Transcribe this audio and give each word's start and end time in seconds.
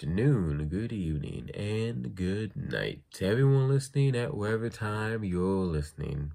afternoon, 0.00 0.66
good 0.68 0.92
evening, 0.92 1.50
and 1.54 2.14
good 2.14 2.56
night 2.56 3.02
to 3.12 3.26
everyone 3.26 3.68
listening 3.68 4.16
at 4.16 4.34
whatever 4.34 4.70
time 4.70 5.22
you're 5.22 5.66
listening. 5.66 6.32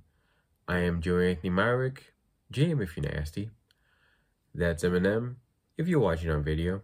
I 0.68 0.80
am 0.80 1.02
Joe 1.02 1.20
Anthony 1.20 1.50
Myrick, 1.50 2.14
Jam 2.52 2.80
if 2.80 2.96
you're 2.96 3.12
nasty. 3.12 3.50
That's 4.58 4.86
Eminem 4.86 5.36
if 5.78 5.89
you're 5.89 6.00
watching 6.00 6.32
on 6.32 6.42
video. 6.42 6.82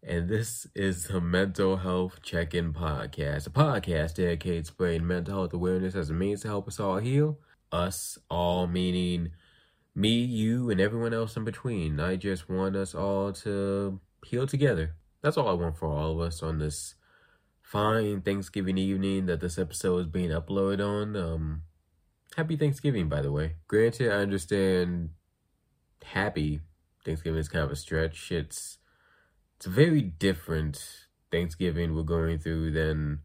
And 0.00 0.28
this 0.28 0.68
is 0.76 1.08
the 1.08 1.20
Mental 1.20 1.78
Health 1.78 2.22
Check 2.22 2.54
In 2.54 2.72
Podcast, 2.72 3.48
a 3.48 3.50
podcast 3.50 4.14
dedicated 4.14 4.66
to 4.66 4.70
spreading 4.70 5.08
mental 5.08 5.34
health 5.34 5.52
awareness 5.52 5.96
as 5.96 6.10
a 6.10 6.14
means 6.14 6.42
to 6.42 6.48
help 6.48 6.68
us 6.68 6.78
all 6.78 6.98
heal. 6.98 7.38
Us 7.72 8.16
all 8.30 8.68
meaning 8.68 9.32
me, 9.92 10.20
you, 10.20 10.70
and 10.70 10.80
everyone 10.80 11.12
else 11.12 11.36
in 11.36 11.42
between. 11.42 11.98
I 11.98 12.14
just 12.14 12.48
want 12.48 12.76
us 12.76 12.94
all 12.94 13.32
to 13.32 13.98
heal 14.24 14.46
together. 14.46 14.94
That's 15.20 15.36
all 15.36 15.48
I 15.48 15.54
want 15.54 15.78
for 15.78 15.88
all 15.88 16.12
of 16.12 16.20
us 16.20 16.44
on 16.44 16.60
this 16.60 16.94
fine 17.60 18.20
Thanksgiving 18.20 18.78
evening 18.78 19.26
that 19.26 19.40
this 19.40 19.58
episode 19.58 19.98
is 19.98 20.06
being 20.06 20.30
uploaded 20.30 20.78
on. 20.78 21.16
Um, 21.16 21.62
happy 22.36 22.56
Thanksgiving, 22.56 23.08
by 23.08 23.20
the 23.20 23.32
way. 23.32 23.56
Granted, 23.66 24.12
I 24.12 24.18
understand 24.18 25.10
happy 26.04 26.60
Thanksgiving 27.04 27.40
is 27.40 27.48
kind 27.48 27.64
of 27.64 27.70
a 27.70 27.76
stretch. 27.76 28.30
It's 28.30 28.78
it's 29.56 29.66
a 29.66 29.70
very 29.70 30.00
different 30.00 31.06
Thanksgiving 31.30 31.94
we're 31.94 32.02
going 32.02 32.38
through 32.38 32.72
than 32.72 33.20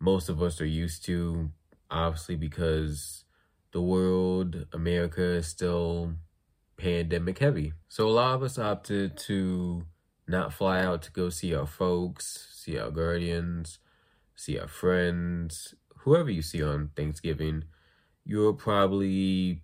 most 0.00 0.28
of 0.28 0.42
us 0.42 0.60
are 0.60 0.66
used 0.66 1.04
to. 1.06 1.50
Obviously, 1.90 2.36
because 2.36 3.24
the 3.72 3.82
world, 3.82 4.66
America, 4.72 5.22
is 5.22 5.46
still 5.46 6.14
pandemic 6.76 7.38
heavy. 7.38 7.74
So 7.88 8.08
a 8.08 8.10
lot 8.10 8.34
of 8.34 8.42
us 8.42 8.58
opted 8.58 9.16
to 9.28 9.84
not 10.26 10.52
fly 10.52 10.80
out 10.80 11.02
to 11.02 11.12
go 11.12 11.28
see 11.28 11.54
our 11.54 11.66
folks, 11.66 12.48
see 12.54 12.78
our 12.78 12.90
guardians, 12.90 13.78
see 14.34 14.58
our 14.58 14.68
friends, 14.68 15.74
whoever 15.98 16.30
you 16.30 16.42
see 16.42 16.62
on 16.62 16.90
Thanksgiving. 16.96 17.64
You're 18.24 18.52
probably 18.52 19.62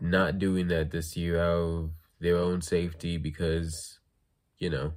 not 0.00 0.38
doing 0.38 0.68
that 0.68 0.90
this 0.90 1.16
year 1.16 1.40
out 1.40 1.58
of 1.58 1.90
their 2.20 2.36
own 2.36 2.62
safety 2.62 3.16
because, 3.16 3.98
you 4.58 4.70
know, 4.70 4.92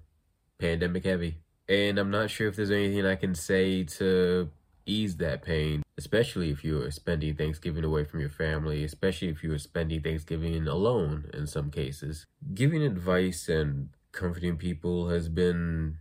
pandemic 0.60 1.06
heavy. 1.06 1.38
And 1.68 1.98
I'm 1.98 2.12
not 2.12 2.30
sure 2.30 2.48
if 2.48 2.56
there's 2.56 2.72
anything 2.72 3.06
I 3.06 3.16
can 3.16 3.36
say 3.36 3.84
to 3.84 4.50
ease 4.86 5.18
that 5.18 5.44
pain, 5.44 5.84
especially 5.98 6.50
if 6.50 6.64
you're 6.64 6.92
spending 6.92 7.36
Thanksgiving 7.36 7.84
away 7.84 8.04
from 8.04 8.20
your 8.20 8.30
family, 8.30 8.84
especially 8.84 9.30
if 9.30 9.44
you're 9.44 9.58
spending 9.58 10.02
Thanksgiving 10.02 10.68
alone 10.68 11.30
in 11.34 11.48
some 11.48 11.70
cases. 11.72 12.26
Giving 12.54 12.84
advice 12.84 13.48
and 13.48 13.90
comforting 14.12 14.58
people 14.58 15.10
has 15.10 15.30
been 15.30 15.98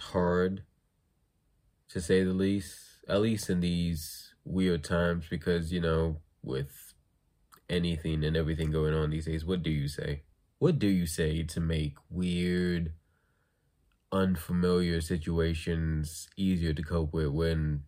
hard, 0.00 0.62
to 1.88 2.00
say 2.00 2.22
the 2.22 2.32
least, 2.32 2.78
at 3.08 3.20
least 3.22 3.50
in 3.50 3.60
these 3.60 4.34
weird 4.44 4.84
times, 4.84 5.26
because, 5.28 5.72
you 5.72 5.80
know, 5.80 6.18
with 6.42 6.87
anything 7.68 8.24
and 8.24 8.36
everything 8.36 8.70
going 8.70 8.94
on 8.94 9.10
these 9.10 9.26
days, 9.26 9.44
what 9.44 9.62
do 9.62 9.70
you 9.70 9.88
say? 9.88 10.22
What 10.58 10.78
do 10.78 10.88
you 10.88 11.06
say 11.06 11.42
to 11.44 11.60
make 11.60 11.94
weird, 12.10 12.92
unfamiliar 14.10 15.00
situations 15.00 16.28
easier 16.36 16.72
to 16.72 16.82
cope 16.82 17.12
with 17.12 17.28
when 17.28 17.82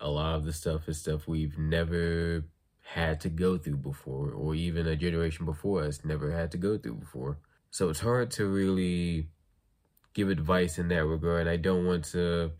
a 0.00 0.10
lot 0.10 0.34
of 0.34 0.44
the 0.44 0.52
stuff 0.52 0.88
is 0.88 1.00
stuff 1.00 1.28
we've 1.28 1.58
never 1.58 2.44
had 2.82 3.20
to 3.20 3.28
go 3.28 3.58
through 3.58 3.76
before, 3.76 4.32
or 4.32 4.54
even 4.54 4.86
a 4.86 4.96
generation 4.96 5.44
before 5.44 5.82
us 5.82 6.04
never 6.04 6.32
had 6.32 6.50
to 6.50 6.58
go 6.58 6.78
through 6.78 6.94
before. 6.94 7.38
So 7.70 7.88
it's 7.88 8.00
hard 8.00 8.30
to 8.32 8.46
really 8.46 9.28
give 10.12 10.28
advice 10.28 10.78
in 10.78 10.88
that 10.88 11.04
regard. 11.04 11.46
I 11.46 11.56
don't 11.56 11.86
want 11.86 12.06
to 12.06 12.52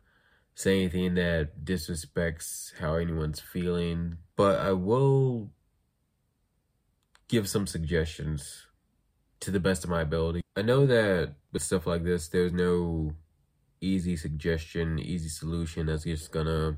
say 0.54 0.78
anything 0.78 1.14
that 1.14 1.64
disrespects 1.64 2.78
how 2.78 2.94
anyone's 2.94 3.40
feeling, 3.40 4.18
but 4.36 4.60
I 4.60 4.72
will 4.72 5.50
give 7.30 7.48
some 7.48 7.66
suggestions 7.66 8.66
to 9.38 9.52
the 9.52 9.60
best 9.60 9.84
of 9.84 9.90
my 9.90 10.02
ability. 10.02 10.42
I 10.56 10.62
know 10.62 10.84
that 10.86 11.34
with 11.52 11.62
stuff 11.62 11.86
like 11.86 12.02
this, 12.02 12.26
there's 12.26 12.52
no 12.52 13.12
easy 13.80 14.16
suggestion, 14.16 14.98
easy 14.98 15.28
solution 15.28 15.86
that's 15.86 16.02
just 16.02 16.32
gonna 16.32 16.76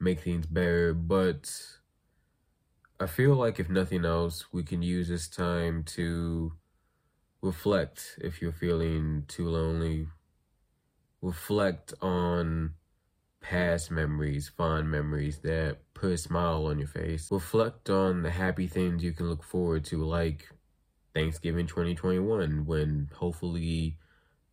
make 0.00 0.20
things 0.20 0.46
better, 0.46 0.92
but 0.92 1.48
I 2.98 3.06
feel 3.06 3.36
like 3.36 3.60
if 3.60 3.70
nothing 3.70 4.04
else, 4.04 4.46
we 4.52 4.64
can 4.64 4.82
use 4.82 5.08
this 5.08 5.28
time 5.28 5.84
to 5.94 6.54
reflect 7.40 8.18
if 8.20 8.42
you're 8.42 8.52
feeling 8.52 9.26
too 9.28 9.48
lonely. 9.48 10.08
Reflect 11.22 11.94
on 12.02 12.74
past 13.40 13.90
memories, 13.90 14.48
fond 14.48 14.90
memories 14.90 15.38
that 15.38 15.78
put 15.94 16.12
a 16.12 16.18
smile 16.18 16.66
on 16.66 16.78
your 16.78 16.88
face. 16.88 17.30
Reflect 17.30 17.88
on 17.90 18.22
the 18.22 18.30
happy 18.30 18.66
things 18.66 19.02
you 19.02 19.12
can 19.12 19.28
look 19.28 19.42
forward 19.42 19.84
to, 19.86 20.04
like 20.04 20.48
Thanksgiving 21.14 21.66
2021, 21.66 22.66
when 22.66 23.10
hopefully 23.14 23.96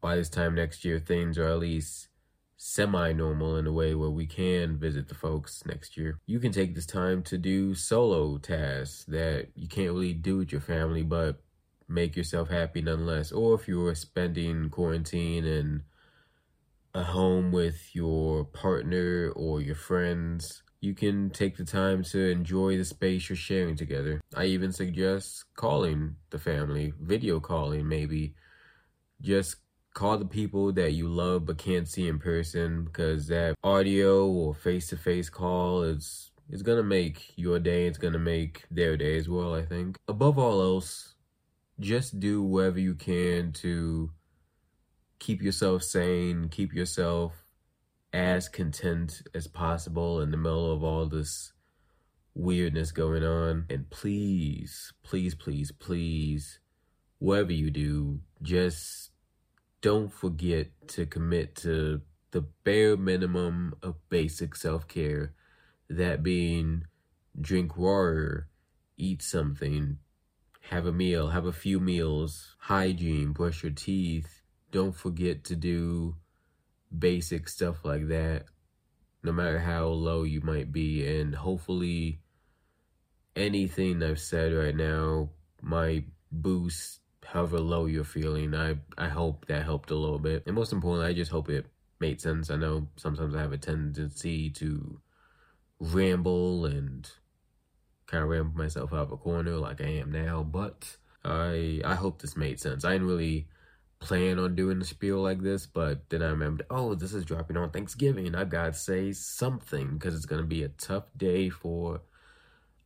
by 0.02 0.16
this 0.16 0.30
time 0.30 0.56
next 0.56 0.86
year, 0.86 1.00
things 1.00 1.38
are 1.38 1.48
at 1.48 1.60
least 1.60 2.10
semi 2.58 3.12
normal 3.12 3.58
in 3.58 3.68
a 3.68 3.72
way 3.72 3.94
where 3.96 4.10
we 4.10 4.26
can 4.26 4.78
visit 4.78 5.08
the 5.08 5.16
folks 5.16 5.66
next 5.66 5.98
year. 5.98 6.20
You 6.26 6.40
can 6.40 6.52
take 6.52 6.74
this 6.74 6.86
time 6.86 7.22
to 7.24 7.38
do 7.38 7.76
solo 7.76 8.38
tasks 8.38 9.06
that 9.06 9.50
you 9.56 9.68
can't 9.68 9.92
really 9.94 10.14
do 10.14 10.38
with 10.38 10.52
your 10.52 10.62
family, 10.62 11.04
but 11.04 11.42
make 11.88 12.16
yourself 12.16 12.50
happy 12.50 12.82
nonetheless. 12.82 13.32
Or 13.32 13.56
if 13.56 13.68
you're 13.68 13.96
spending 13.96 14.70
quarantine 14.70 15.46
in 15.46 15.84
a 16.96 17.04
home 17.04 17.52
with 17.52 17.94
your 17.94 18.46
partner 18.46 19.30
or 19.36 19.60
your 19.60 19.76
friends, 19.76 20.64
you 20.80 20.94
can 20.94 21.30
take 21.30 21.58
the 21.58 21.66
time 21.66 22.04
to 22.04 22.32
enjoy 22.32 22.78
the 22.78 22.86
space 22.86 23.28
you're 23.28 23.36
sharing 23.36 23.76
together. 23.76 24.22
I 24.34 24.46
even 24.46 24.72
suggest 24.72 25.44
calling 25.56 26.16
the 26.30 26.40
family, 26.40 26.94
video 27.02 27.42
calling 27.42 27.90
maybe. 27.90 28.34
Just 29.22 29.58
call 29.94 30.18
the 30.18 30.26
people 30.26 30.72
that 30.72 30.94
you 30.94 31.10
love 31.10 31.46
but 31.46 31.58
can't 31.58 31.90
see 31.90 32.08
in 32.08 32.18
person 32.18 32.86
because 32.86 33.28
that 33.28 33.56
audio 33.62 34.26
or 34.28 34.56
face-to-face 34.56 35.30
call 35.30 35.84
is 35.84 36.32
going 36.64 36.78
to 36.78 36.84
make 36.84 37.34
your 37.36 37.60
day, 37.60 37.88
it's 37.88 37.98
to 37.98 38.18
make 38.18 38.64
their 38.72 38.96
day 38.96 39.18
as 39.18 39.28
well, 39.28 39.54
I 39.54 39.66
think. 39.66 39.98
Above 40.08 40.40
all 40.40 40.62
else, 40.62 41.16
just 41.78 42.22
do 42.22 42.42
whatever 42.42 42.80
you 42.80 42.96
can 42.96 43.52
to 43.52 44.12
keep 45.20 45.42
yourself 45.42 45.84
sane, 45.84 46.50
keep 46.50 46.74
yourself 46.74 47.34
as 48.14 48.48
content 48.48 49.22
as 49.34 49.48
possible 49.48 50.22
in 50.22 50.32
the 50.32 50.38
middle 50.38 50.72
of 50.72 50.84
all 50.84 51.06
this 51.06 51.54
weirdness 52.34 52.92
going 52.92 53.24
on. 53.24 53.66
And 53.70 53.90
please, 53.90 54.94
please, 55.04 55.36
please, 55.36 55.72
please, 55.72 56.60
whatever 57.20 57.54
you 57.54 57.72
do, 57.72 58.20
just 58.42 59.12
don't 59.82 60.12
forget 60.12 60.68
to 60.90 61.06
commit 61.06 61.56
to 61.58 62.02
the 62.32 62.42
bare 62.42 62.98
minimum 62.98 63.76
of 63.82 63.96
basic 64.10 64.56
self 64.56 64.88
care. 64.88 65.34
That 65.90 66.24
being 66.24 66.86
drink 67.40 67.78
water, 67.78 68.48
eat 68.98 69.22
something, 69.22 70.00
have 70.70 70.86
a 70.86 70.92
meal, 70.92 71.30
have 71.30 71.46
a 71.46 71.54
few 71.54 71.80
meals, 71.80 72.56
hygiene, 72.60 73.34
brush 73.34 73.64
your 73.64 73.72
teeth. 73.72 74.42
Don't 74.76 74.94
forget 74.94 75.46
to 75.46 75.56
do 75.56 76.18
basic 76.92 77.48
stuff 77.48 77.86
like 77.86 78.10
that, 78.10 78.44
no 79.24 79.32
matter 79.32 79.60
how 79.60 79.86
low 79.86 80.24
you 80.24 80.42
might 80.42 80.74
be. 80.74 81.08
And 81.08 81.34
hopefully, 81.34 82.20
anything 83.38 84.04
I've 84.04 84.20
said 84.20 84.52
right 84.52 84.76
now 84.76 85.30
might 85.62 86.08
boost 86.30 87.00
however 87.24 87.62
low 87.62 87.86
you're 87.86 88.04
feeling. 88.04 88.54
I, 88.54 88.76
I 88.98 89.08
hope 89.08 89.46
that 89.46 89.64
helped 89.64 89.92
a 89.92 89.96
little 89.96 90.20
bit. 90.20 90.44
And 90.46 90.56
most 90.56 90.74
importantly, 90.74 91.08
I 91.10 91.14
just 91.14 91.32
hope 91.32 91.48
it 91.48 91.68
made 92.02 92.20
sense. 92.20 92.50
I 92.50 92.58
know 92.58 92.90
sometimes 92.98 93.34
I 93.34 93.40
have 93.40 93.54
a 93.54 93.58
tendency 93.58 94.50
to 94.50 95.00
ramble 95.80 96.66
and 96.66 97.10
kind 98.08 98.26
of 98.26 98.30
ramble 98.30 98.58
myself 98.58 98.92
out 98.92 99.04
of 99.04 99.14
a 99.14 99.18
corner 99.18 99.56
like 99.56 99.80
I 99.80 100.02
am 100.02 100.12
now, 100.12 100.44
but 100.44 100.98
I 101.24 101.80
I 101.86 101.96
hope 101.96 102.22
this 102.22 102.36
made 102.36 102.60
sense. 102.60 102.84
I 102.84 102.92
didn't 102.92 103.08
really 103.08 103.48
plan 104.00 104.40
on 104.40 104.56
doing 104.56 104.82
a 104.82 104.86
spiel 104.86 105.22
like 105.22 105.42
this, 105.42 105.66
but 105.66 106.10
then 106.10 106.22
I 106.22 106.28
remembered, 106.28 106.68
oh, 106.70 106.96
this 106.96 107.14
is 107.14 107.26
dropping 107.26 107.58
on 107.58 107.72
Thanksgiving. 107.72 108.36
I 108.36 108.44
gotta 108.44 108.74
say 108.74 109.12
something 109.12 109.94
because 109.94 110.16
it's 110.16 110.26
gonna 110.26 110.44
be 110.44 110.64
a 110.64 110.70
tough 110.70 111.06
day 111.18 111.50
for 111.50 112.02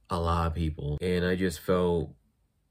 a 0.10 0.20
lot 0.20 0.48
of 0.48 0.56
people. 0.56 0.98
And 1.02 1.26
I 1.26 1.36
just 1.36 1.60
felt 1.60 2.14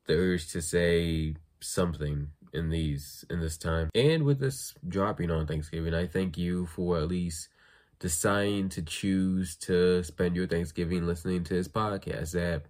the 0.06 0.14
urge 0.14 0.50
to 0.52 0.62
say 0.62 1.36
something 1.60 2.28
in 2.52 2.70
these 2.70 3.24
in 3.30 3.40
this 3.40 3.58
time. 3.58 3.90
And 3.94 4.24
with 4.24 4.40
this 4.40 4.74
dropping 4.86 5.30
on 5.30 5.46
Thanksgiving, 5.46 5.94
I 5.94 6.06
thank 6.06 6.38
you 6.38 6.66
for 6.66 6.98
at 6.98 7.08
least 7.08 7.48
deciding 7.98 8.68
to 8.70 8.82
choose 8.82 9.56
to 9.56 10.02
spend 10.04 10.36
your 10.36 10.46
Thanksgiving 10.46 11.06
listening 11.06 11.44
to 11.44 11.54
this 11.54 11.68
podcast. 11.68 12.32
That 12.32 12.62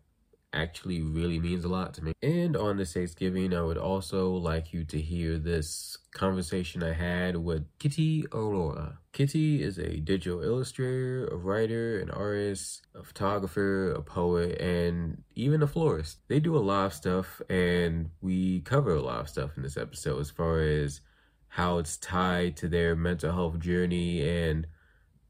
actually 0.53 1.03
really 1.03 1.39
means 1.39 1.65
a 1.65 1.69
lot 1.69 1.95
to 1.95 2.05
me. 2.05 2.13
And 2.23 2.57
on 2.57 2.77
this 2.77 2.95
Thanksgiving, 2.95 3.55
I 3.55 3.63
would 3.63 3.79
also 3.79 4.31
like 4.31 4.73
you 4.73 4.85
to 4.85 5.01
hear 5.01 5.39
this 5.39 5.99
conversation 6.13 6.83
I 6.83 6.93
had 6.93 7.37
with 7.37 7.67
Kitty 7.79 8.25
Aurora. 8.33 8.99
Kitty 9.13 9.63
is 9.63 9.79
a 9.79 9.97
digital 9.99 10.43
illustrator, 10.43 11.27
a 11.29 11.37
writer, 11.37 12.01
an 12.01 12.11
artist, 12.11 12.87
a 12.95 13.03
photographer, 13.03 13.93
a 13.93 14.03
poet, 14.03 14.61
and 14.61 15.23
even 15.35 15.63
a 15.63 15.67
florist. 15.67 16.19
They 16.29 16.41
do 16.41 16.57
a 16.57 16.61
lot 16.61 16.87
of 16.87 16.95
stuff, 16.95 17.43
and 17.49 18.11
we 18.21 18.61
cover 18.61 18.95
a 18.95 19.03
lot 19.03 19.21
of 19.21 19.29
stuff 19.29 19.57
in 19.57 19.63
this 19.63 19.77
episode 19.77 20.21
as 20.21 20.31
far 20.31 20.61
as 20.61 21.01
how 21.49 21.79
it's 21.79 21.97
tied 21.97 22.57
to 22.59 22.69
their 22.69 22.95
mental 22.95 23.33
health 23.33 23.59
journey 23.59 24.29
and 24.29 24.67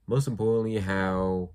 most 0.09 0.27
importantly, 0.27 0.79
how 0.79 1.51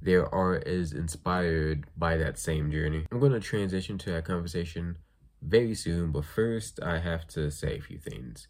their 0.00 0.32
art 0.32 0.66
is 0.66 0.92
inspired 0.92 1.86
by 1.96 2.16
that 2.16 2.38
same 2.38 2.70
journey. 2.70 3.06
I'm 3.10 3.20
going 3.20 3.32
to 3.32 3.40
transition 3.40 3.98
to 3.98 4.12
that 4.12 4.24
conversation 4.24 4.98
very 5.42 5.74
soon, 5.74 6.12
but 6.12 6.24
first 6.24 6.80
I 6.82 6.98
have 6.98 7.26
to 7.28 7.50
say 7.50 7.78
a 7.78 7.82
few 7.82 7.98
things. 7.98 8.48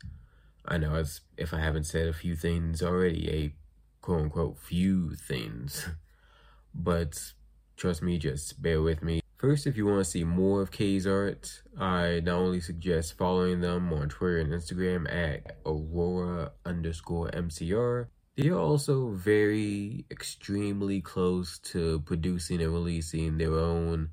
I 0.66 0.78
know 0.78 0.94
as 0.94 1.22
if 1.36 1.54
I 1.54 1.60
haven't 1.60 1.84
said 1.84 2.08
a 2.08 2.12
few 2.12 2.36
things 2.36 2.82
already, 2.82 3.30
a 3.30 3.54
quote 4.02 4.22
unquote 4.22 4.58
few 4.58 5.14
things. 5.14 5.88
but 6.74 7.32
trust 7.76 8.02
me, 8.02 8.18
just 8.18 8.60
bear 8.60 8.82
with 8.82 9.02
me. 9.02 9.20
First, 9.38 9.68
if 9.68 9.76
you 9.76 9.86
want 9.86 10.00
to 10.00 10.10
see 10.10 10.24
more 10.24 10.60
of 10.60 10.72
Kay's 10.72 11.06
art, 11.06 11.62
I 11.78 12.20
not 12.24 12.34
only 12.34 12.60
suggest 12.60 13.16
following 13.16 13.60
them 13.60 13.92
on 13.92 14.08
Twitter 14.08 14.40
and 14.40 14.52
Instagram 14.52 15.08
at 15.08 15.58
Aurora 15.64 16.50
underscore 16.66 17.30
MCR, 17.30 18.08
they 18.38 18.50
are 18.50 18.58
also 18.58 19.08
very 19.08 20.04
extremely 20.12 21.00
close 21.00 21.58
to 21.58 22.00
producing 22.06 22.62
and 22.62 22.72
releasing 22.72 23.36
their 23.36 23.54
own 23.54 24.10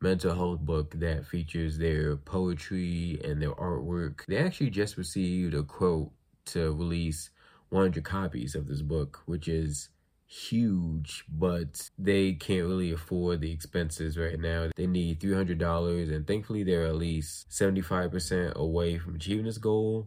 mental 0.00 0.32
health 0.32 0.60
book 0.60 0.94
that 1.00 1.26
features 1.26 1.76
their 1.76 2.16
poetry 2.16 3.20
and 3.24 3.42
their 3.42 3.54
artwork. 3.54 4.20
They 4.28 4.38
actually 4.38 4.70
just 4.70 4.96
received 4.96 5.54
a 5.54 5.64
quote 5.64 6.12
to 6.46 6.72
release 6.72 7.30
100 7.70 8.04
copies 8.04 8.54
of 8.54 8.68
this 8.68 8.80
book, 8.80 9.22
which 9.26 9.48
is 9.48 9.88
huge, 10.28 11.24
but 11.28 11.90
they 11.98 12.32
can't 12.32 12.68
really 12.68 12.92
afford 12.92 13.40
the 13.40 13.50
expenses 13.50 14.16
right 14.16 14.38
now. 14.38 14.70
They 14.76 14.86
need 14.86 15.18
$300, 15.18 16.14
and 16.14 16.24
thankfully, 16.26 16.62
they're 16.62 16.86
at 16.86 16.94
least 16.94 17.50
75% 17.50 18.54
away 18.54 18.98
from 18.98 19.16
achieving 19.16 19.46
this 19.46 19.58
goal 19.58 20.06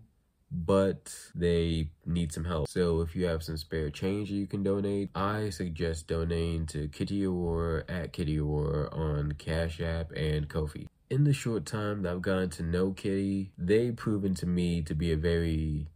but 0.51 1.13
they 1.35 1.89
need 2.05 2.31
some 2.31 2.45
help. 2.45 2.69
So 2.69 3.01
if 3.01 3.15
you 3.15 3.25
have 3.25 3.43
some 3.43 3.57
spare 3.57 3.89
change 3.89 4.31
you 4.31 4.47
can 4.47 4.63
donate, 4.63 5.09
I 5.13 5.49
suggest 5.49 6.07
donating 6.07 6.65
to 6.67 6.87
Kitty 6.87 7.25
Aurora 7.25 7.83
at 7.89 8.13
Kitty 8.13 8.39
Aurora 8.39 8.89
on 8.91 9.33
Cash 9.33 9.81
App 9.81 10.11
and 10.13 10.47
Ko-fi. 10.47 10.87
In 11.09 11.23
the 11.23 11.33
short 11.33 11.65
time 11.65 12.01
that 12.03 12.11
I've 12.11 12.21
gotten 12.21 12.49
to 12.51 12.63
know 12.63 12.91
Kitty, 12.91 13.51
they've 13.57 13.95
proven 13.95 14.33
to 14.35 14.45
me 14.45 14.81
to 14.83 14.95
be 14.95 15.11
a 15.11 15.17
very 15.17 15.87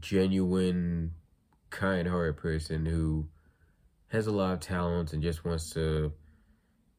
genuine, 0.00 1.12
kind-hearted 1.70 2.36
person 2.36 2.86
who 2.86 3.28
has 4.08 4.26
a 4.26 4.32
lot 4.32 4.52
of 4.52 4.60
talent 4.60 5.12
and 5.12 5.22
just 5.22 5.44
wants 5.44 5.70
to 5.70 6.12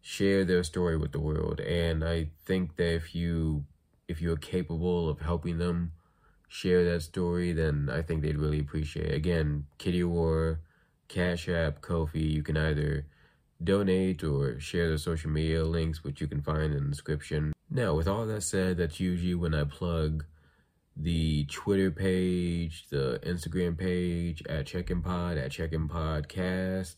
share 0.02 0.44
their 0.44 0.64
story 0.64 0.98
with 0.98 1.12
the 1.12 1.20
world. 1.20 1.60
And 1.60 2.04
I 2.04 2.30
think 2.46 2.76
that 2.76 2.94
if 2.94 3.16
you 3.16 3.66
if 4.08 4.22
you're 4.22 4.36
capable 4.36 5.10
of 5.10 5.22
helping 5.22 5.58
them 5.58 5.94
share 6.54 6.86
that 6.86 7.02
story, 7.02 7.52
then 7.52 7.90
I 7.92 8.04
think 8.04 8.22
they'd 8.22 8.38
really 8.38 8.60
appreciate 8.60 9.08
it. 9.08 9.16
Again, 9.16 9.66
Kitty 9.80 10.04
Aurora, 10.04 10.60
Cash 11.08 11.50
App, 11.50 11.82
Ko-fi, 11.82 12.20
you 12.20 12.44
can 12.44 12.58
either 12.58 13.08
donate 13.64 14.24
or 14.24 14.60
share 14.60 14.92
the 14.92 15.00
social 15.00 15.32
media 15.32 15.66
links, 15.66 16.04
which 16.04 16.22
you 16.22 16.28
can 16.28 16.44
find 16.44 16.72
in 16.72 16.84
the 16.84 16.90
description. 16.92 17.54
Now, 17.72 17.96
with 17.96 18.08
all 18.08 18.28
that 18.28 18.44
said, 18.44 18.78
that's 18.78 19.00
usually 19.00 19.34
when 19.34 19.56
I 19.56 19.64
plug 19.64 20.26
the 20.96 21.46
Twitter 21.46 21.90
page, 21.90 22.86
the 22.92 23.20
Instagram 23.26 23.76
page 23.76 24.44
at 24.48 24.68
Check-in 24.68 25.02
Pod, 25.02 25.40
at 25.40 25.50
Check-in 25.50 25.90
Podcast. 25.90 26.98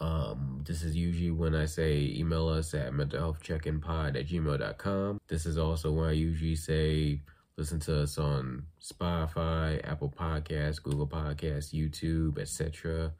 Um, 0.00 0.64
this 0.66 0.82
is 0.82 0.96
usually 0.96 1.32
when 1.32 1.54
I 1.54 1.66
say 1.66 2.14
email 2.16 2.48
us 2.48 2.72
at 2.72 2.92
mentalhealthcheckinpod 2.92 4.18
at 4.18 4.26
gmail.com. 4.26 5.20
This 5.28 5.44
is 5.44 5.58
also 5.58 5.92
when 5.92 6.08
I 6.08 6.12
usually 6.12 6.56
say 6.56 7.20
Listen 7.56 7.80
to 7.80 8.02
us 8.02 8.18
on 8.18 8.64
Spotify, 8.82 9.80
Apple 9.88 10.12
Podcasts, 10.16 10.82
Google 10.82 11.06
Podcasts, 11.06 11.72
YouTube, 11.72 12.38
etc. 12.38 13.12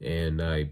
And 0.00 0.42
I 0.42 0.70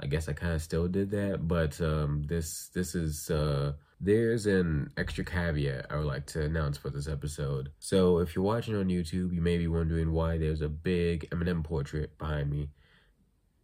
I 0.00 0.06
guess 0.06 0.28
I 0.28 0.32
kind 0.32 0.52
of 0.52 0.62
still 0.62 0.86
did 0.88 1.10
that, 1.10 1.46
but 1.48 1.80
um, 1.80 2.24
this 2.28 2.68
this 2.74 2.94
is 2.94 3.30
uh, 3.30 3.72
there's 4.00 4.46
an 4.46 4.90
extra 4.96 5.24
caveat 5.24 5.86
I 5.90 5.96
would 5.96 6.06
like 6.06 6.26
to 6.26 6.42
announce 6.42 6.78
for 6.78 6.90
this 6.90 7.08
episode. 7.08 7.70
So 7.80 8.18
if 8.18 8.34
you're 8.36 8.44
watching 8.44 8.76
on 8.76 8.86
YouTube, 8.86 9.34
you 9.34 9.40
may 9.40 9.58
be 9.58 9.66
wondering 9.66 10.12
why 10.12 10.38
there's 10.38 10.62
a 10.62 10.68
big 10.68 11.28
Eminem 11.30 11.64
portrait 11.64 12.16
behind 12.16 12.50
me. 12.50 12.68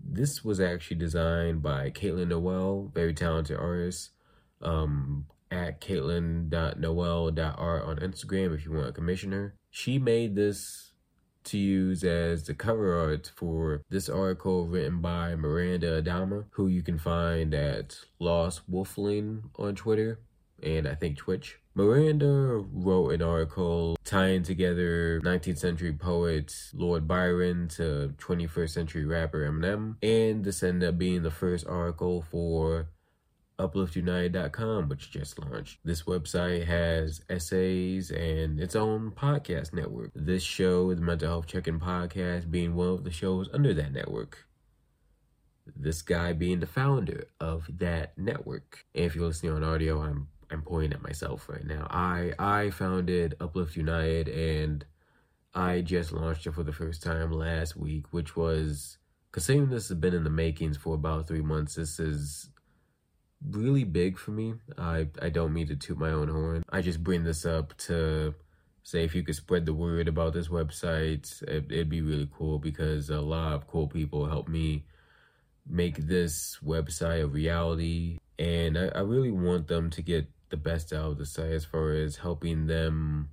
This 0.00 0.44
was 0.44 0.60
actually 0.60 0.96
designed 0.96 1.62
by 1.62 1.90
Caitlin 1.90 2.28
Noel, 2.28 2.90
very 2.92 3.14
talented 3.14 3.56
artist. 3.56 4.10
Um, 4.60 5.26
at 5.50 5.80
caitlin.noel.art 5.80 7.84
on 7.84 7.96
Instagram 7.98 8.54
if 8.54 8.64
you 8.64 8.72
want 8.72 8.88
a 8.88 8.92
commissioner. 8.92 9.54
She 9.70 9.98
made 9.98 10.34
this 10.34 10.92
to 11.44 11.58
use 11.58 12.02
as 12.04 12.44
the 12.44 12.54
cover 12.54 12.98
art 12.98 13.30
for 13.36 13.82
this 13.90 14.08
article 14.08 14.66
written 14.66 15.00
by 15.00 15.34
Miranda 15.34 16.02
Adama, 16.02 16.46
who 16.52 16.68
you 16.68 16.82
can 16.82 16.98
find 16.98 17.54
at 17.54 17.98
Lost 18.18 18.70
Wolfling 18.70 19.50
on 19.58 19.74
Twitter 19.74 20.20
and 20.62 20.88
I 20.88 20.94
think 20.94 21.18
Twitch. 21.18 21.58
Miranda 21.74 22.64
wrote 22.72 23.10
an 23.10 23.22
article 23.22 23.96
tying 24.04 24.44
together 24.44 25.20
19th 25.22 25.58
century 25.58 25.92
poet 25.92 26.54
Lord 26.72 27.08
Byron 27.08 27.68
to 27.68 28.14
21st 28.18 28.70
century 28.70 29.04
rapper 29.04 29.50
Eminem, 29.50 29.96
and 30.02 30.44
this 30.44 30.62
ended 30.62 30.88
up 30.88 30.98
being 30.98 31.22
the 31.22 31.32
first 31.32 31.66
article 31.66 32.24
for 32.30 32.88
upliftunited.com, 33.58 34.88
which 34.88 35.10
just 35.10 35.38
launched. 35.38 35.78
This 35.84 36.02
website 36.02 36.66
has 36.66 37.22
essays 37.28 38.10
and 38.10 38.58
its 38.58 38.74
own 38.74 39.12
podcast 39.12 39.72
network. 39.72 40.10
This 40.14 40.42
show, 40.42 40.92
the 40.94 41.00
Mental 41.00 41.28
Health 41.28 41.46
Check-in 41.46 41.78
Podcast, 41.78 42.50
being 42.50 42.74
one 42.74 42.88
of 42.88 43.04
the 43.04 43.10
shows 43.10 43.48
under 43.52 43.72
that 43.74 43.92
network. 43.92 44.46
This 45.76 46.02
guy 46.02 46.32
being 46.32 46.60
the 46.60 46.66
founder 46.66 47.28
of 47.40 47.68
that 47.78 48.18
network. 48.18 48.84
And 48.94 49.04
if 49.04 49.14
you're 49.14 49.26
listening 49.26 49.52
on 49.52 49.64
audio, 49.64 50.02
I'm 50.02 50.28
I'm 50.50 50.62
pointing 50.62 50.92
at 50.92 51.02
myself 51.02 51.48
right 51.48 51.64
now. 51.64 51.86
I 51.90 52.32
I 52.38 52.70
founded 52.70 53.34
Uplift 53.40 53.76
United 53.76 54.28
and 54.28 54.84
I 55.54 55.80
just 55.80 56.12
launched 56.12 56.46
it 56.46 56.54
for 56.54 56.64
the 56.64 56.72
first 56.72 57.02
time 57.02 57.32
last 57.32 57.76
week, 57.76 58.12
which 58.12 58.36
was 58.36 58.98
considering 59.32 59.70
this 59.70 59.88
has 59.88 59.98
been 59.98 60.14
in 60.14 60.24
the 60.24 60.30
makings 60.30 60.76
for 60.76 60.94
about 60.94 61.26
three 61.26 61.42
months. 61.42 61.76
This 61.76 61.98
is 61.98 62.50
really 63.50 63.84
big 63.84 64.18
for 64.18 64.30
me. 64.30 64.54
I 64.78 65.08
I 65.20 65.28
don't 65.28 65.52
mean 65.52 65.68
to 65.68 65.76
toot 65.76 65.98
my 65.98 66.10
own 66.10 66.28
horn. 66.28 66.64
I 66.70 66.80
just 66.80 67.02
bring 67.02 67.24
this 67.24 67.44
up 67.44 67.76
to 67.78 68.34
say 68.82 69.02
if 69.02 69.14
you 69.14 69.22
could 69.22 69.34
spread 69.34 69.66
the 69.66 69.74
word 69.74 70.08
about 70.08 70.34
this 70.34 70.48
website, 70.48 71.42
it, 71.48 71.70
would 71.70 71.88
be 71.88 72.02
really 72.02 72.28
cool 72.36 72.58
because 72.58 73.08
a 73.08 73.20
lot 73.20 73.54
of 73.54 73.66
cool 73.66 73.88
people 73.88 74.26
helped 74.26 74.48
me 74.48 74.84
make 75.66 75.96
this 75.96 76.58
website 76.64 77.22
a 77.22 77.26
reality. 77.26 78.18
And 78.38 78.76
I, 78.76 78.88
I 78.88 79.00
really 79.00 79.30
want 79.30 79.68
them 79.68 79.88
to 79.90 80.02
get 80.02 80.28
the 80.50 80.56
best 80.58 80.92
out 80.92 81.12
of 81.12 81.18
the 81.18 81.26
site 81.26 81.52
as 81.52 81.64
far 81.64 81.92
as 81.92 82.16
helping 82.16 82.66
them 82.66 83.30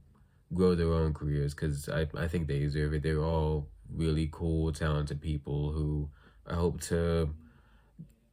grow 0.54 0.74
their 0.74 0.94
own 0.94 1.14
careers 1.14 1.54
because 1.54 1.90
I, 1.90 2.08
I 2.18 2.28
think 2.28 2.48
they 2.48 2.60
deserve 2.60 2.94
it. 2.94 3.04
They're 3.04 3.24
all 3.24 3.68
really 3.94 4.30
cool, 4.32 4.72
talented 4.72 5.22
people 5.22 5.72
who 5.72 6.10
I 6.48 6.56
hope 6.56 6.82
to 6.84 7.34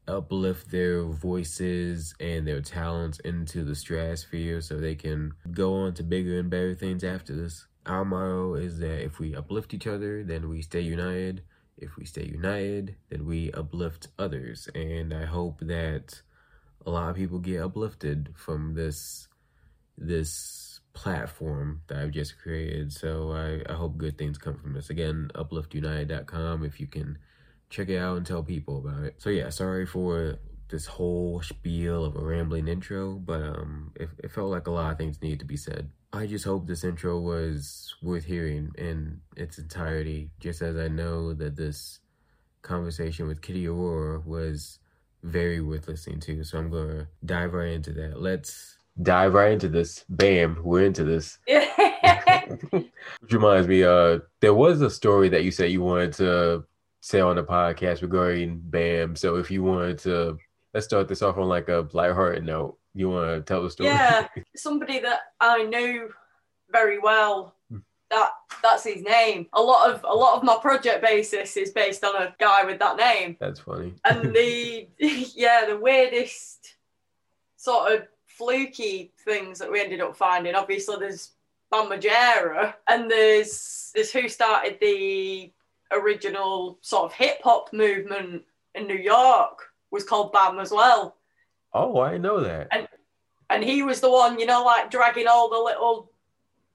uplift 0.08 0.70
their 0.70 1.04
voices 1.04 2.14
and 2.18 2.46
their 2.46 2.60
talents 2.60 3.20
into 3.20 3.64
the 3.64 3.74
stratosphere 3.74 4.60
so 4.60 4.78
they 4.78 4.94
can 4.94 5.32
go 5.52 5.74
on 5.74 5.94
to 5.94 6.02
bigger 6.02 6.38
and 6.38 6.50
better 6.50 6.74
things 6.74 7.04
after 7.04 7.36
this. 7.36 7.66
Our 7.86 8.04
motto 8.04 8.54
is 8.54 8.78
that 8.80 9.04
if 9.04 9.18
we 9.18 9.34
uplift 9.34 9.74
each 9.74 9.86
other, 9.86 10.24
then 10.24 10.48
we 10.48 10.62
stay 10.62 10.80
united. 10.80 11.42
If 11.76 11.96
we 11.96 12.04
stay 12.04 12.24
united, 12.24 12.96
then 13.08 13.24
we 13.24 13.52
uplift 13.52 14.08
others. 14.18 14.68
And 14.74 15.14
I 15.14 15.26
hope 15.26 15.60
that 15.60 16.22
a 16.84 16.90
lot 16.90 17.10
of 17.10 17.16
people 17.16 17.38
get 17.38 17.62
uplifted 17.62 18.34
from 18.34 18.74
this 18.74 19.28
this 19.96 20.80
platform 20.92 21.82
that 21.88 21.98
I've 21.98 22.10
just 22.10 22.38
created. 22.38 22.92
So 22.92 23.32
I, 23.32 23.70
I 23.70 23.74
hope 23.76 23.96
good 23.96 24.18
things 24.18 24.38
come 24.38 24.56
from 24.56 24.72
this. 24.72 24.90
Again, 24.90 25.30
upliftunited.com 25.34 26.64
if 26.64 26.80
you 26.80 26.86
can 26.86 27.18
check 27.70 27.88
it 27.88 27.98
out 27.98 28.16
and 28.16 28.26
tell 28.26 28.42
people 28.42 28.78
about 28.78 29.04
it. 29.04 29.14
So 29.18 29.30
yeah, 29.30 29.50
sorry 29.50 29.86
for 29.86 30.38
this 30.68 30.86
whole 30.86 31.40
spiel 31.42 32.04
of 32.04 32.16
a 32.16 32.20
rambling 32.20 32.68
intro, 32.68 33.14
but 33.14 33.42
um, 33.42 33.92
it, 33.96 34.08
it 34.22 34.30
felt 34.30 34.50
like 34.50 34.66
a 34.66 34.70
lot 34.70 34.92
of 34.92 34.98
things 34.98 35.22
needed 35.22 35.38
to 35.40 35.44
be 35.44 35.56
said. 35.56 35.90
I 36.12 36.26
just 36.26 36.44
hope 36.44 36.66
this 36.66 36.84
intro 36.84 37.18
was 37.18 37.94
worth 38.02 38.24
hearing 38.24 38.72
in 38.76 39.20
its 39.36 39.58
entirety, 39.58 40.30
just 40.40 40.62
as 40.62 40.76
I 40.76 40.88
know 40.88 41.34
that 41.34 41.56
this 41.56 42.00
conversation 42.62 43.26
with 43.26 43.42
Kitty 43.42 43.66
Aurora 43.66 44.20
was 44.20 44.78
very 45.22 45.60
worth 45.60 45.88
listening 45.88 46.20
to. 46.20 46.44
So 46.44 46.58
I'm 46.58 46.70
going 46.70 46.88
to 46.88 47.08
dive 47.24 47.52
right 47.52 47.72
into 47.72 47.92
that. 47.92 48.20
Let's 48.20 48.78
dive 49.02 49.34
right 49.34 49.52
into 49.52 49.68
this. 49.68 50.04
Bam, 50.08 50.60
we're 50.62 50.84
into 50.84 51.04
this. 51.04 51.38
Which 52.70 53.32
reminds 53.32 53.68
me, 53.68 53.84
uh, 53.84 54.20
there 54.40 54.54
was 54.54 54.80
a 54.80 54.90
story 54.90 55.28
that 55.28 55.44
you 55.44 55.50
said 55.50 55.70
you 55.70 55.82
wanted 55.82 56.12
to 56.14 56.64
say 57.00 57.20
on 57.20 57.36
the 57.36 57.44
podcast 57.44 58.02
regarding 58.02 58.60
Bam. 58.64 59.16
So 59.16 59.36
if 59.36 59.50
you 59.50 59.62
wanted 59.62 59.98
to, 60.00 60.38
let's 60.74 60.86
start 60.86 61.08
this 61.08 61.22
off 61.22 61.38
on 61.38 61.48
like 61.48 61.68
a 61.68 61.88
lighthearted 61.92 62.44
note. 62.44 62.78
You 62.94 63.10
want 63.10 63.28
to 63.28 63.40
tell 63.42 63.62
the 63.62 63.70
story? 63.70 63.90
Yeah, 63.90 64.28
somebody 64.56 64.98
that 65.00 65.20
I 65.40 65.64
knew 65.64 66.10
very 66.70 66.98
well. 66.98 67.54
Hmm. 67.70 67.78
That 68.10 68.30
that's 68.62 68.84
his 68.84 69.02
name. 69.02 69.46
A 69.52 69.60
lot 69.60 69.90
of 69.90 70.04
a 70.08 70.14
lot 70.14 70.36
of 70.36 70.42
my 70.42 70.56
project 70.56 71.02
basis 71.02 71.56
is 71.56 71.70
based 71.70 72.02
on 72.04 72.16
a 72.16 72.34
guy 72.40 72.64
with 72.64 72.78
that 72.78 72.96
name. 72.96 73.36
That's 73.38 73.60
funny. 73.60 73.94
And 74.04 74.34
the 74.34 74.88
yeah, 74.98 75.66
the 75.66 75.76
weirdest 75.76 76.76
sort 77.56 77.92
of 77.92 78.08
fluky 78.26 79.12
things 79.24 79.58
that 79.58 79.70
we 79.70 79.80
ended 79.80 80.00
up 80.00 80.16
finding. 80.16 80.54
Obviously, 80.54 80.96
there's 80.98 81.32
Bam 81.70 81.90
Margera, 81.90 82.74
and 82.88 83.10
there's 83.10 83.90
there's 83.94 84.10
who 84.10 84.28
started 84.28 84.78
the 84.80 85.52
original 85.92 86.78
sort 86.82 87.04
of 87.04 87.12
hip 87.12 87.38
hop 87.42 87.72
movement 87.72 88.42
in 88.74 88.86
New 88.86 88.96
York 88.96 89.58
was 89.90 90.04
called 90.04 90.32
Bam 90.32 90.58
as 90.58 90.70
well. 90.70 91.16
Oh, 91.72 92.00
I 92.00 92.18
know 92.18 92.40
that. 92.40 92.68
And 92.70 92.88
and 93.50 93.64
he 93.64 93.82
was 93.82 94.00
the 94.00 94.10
one, 94.10 94.38
you 94.38 94.46
know, 94.46 94.64
like 94.64 94.90
dragging 94.90 95.26
all 95.26 95.48
the 95.48 95.58
little 95.58 96.12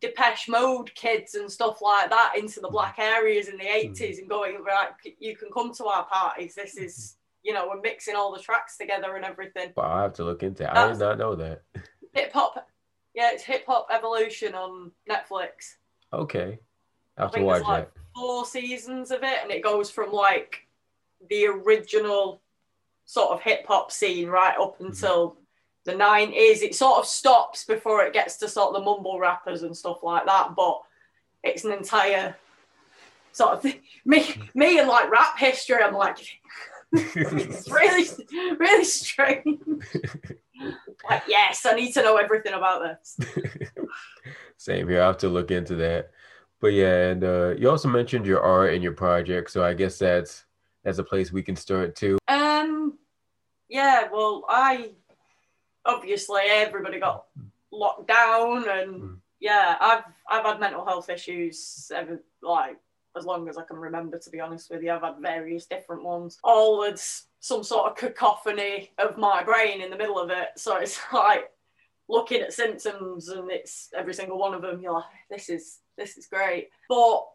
Depeche 0.01 0.49
Mode 0.49 0.93
kids 0.95 1.35
and 1.35 1.49
stuff 1.49 1.81
like 1.81 2.09
that 2.09 2.33
into 2.37 2.59
the 2.59 2.67
black 2.67 2.97
areas 2.99 3.47
in 3.47 3.57
the 3.57 3.63
hmm. 3.63 3.93
80s 3.93 4.17
and 4.19 4.29
going, 4.29 4.63
right, 4.63 4.89
you 5.19 5.35
can 5.35 5.49
come 5.53 5.73
to 5.75 5.85
our 5.85 6.05
parties. 6.05 6.55
This 6.55 6.75
is, 6.75 7.15
hmm. 7.41 7.47
you 7.47 7.53
know, 7.53 7.67
we're 7.69 7.81
mixing 7.81 8.15
all 8.15 8.33
the 8.33 8.41
tracks 8.41 8.77
together 8.77 9.15
and 9.15 9.23
everything. 9.23 9.71
But 9.75 9.85
I 9.85 10.01
have 10.01 10.13
to 10.13 10.23
look 10.23 10.43
into 10.43 10.63
it. 10.63 10.69
I 10.69 10.87
did 10.87 10.99
not 10.99 11.17
know 11.17 11.35
that. 11.35 11.61
Hip 12.13 12.33
hop, 12.33 12.67
yeah, 13.13 13.29
it's 13.31 13.43
Hip 13.43 13.65
Hop 13.67 13.87
Evolution 13.91 14.55
on 14.55 14.91
Netflix. 15.09 15.75
Okay. 16.11 16.59
I 17.17 17.21
I 17.21 17.25
have 17.25 17.31
to 17.33 17.41
watch 17.41 17.63
like 17.63 17.93
that. 17.93 18.02
Four 18.15 18.45
seasons 18.45 19.11
of 19.11 19.23
it, 19.23 19.39
and 19.43 19.51
it 19.51 19.63
goes 19.63 19.89
from 19.89 20.11
like 20.11 20.67
the 21.29 21.47
original 21.47 22.41
sort 23.05 23.31
of 23.31 23.41
hip 23.41 23.65
hop 23.67 23.91
scene 23.91 24.29
right 24.29 24.57
up 24.59 24.75
Mm-hmm. 24.75 24.87
until 24.87 25.37
the 25.85 25.91
90s. 25.93 26.61
It 26.61 26.75
sort 26.75 26.99
of 26.99 27.05
stops 27.05 27.65
before 27.65 28.03
it 28.03 28.13
gets 28.13 28.37
to 28.37 28.47
sort 28.47 28.69
of 28.69 28.75
the 28.75 28.85
mumble 28.85 29.19
rappers 29.19 29.63
and 29.63 29.75
stuff 29.75 30.01
like 30.03 30.25
that, 30.25 30.55
but 30.55 30.81
it's 31.43 31.65
an 31.65 31.73
entire 31.73 32.35
sort 33.33 33.53
of 33.53 33.61
thing. 33.63 33.81
Me, 34.05 34.33
me 34.53 34.79
and 34.79 34.87
like 34.87 35.09
rap 35.09 35.37
history, 35.37 35.81
I'm 35.81 35.93
like, 35.93 36.17
it's 36.93 37.69
really, 37.71 38.05
really 38.57 38.83
strange. 38.83 39.59
like, 41.09 41.23
yes, 41.27 41.65
I 41.65 41.73
need 41.73 41.93
to 41.93 42.03
know 42.03 42.17
everything 42.17 42.53
about 42.53 42.81
this. 42.81 43.17
Same 44.57 44.87
here. 44.87 45.01
I 45.01 45.07
have 45.07 45.17
to 45.19 45.29
look 45.29 45.51
into 45.51 45.75
that. 45.75 46.11
But 46.63 46.71
yeah, 46.71 47.09
and 47.09 47.25
uh, 47.25 47.55
you 47.57 47.69
also 47.69 47.89
mentioned 47.89 48.25
your 48.25 48.39
art 48.39 48.73
and 48.73 48.81
your 48.81 48.93
project, 48.93 49.51
so 49.51 49.65
I 49.65 49.73
guess 49.73 49.99
that's 49.99 50.45
that's 50.85 50.97
a 50.97 51.03
place 51.03 51.29
we 51.29 51.43
can 51.43 51.57
start 51.57 51.93
too. 51.93 52.17
Um, 52.29 52.97
yeah, 53.67 54.07
well, 54.09 54.45
I 54.47 54.91
obviously 55.85 56.43
everybody 56.47 57.01
got 57.01 57.25
locked 57.69 58.07
down, 58.07 58.69
and 58.69 59.01
Mm. 59.01 59.17
yeah, 59.41 59.75
I've 59.81 60.03
I've 60.29 60.45
had 60.45 60.61
mental 60.61 60.85
health 60.85 61.09
issues 61.09 61.91
ever 61.93 62.23
like 62.41 62.77
as 63.17 63.25
long 63.25 63.49
as 63.49 63.57
I 63.57 63.63
can 63.63 63.75
remember. 63.75 64.17
To 64.17 64.29
be 64.29 64.39
honest 64.39 64.71
with 64.71 64.83
you, 64.83 64.93
I've 64.93 65.01
had 65.01 65.19
various 65.19 65.65
different 65.65 66.05
ones, 66.05 66.39
all 66.45 66.79
with 66.79 67.25
some 67.41 67.65
sort 67.65 67.91
of 67.91 67.97
cacophony 67.97 68.91
of 68.99 69.17
my 69.17 69.43
brain 69.43 69.81
in 69.81 69.89
the 69.89 69.97
middle 69.97 70.17
of 70.17 70.29
it. 70.29 70.51
So 70.55 70.77
it's 70.77 70.97
like 71.13 71.51
looking 72.07 72.39
at 72.39 72.53
symptoms, 72.53 73.27
and 73.27 73.51
it's 73.51 73.89
every 73.93 74.13
single 74.13 74.37
one 74.37 74.53
of 74.53 74.61
them. 74.61 74.79
You're 74.81 74.93
like, 74.93 75.03
this 75.29 75.49
is 75.49 75.79
this 75.97 76.17
is 76.17 76.27
great, 76.27 76.69
but 76.89 77.27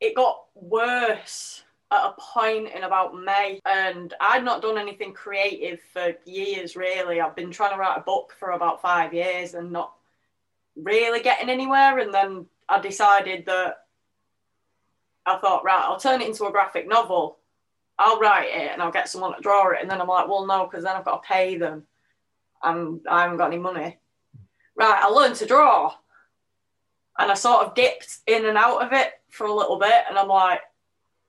it 0.00 0.14
got 0.14 0.44
worse 0.54 1.62
at 1.90 2.06
a 2.06 2.14
point 2.18 2.68
in 2.74 2.82
about 2.82 3.14
May, 3.14 3.60
and 3.64 4.12
I'd 4.20 4.44
not 4.44 4.62
done 4.62 4.78
anything 4.78 5.12
creative 5.12 5.80
for 5.92 6.14
years. 6.24 6.76
Really, 6.76 7.20
I've 7.20 7.36
been 7.36 7.50
trying 7.50 7.72
to 7.72 7.78
write 7.78 7.98
a 7.98 8.02
book 8.02 8.34
for 8.38 8.50
about 8.50 8.82
five 8.82 9.14
years 9.14 9.54
and 9.54 9.70
not 9.70 9.92
really 10.76 11.20
getting 11.20 11.50
anywhere. 11.50 11.98
And 11.98 12.12
then 12.12 12.46
I 12.68 12.80
decided 12.80 13.46
that 13.46 13.84
I 15.24 15.38
thought, 15.38 15.64
right, 15.64 15.84
I'll 15.84 16.00
turn 16.00 16.20
it 16.20 16.28
into 16.28 16.46
a 16.46 16.52
graphic 16.52 16.88
novel. 16.88 17.38
I'll 17.98 18.18
write 18.18 18.48
it 18.48 18.72
and 18.72 18.82
I'll 18.82 18.90
get 18.90 19.08
someone 19.08 19.36
to 19.36 19.40
draw 19.40 19.70
it. 19.70 19.78
And 19.80 19.88
then 19.88 20.00
I'm 20.00 20.08
like, 20.08 20.26
well, 20.26 20.46
no, 20.46 20.66
because 20.66 20.82
then 20.82 20.96
I've 20.96 21.04
got 21.04 21.22
to 21.22 21.28
pay 21.28 21.56
them, 21.56 21.84
and 22.62 23.00
I 23.08 23.22
haven't 23.22 23.36
got 23.36 23.52
any 23.52 23.58
money. 23.58 23.98
Right, 24.74 25.00
I 25.00 25.06
learned 25.06 25.36
to 25.36 25.46
draw, 25.46 25.94
and 27.18 27.30
I 27.30 27.34
sort 27.34 27.66
of 27.66 27.74
dipped 27.74 28.18
in 28.26 28.46
and 28.46 28.58
out 28.58 28.82
of 28.82 28.92
it 28.92 29.12
for 29.30 29.46
a 29.46 29.54
little 29.54 29.78
bit, 29.78 30.04
and 30.08 30.18
I'm 30.18 30.28
like. 30.28 30.60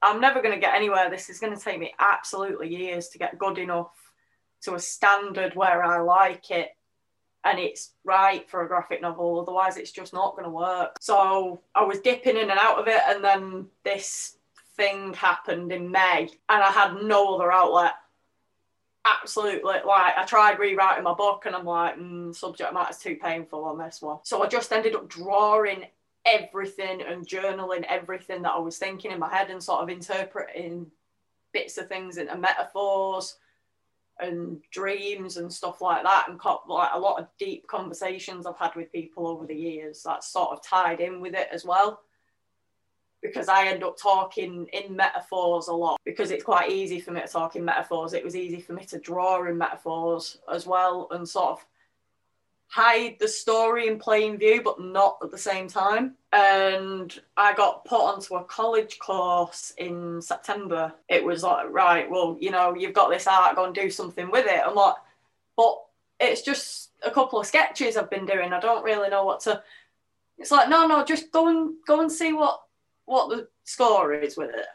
I'm 0.02 0.22
never 0.22 0.40
going 0.40 0.54
to 0.54 0.62
get 0.62 0.76
anywhere. 0.76 1.10
This 1.10 1.32
is 1.32 1.40
going 1.40 1.58
to 1.58 1.64
take 1.64 1.80
me 1.80 1.92
absolutely 1.98 2.68
years 2.70 3.08
to 3.10 3.18
get 3.18 3.40
good 3.40 3.58
enough 3.58 3.96
to 4.62 4.76
a 4.76 4.80
standard 4.80 5.56
where 5.56 5.84
I 5.84 6.00
like 6.00 6.52
it 6.52 6.76
and 7.46 7.60
it's 7.60 7.92
right 8.04 8.50
for 8.50 8.64
a 8.64 8.68
graphic 8.68 9.02
novel. 9.02 9.40
Otherwise, 9.40 9.78
it's 9.78 9.92
just 9.92 10.14
not 10.14 10.34
going 10.36 10.44
to 10.44 10.50
work. 10.50 10.98
So 11.00 11.62
I 11.76 11.84
was 11.84 12.00
dipping 12.00 12.36
in 12.36 12.50
and 12.50 12.60
out 12.60 12.80
of 12.80 12.88
it, 12.88 13.00
and 13.08 13.24
then 13.24 13.68
this 13.84 14.38
thing 14.76 15.14
happened 15.14 15.72
in 15.72 15.92
May, 15.92 16.28
and 16.50 16.64
I 16.64 16.72
had 16.72 16.96
no 17.04 17.36
other 17.36 17.52
outlet. 17.52 17.94
Absolutely, 19.06 19.62
like 19.86 20.18
I 20.18 20.26
tried 20.26 20.58
rewriting 20.58 21.04
my 21.04 21.14
book, 21.14 21.46
and 21.46 21.56
I'm 21.56 21.66
like, 21.66 21.96
mm, 21.98 22.36
subject 22.36 22.74
matter's 22.74 22.98
too 22.98 23.18
painful 23.22 23.64
on 23.64 23.78
this 23.78 24.02
one. 24.02 24.18
So 24.24 24.42
I 24.42 24.48
just 24.48 24.72
ended 24.72 24.96
up 24.96 25.08
drawing 25.08 25.86
everything 26.26 27.04
and 27.04 27.28
journaling 27.28 27.86
everything 27.88 28.42
that 28.42 28.54
I 28.54 28.58
was 28.58 28.80
thinking 28.80 29.12
in 29.12 29.20
my 29.20 29.30
head 29.30 29.52
and 29.52 29.62
sort 29.62 29.84
of 29.84 29.90
interpreting 29.90 30.88
bits 31.54 31.78
of 31.78 31.88
things 31.88 32.18
into 32.18 32.36
metaphors 32.36 33.38
and 34.20 34.62
dreams 34.72 35.38
and 35.38 35.52
stuff 35.54 35.82
like 35.82 36.04
that 36.04 36.28
and 36.30 36.40
co- 36.40 36.62
like 36.68 36.90
a 36.94 37.00
lot 37.00 37.20
of 37.20 37.28
deep 37.38 37.68
conversations 37.68 38.46
I've 38.46 38.58
had 38.58 38.76
with 38.76 38.92
people 38.92 39.28
over 39.28 39.46
the 39.46 39.56
years 39.56 40.02
that's 40.04 40.28
sort 40.30 40.52
of 40.52 40.64
tied 40.64 41.02
in 41.02 41.22
with 41.22 41.36
it 41.36 41.50
as 41.52 41.66
well 41.66 42.00
because 43.22 43.48
I 43.48 43.68
end 43.68 43.84
up 43.84 43.98
talking 43.98 44.68
in 44.74 44.96
metaphors 44.96 45.68
a 45.68 45.74
lot 45.74 46.00
because 46.06 46.32
it's 46.32 46.44
quite 46.44 46.72
easy 46.72 47.00
for 47.00 47.12
me 47.12 47.22
to 47.22 47.28
talk 47.28 47.56
in 47.56 47.66
metaphors 47.66 48.14
it 48.14 48.24
was 48.24 48.36
easy 48.36 48.60
for 48.60 48.74
me 48.74 48.86
to 48.86 49.00
draw 49.00 49.48
in 49.48 49.58
metaphors 49.58 50.38
as 50.52 50.68
well 50.68 51.08
and 51.12 51.28
sort 51.28 51.52
of 51.52 51.66
hide 52.68 53.16
the 53.20 53.28
story 53.28 53.88
in 53.88 54.00
plain 54.00 54.38
view, 54.38 54.62
but 54.62 54.82
not 54.82 55.18
at 55.24 55.32
the 55.32 55.38
same 55.38 55.68
time. 55.68 56.16
And 56.32 57.18
I 57.38 57.54
got 57.54 57.86
put 57.86 58.02
onto 58.02 58.36
a 58.36 58.44
college 58.44 59.00
course 59.00 59.74
in 59.78 60.22
September. 60.22 60.94
It 61.08 61.24
was 61.24 61.44
like, 61.44 61.68
right, 61.70 62.10
well, 62.10 62.38
you 62.40 62.52
know, 62.52 62.76
you've 62.76 62.94
got 62.94 63.10
this 63.10 63.28
art, 63.28 63.56
go 63.56 63.66
and 63.66 63.76
do 63.76 63.90
something 63.90 64.30
with 64.30 64.46
it. 64.48 64.62
I'm 64.66 64.76
like, 64.76 64.96
but 65.56 65.82
it's 66.20 66.42
just 66.42 66.92
a 67.04 67.12
couple 67.12 67.40
of 67.40 67.48
sketches 67.48 67.98
I've 67.98 68.10
been 68.10 68.26
doing. 68.26 68.52
I 68.52 68.60
don't 68.60 68.84
really 68.84 69.10
know 69.10 69.24
what 69.24 69.42
to. 69.42 69.64
It's 70.38 70.52
like, 70.52 70.68
no, 70.68 70.86
no, 70.86 71.06
just 71.06 71.32
go 71.32 71.48
and 71.48 71.76
go 71.88 72.02
and 72.02 72.12
see 72.12 72.34
what 72.34 72.62
what 73.06 73.30
the 73.30 73.48
score 73.64 74.14
is 74.14 74.38
with 74.38 74.50
it. 74.50 74.66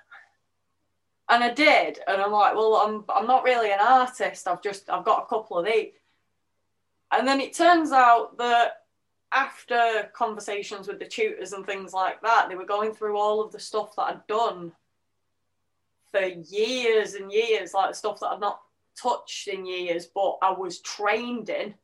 And 1.29 1.45
I 1.45 1.53
did, 1.53 2.01
and 2.09 2.21
I'm 2.21 2.33
like, 2.33 2.55
well, 2.55 2.75
I'm 2.77 3.05
I'm 3.09 3.27
not 3.27 3.45
really 3.45 3.71
an 3.73 3.79
artist. 3.81 4.49
I've 4.49 4.63
just 4.63 4.91
I've 4.91 5.05
got 5.05 5.23
a 5.23 5.27
couple 5.27 5.59
of 5.59 5.67
these. 5.67 5.93
And 7.13 7.27
then 7.27 7.41
it 7.41 7.53
turns 7.53 7.93
out 7.93 8.37
that 8.39 8.85
after 9.33 10.11
conversations 10.13 10.89
with 10.89 10.99
the 10.99 11.07
tutors 11.07 11.53
and 11.53 11.65
things 11.65 11.93
like 11.93 12.21
that, 12.23 12.49
they 12.49 12.57
were 12.57 12.65
going 12.65 12.93
through 12.93 13.17
all 13.17 13.41
of 13.41 13.53
the 13.53 13.61
stuff 13.61 13.95
that 13.97 14.03
I'd 14.03 14.27
done 14.27 14.73
for 16.11 16.23
years 16.23 17.15
and 17.15 17.31
years, 17.31 17.75
like 17.75 17.95
stuff 17.95 18.21
that 18.21 18.29
I'd 18.29 18.41
not 18.41 18.61
touched 19.01 19.49
in 19.49 19.65
years, 19.67 20.07
but 20.07 20.39
I 20.43 20.51
was 20.51 20.81
trained 20.81 21.49
in. 21.49 21.75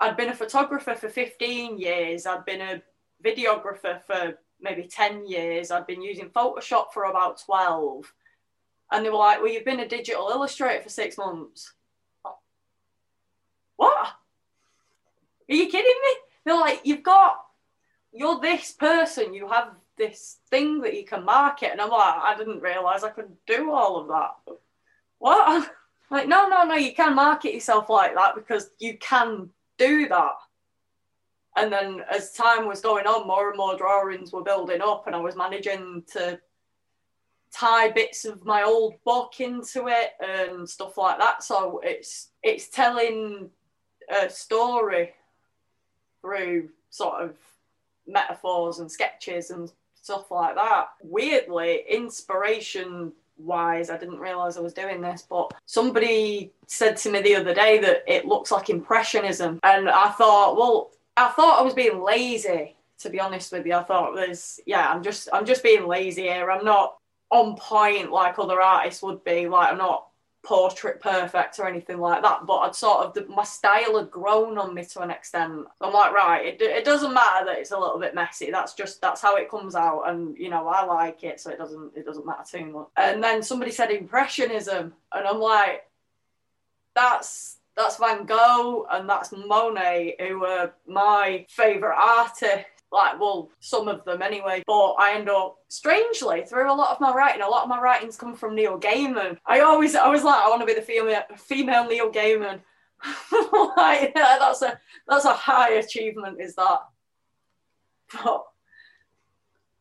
I'd 0.00 0.16
been 0.16 0.30
a 0.30 0.34
photographer 0.34 0.94
for 0.94 1.08
15 1.08 1.78
years, 1.78 2.26
I'd 2.26 2.44
been 2.44 2.60
a 2.60 2.82
videographer 3.24 4.02
for 4.02 4.38
maybe 4.60 4.84
10 4.84 5.26
years, 5.26 5.70
I'd 5.70 5.86
been 5.86 6.02
using 6.02 6.30
Photoshop 6.30 6.92
for 6.92 7.04
about 7.04 7.42
12. 7.44 8.12
And 8.92 9.04
they 9.04 9.10
were 9.10 9.16
like, 9.16 9.40
Well, 9.40 9.52
you've 9.52 9.64
been 9.64 9.80
a 9.80 9.88
digital 9.88 10.28
illustrator 10.30 10.82
for 10.82 10.88
six 10.88 11.18
months. 11.18 11.72
What? 13.76 13.96
Are 15.48 15.54
you 15.54 15.66
kidding 15.66 15.84
me? 16.02 16.10
They're 16.44 16.54
like, 16.54 16.80
you've 16.84 17.02
got, 17.02 17.36
you're 18.12 18.40
this 18.40 18.72
person, 18.72 19.34
you 19.34 19.48
have 19.48 19.72
this 19.96 20.38
thing 20.50 20.80
that 20.82 20.94
you 20.94 21.04
can 21.04 21.24
market. 21.24 21.72
And 21.72 21.80
I'm 21.80 21.90
like, 21.90 22.14
I 22.16 22.34
didn't 22.36 22.60
realize 22.60 23.04
I 23.04 23.10
could 23.10 23.32
do 23.46 23.72
all 23.72 23.98
of 23.98 24.08
that. 24.08 24.56
What? 25.18 25.70
Like, 26.08 26.28
no, 26.28 26.46
no, 26.46 26.62
no, 26.62 26.76
you 26.76 26.94
can 26.94 27.16
market 27.16 27.52
yourself 27.52 27.90
like 27.90 28.14
that 28.14 28.36
because 28.36 28.70
you 28.78 28.96
can 28.98 29.50
do 29.76 30.06
that. 30.06 30.34
And 31.56 31.72
then 31.72 32.02
as 32.10 32.32
time 32.32 32.66
was 32.66 32.80
going 32.80 33.06
on, 33.06 33.26
more 33.26 33.48
and 33.48 33.56
more 33.56 33.76
drawings 33.76 34.32
were 34.32 34.42
building 34.42 34.82
up, 34.82 35.06
and 35.06 35.16
I 35.16 35.20
was 35.20 35.36
managing 35.36 36.04
to 36.12 36.38
tie 37.52 37.90
bits 37.90 38.26
of 38.26 38.44
my 38.44 38.62
old 38.62 39.02
book 39.04 39.40
into 39.40 39.88
it 39.88 40.10
and 40.20 40.68
stuff 40.68 40.98
like 40.98 41.18
that. 41.18 41.42
So 41.42 41.80
it's 41.82 42.28
it's 42.42 42.68
telling 42.68 43.50
a 44.10 44.28
story 44.28 45.14
through 46.20 46.68
sort 46.90 47.22
of 47.22 47.36
metaphors 48.06 48.78
and 48.78 48.90
sketches 48.90 49.50
and 49.50 49.72
stuff 49.94 50.30
like 50.30 50.54
that. 50.54 50.88
Weirdly, 51.02 51.84
inspiration 51.88 53.12
wise, 53.38 53.90
I 53.90 53.96
didn't 53.96 54.18
realize 54.18 54.56
I 54.56 54.60
was 54.60 54.72
doing 54.72 55.00
this, 55.00 55.24
but 55.28 55.52
somebody 55.66 56.52
said 56.66 56.96
to 56.98 57.10
me 57.10 57.20
the 57.20 57.36
other 57.36 57.54
day 57.54 57.78
that 57.78 58.04
it 58.06 58.26
looks 58.26 58.50
like 58.50 58.70
impressionism, 58.70 59.60
and 59.62 59.88
I 59.88 60.10
thought, 60.10 60.56
well, 60.56 60.90
I 61.16 61.28
thought 61.30 61.58
I 61.58 61.62
was 61.62 61.74
being 61.74 62.02
lazy. 62.02 62.76
To 63.00 63.10
be 63.10 63.20
honest 63.20 63.52
with 63.52 63.66
you, 63.66 63.74
I 63.74 63.82
thought 63.82 64.14
there's 64.14 64.58
yeah, 64.66 64.88
I'm 64.90 65.02
just 65.02 65.28
I'm 65.32 65.44
just 65.44 65.62
being 65.62 65.86
lazy 65.86 66.22
here. 66.22 66.50
I'm 66.50 66.64
not 66.64 66.96
on 67.30 67.56
point 67.56 68.10
like 68.10 68.38
other 68.38 68.60
artists 68.60 69.02
would 69.02 69.22
be. 69.22 69.46
Like 69.48 69.70
I'm 69.70 69.78
not 69.78 70.06
portrait 70.46 71.00
perfect 71.00 71.58
or 71.58 71.66
anything 71.66 71.98
like 71.98 72.22
that, 72.22 72.46
but 72.46 72.58
I'd 72.58 72.74
sort 72.74 73.16
of 73.16 73.28
my 73.28 73.42
style 73.42 73.98
had 73.98 74.10
grown 74.10 74.56
on 74.58 74.74
me 74.74 74.84
to 74.84 75.00
an 75.00 75.10
extent. 75.10 75.66
I'm 75.80 75.92
like, 75.92 76.12
right, 76.12 76.46
it, 76.46 76.62
it 76.62 76.84
doesn't 76.84 77.12
matter 77.12 77.44
that 77.46 77.58
it's 77.58 77.72
a 77.72 77.78
little 77.78 77.98
bit 77.98 78.14
messy. 78.14 78.50
That's 78.50 78.72
just 78.74 79.00
that's 79.00 79.20
how 79.20 79.36
it 79.36 79.50
comes 79.50 79.74
out, 79.74 80.04
and 80.06 80.38
you 80.38 80.48
know 80.48 80.68
I 80.68 80.84
like 80.84 81.24
it, 81.24 81.40
so 81.40 81.50
it 81.50 81.58
doesn't 81.58 81.96
it 81.96 82.06
doesn't 82.06 82.24
matter 82.24 82.44
too 82.48 82.66
much. 82.66 82.88
And 82.96 83.22
then 83.22 83.42
somebody 83.42 83.72
said 83.72 83.90
impressionism, 83.90 84.94
and 85.12 85.26
I'm 85.26 85.40
like, 85.40 85.84
that's 86.94 87.55
that's 87.76 87.98
Van 87.98 88.24
Gogh 88.24 88.86
and 88.90 89.08
that's 89.08 89.32
Monet, 89.32 90.16
who 90.18 90.44
are 90.44 90.74
my 90.86 91.46
favourite 91.50 91.96
artists. 91.96 92.70
Like 92.92 93.20
well 93.20 93.50
some 93.58 93.88
of 93.88 94.04
them 94.04 94.22
anyway. 94.22 94.62
But 94.64 94.92
i 94.92 95.14
end 95.14 95.28
up 95.28 95.56
strangely 95.68 96.44
through 96.44 96.72
a 96.72 96.74
lot 96.74 96.92
of 96.92 97.00
my 97.00 97.12
writing 97.12 97.42
a 97.42 97.48
lot 97.48 97.64
of 97.64 97.68
my 97.68 97.80
writings 97.80 98.16
come 98.16 98.36
from 98.36 98.54
neil 98.54 98.78
gaiman. 98.78 99.36
I 99.44 99.60
always 99.60 99.96
i 99.96 100.08
was 100.08 100.22
like 100.22 100.40
i 100.40 100.48
want 100.48 100.60
to 100.60 100.66
be 100.66 100.74
the 100.74 100.82
female 100.82 101.22
female 101.36 101.86
neil 101.86 102.10
gaiman. 102.10 102.60
Like 103.76 104.12
yeah, 104.16 104.36
that's 104.38 104.62
a 104.62 104.80
that's 105.06 105.24
a 105.24 105.34
high 105.34 105.74
achievement 105.74 106.40
is 106.40 106.54
that. 106.54 106.80
But 108.12 108.44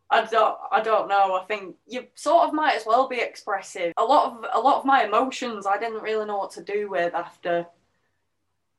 I 0.09 0.25
don't 0.25 0.57
I 0.71 0.81
don't 0.81 1.07
know. 1.07 1.35
I 1.35 1.45
think 1.45 1.75
you 1.87 2.07
sort 2.15 2.47
of 2.47 2.53
might 2.53 2.75
as 2.75 2.85
well 2.85 3.07
be 3.07 3.19
expressive. 3.19 3.93
A 3.97 4.03
lot 4.03 4.33
of 4.33 4.45
a 4.51 4.59
lot 4.59 4.79
of 4.79 4.85
my 4.85 5.05
emotions 5.05 5.65
I 5.65 5.77
didn't 5.77 6.01
really 6.01 6.25
know 6.25 6.37
what 6.37 6.51
to 6.51 6.63
do 6.63 6.89
with 6.89 7.13
after 7.13 7.67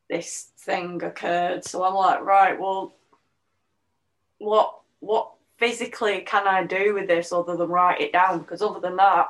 this 0.08 0.50
thing 0.58 1.02
occurred. 1.02 1.64
So 1.64 1.84
I'm 1.84 1.94
like, 1.94 2.22
right, 2.22 2.58
well, 2.58 2.94
what 4.38 4.78
what 5.00 5.32
physically 5.58 6.20
can 6.20 6.46
I 6.46 6.64
do 6.64 6.94
with 6.94 7.06
this 7.06 7.32
other 7.32 7.56
than 7.56 7.68
write 7.68 8.00
it 8.00 8.12
down? 8.12 8.40
Because 8.40 8.62
other 8.62 8.80
than 8.80 8.96
that, 8.96 9.28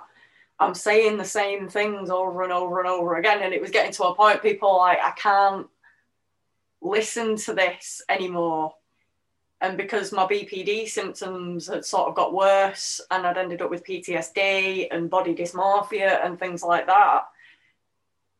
I'm 0.58 0.74
saying 0.74 1.16
the 1.16 1.24
same 1.24 1.68
things 1.68 2.10
over 2.10 2.42
and 2.42 2.52
over 2.52 2.80
and 2.80 2.88
over 2.88 3.16
again. 3.16 3.42
And 3.42 3.52
it 3.52 3.60
was 3.60 3.70
getting 3.70 3.92
to 3.92 4.04
a 4.04 4.14
point 4.14 4.42
people 4.42 4.76
like, 4.76 4.98
I 4.98 5.12
can't 5.12 5.66
listen 6.80 7.36
to 7.36 7.54
this 7.54 8.02
anymore. 8.08 8.74
And 9.60 9.76
because 9.76 10.12
my 10.12 10.26
BPD 10.26 10.88
symptoms 10.88 11.66
had 11.68 11.84
sort 11.84 12.08
of 12.08 12.14
got 12.14 12.34
worse 12.34 13.00
and 13.10 13.26
I'd 13.26 13.38
ended 13.38 13.62
up 13.62 13.70
with 13.70 13.86
PTSD 13.86 14.88
and 14.90 15.08
body 15.08 15.34
dysmorphia 15.34 16.24
and 16.24 16.38
things 16.38 16.62
like 16.62 16.86
that, 16.86 17.24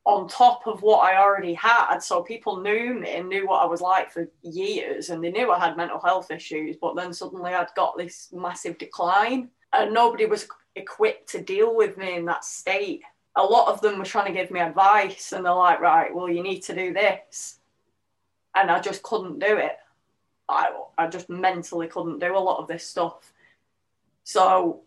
on 0.07 0.29
top 0.29 0.69
of 0.69 0.83
what 0.83 1.01
I 1.01 1.21
already 1.21 1.53
had. 1.55 1.99
So 1.99 2.23
people 2.23 2.61
knew 2.61 2.95
me 2.95 3.11
and 3.11 3.29
knew 3.29 3.49
what 3.49 3.63
I 3.63 3.67
was 3.67 3.81
like 3.81 4.13
for 4.13 4.31
years 4.43 5.11
and 5.11 5.23
they 5.23 5.33
knew 5.33 5.51
I 5.51 5.59
had 5.59 5.77
mental 5.77 6.01
health 6.01 6.31
issues. 6.31 6.77
But 6.81 6.95
then 6.95 7.13
suddenly 7.13 7.53
I'd 7.53 7.75
got 7.75 7.99
this 7.99 8.29
massive 8.33 8.79
decline 8.79 9.49
and 9.73 9.93
nobody 9.93 10.25
was 10.27 10.47
equipped 10.77 11.29
to 11.31 11.43
deal 11.43 11.75
with 11.75 11.99
me 11.99 12.15
in 12.15 12.25
that 12.27 12.45
state. 12.45 13.03
A 13.35 13.43
lot 13.43 13.67
of 13.67 13.81
them 13.81 13.99
were 13.99 14.05
trying 14.05 14.33
to 14.33 14.41
give 14.41 14.53
me 14.53 14.61
advice 14.61 15.33
and 15.33 15.45
they're 15.45 15.53
like, 15.53 15.81
right, 15.81 16.15
well, 16.15 16.31
you 16.31 16.43
need 16.43 16.61
to 16.61 16.75
do 16.75 16.93
this. 16.93 17.59
And 18.55 18.71
I 18.71 18.79
just 18.79 19.03
couldn't 19.03 19.41
do 19.41 19.57
it. 19.57 19.77
I, 20.49 20.71
I 20.97 21.09
just 21.09 21.29
mentally 21.29 21.89
couldn't 21.89 22.21
do 22.21 22.37
a 22.37 22.39
lot 22.39 22.61
of 22.61 22.69
this 22.69 22.87
stuff. 22.87 23.33
So 24.23 24.83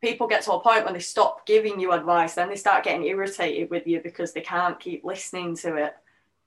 people 0.00 0.26
get 0.26 0.42
to 0.42 0.52
a 0.52 0.60
point 0.60 0.84
when 0.84 0.94
they 0.94 1.00
stop 1.00 1.46
giving 1.46 1.78
you 1.78 1.92
advice, 1.92 2.34
then 2.34 2.48
they 2.48 2.56
start 2.56 2.84
getting 2.84 3.04
irritated 3.04 3.70
with 3.70 3.86
you 3.86 4.00
because 4.00 4.32
they 4.32 4.40
can't 4.40 4.80
keep 4.80 5.04
listening 5.04 5.54
to 5.56 5.76
it 5.76 5.94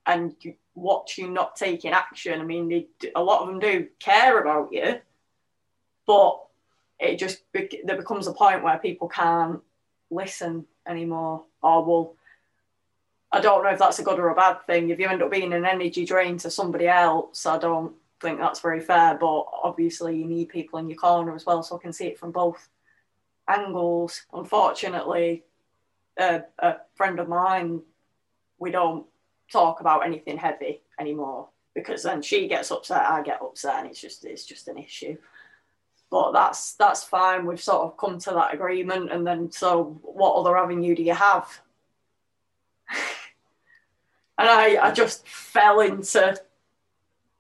and 0.06 0.36
watch 0.76 1.18
you 1.18 1.30
not 1.30 1.56
taking 1.56 1.92
action. 1.92 2.42
I 2.42 2.44
mean, 2.44 2.68
they, 2.68 2.88
a 3.16 3.24
lot 3.24 3.42
of 3.42 3.48
them 3.48 3.60
do 3.60 3.88
care 4.00 4.39
about 4.39 4.74
you, 4.74 5.00
but 6.06 6.44
it 7.00 7.18
just 7.18 7.42
there 7.54 7.98
becomes 7.98 8.28
a 8.28 8.34
point 8.34 8.63
where 8.63 8.78
people 8.80 9.08
can't 9.08 9.62
listen 10.10 10.66
anymore. 10.88 11.44
Or 11.62 11.86
well, 11.86 12.16
I 13.32 13.39
don't 13.39 13.63
know 13.63 13.70
if 13.70 13.80
that's 13.80 14.00
a 14.00 14.04
good 14.04 14.20
or 14.20 14.30
a 14.30 14.36
bad 14.36 14.66
thing. 14.66 14.89
If 14.89 15.00
you 15.00 15.08
end 15.08 15.22
up 15.22 15.32
being 15.32 15.54
an 15.54 15.66
energy 15.66 16.06
drain 16.06 16.38
to 16.39 16.50
somebody 16.50 16.88
else, 16.88 17.46
I 17.46 17.58
don't 17.58 17.94
think 18.20 18.39
that's 18.39 18.62
very 18.62 18.80
fair. 18.80 19.16
But 19.16 19.46
obviously, 19.63 20.18
you 20.18 20.26
need 20.26 20.50
people 20.50 20.80
in 20.80 20.89
your 20.89 20.98
corner 20.98 21.36
as 21.36 21.46
well, 21.46 21.63
so 21.63 21.78
I 21.78 21.82
can 21.82 21.94
see 21.94 22.08
it 22.08 22.20
from 22.20 22.32
both 22.32 22.68
angles. 23.48 24.24
Unfortunately, 24.34 25.44
a 26.18 26.44
friend 26.96 27.20
of 27.20 27.28
mine, 27.28 27.82
we 28.60 28.72
don't 28.72 29.06
talk 29.52 29.82
about 29.82 30.06
anything 30.06 30.38
heavy 30.38 30.82
anymore 31.00 31.50
because 31.74 32.04
then 32.04 32.22
she 32.22 32.48
gets 32.48 32.72
upset, 32.72 33.02
I 33.02 33.24
get 33.24 33.42
upset, 33.42 33.80
and 33.80 33.88
it's 33.88 34.00
just 34.00 34.26
it's 34.26 34.46
just 34.46 34.68
an 34.68 34.78
issue. 34.78 35.18
But 36.10 36.32
that's 36.32 36.74
that's 36.76 37.04
fine. 37.04 37.46
We've 37.46 37.62
sort 37.62 37.84
of 37.84 37.98
come 37.98 38.20
to 38.20 38.32
that 38.32 38.54
agreement, 38.54 39.12
and 39.12 39.26
then 39.26 39.52
so 39.52 40.00
what 40.04 40.36
other 40.36 40.58
avenue 40.58 40.96
do 40.96 41.04
you 41.04 41.16
have? 41.16 41.62
and 44.38 44.48
I 44.50 44.78
I 44.88 44.92
just 44.92 45.28
fell 45.28 45.80
into 45.80 46.40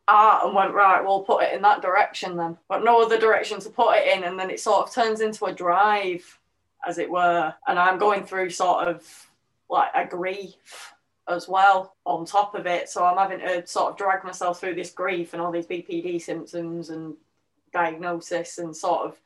art 0.07 0.45
and 0.45 0.53
went 0.53 0.73
right 0.73 1.03
we'll 1.03 1.21
put 1.21 1.43
it 1.43 1.53
in 1.53 1.61
that 1.61 1.81
direction 1.81 2.35
then. 2.35 2.57
But 2.67 2.83
no 2.83 3.01
other 3.01 3.19
direction 3.19 3.59
to 3.61 3.69
put 3.69 3.97
it 3.97 4.17
in 4.17 4.23
and 4.23 4.37
then 4.37 4.49
it 4.49 4.59
sort 4.59 4.87
of 4.87 4.93
turns 4.93 5.21
into 5.21 5.45
a 5.45 5.53
drive 5.53 6.39
as 6.85 6.97
it 6.97 7.09
were. 7.09 7.53
And 7.67 7.79
i'm 7.79 7.97
going 7.97 8.25
through 8.25 8.49
sort 8.49 8.87
of 8.87 9.29
like 9.69 9.91
a 9.95 10.05
grief 10.05 10.93
as 11.29 11.47
well 11.47 11.95
on 12.05 12.25
top 12.25 12.53
of 12.53 12.67
it. 12.67 12.89
So 12.89 13.05
i'm 13.05 13.17
having 13.17 13.39
to 13.39 13.65
sort 13.65 13.91
of 13.91 13.97
drag 13.97 14.23
myself 14.23 14.59
through 14.59 14.75
this 14.75 14.91
grief 14.91 15.33
and 15.33 15.41
all 15.41 15.51
these 15.51 15.67
bpd 15.67 16.21
symptoms 16.21 16.89
and 16.89 17.15
diagnosis 17.71 18.57
and 18.57 18.75
sort 18.75 19.07
of 19.07 19.19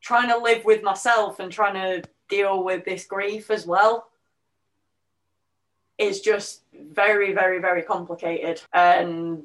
trying 0.00 0.28
to 0.28 0.38
live 0.38 0.64
with 0.64 0.82
myself 0.82 1.40
and 1.40 1.52
trying 1.52 1.74
to 1.74 2.08
deal 2.28 2.64
with 2.64 2.84
this 2.84 3.04
grief 3.06 3.50
as 3.50 3.66
well 3.66 4.09
is 6.00 6.22
just 6.22 6.62
very, 6.92 7.32
very, 7.34 7.60
very 7.60 7.82
complicated. 7.82 8.62
And 8.72 9.44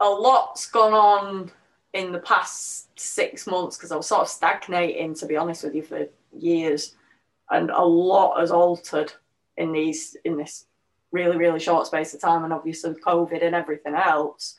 a 0.00 0.08
lot's 0.08 0.66
gone 0.66 0.94
on 0.94 1.50
in 1.92 2.12
the 2.12 2.18
past 2.20 2.98
six 2.98 3.46
months 3.46 3.76
because 3.76 3.92
I 3.92 3.96
was 3.96 4.06
sort 4.06 4.22
of 4.22 4.28
stagnating, 4.28 5.14
to 5.16 5.26
be 5.26 5.36
honest 5.36 5.64
with 5.64 5.74
you, 5.74 5.82
for 5.82 6.08
years. 6.32 6.96
And 7.50 7.70
a 7.70 7.84
lot 7.84 8.40
has 8.40 8.50
altered 8.50 9.12
in 9.58 9.72
these 9.72 10.16
in 10.24 10.38
this 10.38 10.66
really, 11.12 11.36
really 11.36 11.60
short 11.60 11.86
space 11.86 12.14
of 12.14 12.20
time. 12.20 12.44
And 12.44 12.52
obviously 12.52 12.94
COVID 12.94 13.44
and 13.44 13.54
everything 13.54 13.94
else 13.94 14.58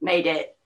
made 0.00 0.26
it 0.26 0.56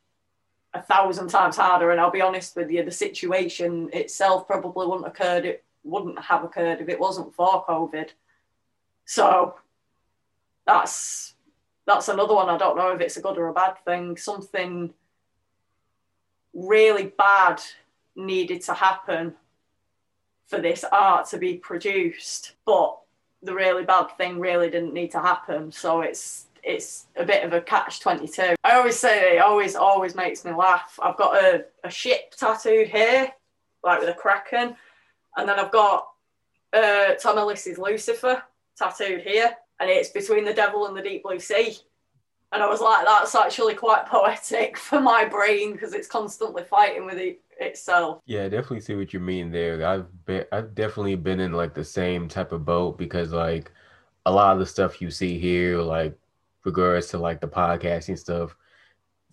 a 0.75 0.83
thousand 0.83 1.29
times 1.29 1.57
harder. 1.57 1.91
And 1.91 2.01
I'll 2.01 2.11
be 2.11 2.21
honest 2.21 2.55
with 2.55 2.71
you, 2.71 2.85
the 2.85 2.93
situation 2.93 3.91
itself 3.93 4.47
probably 4.47 4.87
wouldn't 4.87 5.09
occurred 5.09 5.45
it 5.45 5.65
wouldn't 5.83 6.21
have 6.21 6.45
occurred 6.45 6.81
if 6.81 6.89
it 6.89 7.01
wasn't 7.01 7.35
for 7.35 7.65
COVID. 7.67 8.11
So 9.09 9.55
that's 10.67 11.35
that's 11.87 12.09
another 12.09 12.35
one. 12.35 12.51
I 12.51 12.59
don't 12.59 12.77
know 12.77 12.91
if 12.91 13.01
it's 13.01 13.17
a 13.17 13.23
good 13.23 13.39
or 13.39 13.49
a 13.49 13.55
bad 13.55 13.83
thing. 13.87 14.19
Something 14.19 14.93
really 16.53 17.15
bad 17.17 17.63
needed 18.15 18.61
to 18.65 18.75
happen 18.75 19.35
for 20.47 20.61
this 20.61 20.85
art 20.93 21.27
to 21.31 21.39
be 21.39 21.55
produced, 21.55 22.53
but 22.67 22.99
the 23.43 23.55
really 23.55 23.83
bad 23.83 24.09
thing 24.19 24.39
really 24.39 24.69
didn't 24.69 24.93
need 24.93 25.11
to 25.13 25.21
happen. 25.21 25.73
So 25.73 26.03
it's 26.03 26.49
it's 26.63 27.07
a 27.17 27.25
bit 27.25 27.45
of 27.45 27.55
a 27.55 27.63
catch 27.63 28.01
22. 28.01 28.57
I 28.63 28.73
always 28.75 28.99
say 28.99 29.37
it 29.37 29.41
always 29.41 29.75
always 29.75 30.15
makes 30.15 30.45
me 30.45 30.53
laugh. 30.53 30.99
I've 31.03 31.17
got 31.17 31.35
a, 31.43 31.65
a 31.83 31.89
ship 31.89 32.35
tattooed 32.37 32.89
here, 32.89 33.33
like 33.83 34.01
with 34.01 34.11
a 34.11 34.15
kraken, 34.15 34.77
and 35.39 35.49
then 35.49 35.59
I've 35.59 35.73
got 35.73 36.09
uh, 36.75 37.15
Tom 37.15 37.39
Ellis's 37.39 37.79
Lucifer 37.79 38.43
tattooed 38.79 39.23
here, 39.23 39.51
and 39.81 39.91
it's 39.91 40.11
between 40.11 40.45
the 40.45 40.55
devil 40.55 40.87
and 40.87 40.97
the 40.97 41.03
deep 41.03 41.23
blue 41.23 41.39
sea. 41.39 41.77
And 42.53 42.63
I 42.63 42.69
was 42.69 42.81
like, 42.81 43.05
that's 43.05 43.35
actually 43.35 43.75
quite 43.75 44.07
poetic 44.07 44.77
for 44.89 45.01
my 45.01 45.25
brain 45.25 45.73
because 45.73 45.93
it's 45.93 46.09
constantly 46.09 46.65
fighting 46.65 47.05
with 47.05 47.19
it 47.19 47.41
itself. 47.61 48.23
Yeah, 48.25 48.45
I 48.45 48.49
definitely 48.49 48.81
see 48.81 48.95
what 48.95 49.13
you 49.13 49.21
mean 49.21 49.51
there. 49.51 49.85
I've 49.87 50.25
been, 50.25 50.45
I've 50.53 50.75
definitely 50.75 51.17
been 51.17 51.41
in 51.41 51.53
like 51.53 51.75
the 51.75 51.85
same 51.85 52.29
type 52.29 52.53
of 52.53 52.65
boat 52.65 52.97
because 52.97 53.33
like 53.33 53.71
a 54.27 54.33
lot 54.33 54.53
of 54.53 54.61
the 54.61 54.67
stuff 54.67 55.03
you 55.03 55.11
see 55.11 55.39
here, 55.39 55.79
like 55.79 56.17
regards 56.65 57.09
to 57.09 57.19
like 57.19 57.41
the 57.41 57.49
podcasting 57.49 58.19
stuff, 58.19 58.57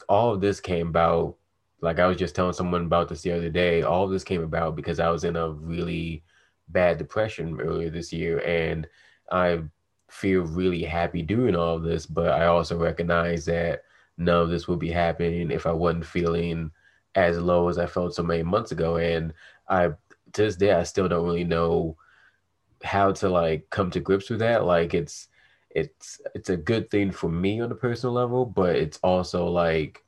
all 0.10 0.34
of 0.34 0.42
this 0.42 0.60
came 0.60 0.88
about. 0.88 1.36
Like 1.82 2.00
I 2.00 2.08
was 2.08 2.18
just 2.18 2.36
telling 2.36 2.54
someone 2.54 2.86
about 2.86 3.10
this 3.10 3.22
the 3.22 3.32
other 3.32 3.50
day. 3.50 3.84
All 3.84 4.06
of 4.06 4.12
this 4.12 4.24
came 4.24 4.44
about 4.44 4.76
because 4.76 5.00
I 5.00 5.10
was 5.10 5.24
in 5.24 5.36
a 5.36 5.52
really 5.52 6.24
bad 6.70 6.98
depression 6.98 7.60
earlier 7.62 7.90
this 7.90 8.12
year, 8.12 8.40
and 8.40 8.88
I 9.32 9.62
feel 10.10 10.44
really 10.44 10.84
happy 10.84 11.22
doing 11.22 11.56
all 11.56 11.80
this. 11.80 12.06
But 12.06 12.30
I 12.30 12.46
also 12.46 12.78
recognize 12.78 13.46
that 13.46 13.84
none 14.18 14.44
of 14.44 14.50
this 14.50 14.68
would 14.68 14.80
be 14.80 14.92
happening 14.92 15.52
if 15.52 15.66
I 15.66 15.72
wasn't 15.72 16.06
feeling 16.06 16.72
as 17.16 17.40
low 17.40 17.70
as 17.70 17.78
I 17.78 17.86
felt 17.86 18.16
so 18.16 18.24
many 18.24 18.44
months 18.44 18.72
ago. 18.72 18.98
And 18.98 19.34
I 19.68 19.88
to 20.34 20.42
this 20.42 20.56
day 20.56 20.74
I 20.74 20.84
still 20.84 21.08
don't 21.08 21.26
really 21.26 21.44
know 21.44 21.98
how 22.84 23.12
to 23.12 23.30
like 23.30 23.70
come 23.70 23.90
to 23.92 24.00
grips 24.00 24.30
with 24.30 24.40
that. 24.40 24.66
Like 24.66 24.94
it's 24.94 25.28
it's 25.72 26.22
it's 26.34 26.50
a 26.50 26.58
good 26.58 26.90
thing 26.90 27.12
for 27.12 27.30
me 27.30 27.60
on 27.62 27.72
a 27.72 27.76
personal 27.76 28.14
level, 28.14 28.46
but 28.46 28.76
it's 28.76 29.00
also 29.04 29.48
like 29.48 30.04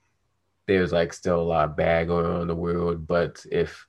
there's 0.67 0.91
like 0.91 1.13
still 1.13 1.41
a 1.41 1.43
lot 1.43 1.69
of 1.69 1.77
bad 1.77 2.07
going 2.07 2.25
on 2.25 2.41
in 2.41 2.47
the 2.47 2.55
world. 2.55 3.07
But 3.07 3.45
if 3.51 3.87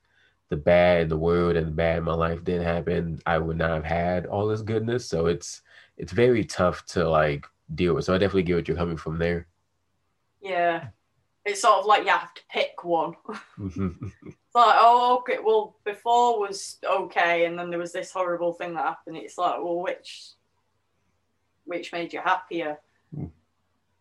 the 0.49 0.57
bad 0.57 1.03
in 1.03 1.09
the 1.09 1.17
world 1.17 1.55
and 1.55 1.67
the 1.67 1.71
bad 1.71 1.99
in 1.99 2.03
my 2.03 2.13
life 2.13 2.43
didn't 2.43 2.65
happen, 2.65 3.19
I 3.25 3.37
would 3.37 3.57
not 3.57 3.71
have 3.71 3.85
had 3.85 4.25
all 4.25 4.47
this 4.47 4.61
goodness. 4.61 5.07
So 5.07 5.27
it's 5.27 5.61
it's 5.97 6.11
very 6.11 6.43
tough 6.43 6.85
to 6.87 7.07
like 7.07 7.45
deal 7.73 7.93
with. 7.93 8.05
So 8.05 8.13
I 8.13 8.17
definitely 8.17 8.43
get 8.43 8.55
what 8.55 8.67
you're 8.67 8.77
coming 8.77 8.97
from 8.97 9.19
there. 9.19 9.47
Yeah. 10.41 10.87
It's 11.45 11.61
sort 11.61 11.79
of 11.79 11.85
like 11.85 12.03
you 12.03 12.09
have 12.09 12.33
to 12.33 12.41
pick 12.49 12.83
one. 12.83 13.13
It's 14.49 14.55
like, 14.55 14.77
oh, 14.79 15.19
okay, 15.19 15.37
well, 15.43 15.75
before 15.85 16.39
was 16.39 16.77
okay, 16.83 17.45
and 17.45 17.57
then 17.57 17.69
there 17.69 17.77
was 17.77 17.91
this 17.91 18.11
horrible 18.11 18.51
thing 18.53 18.73
that 18.73 18.83
happened. 18.83 19.17
It's 19.17 19.37
like, 19.37 19.57
well, 19.61 19.79
which, 19.79 20.31
which 21.65 21.91
made 21.91 22.11
you 22.13 22.19
happier? 22.19 22.79
Mm. 23.15 23.29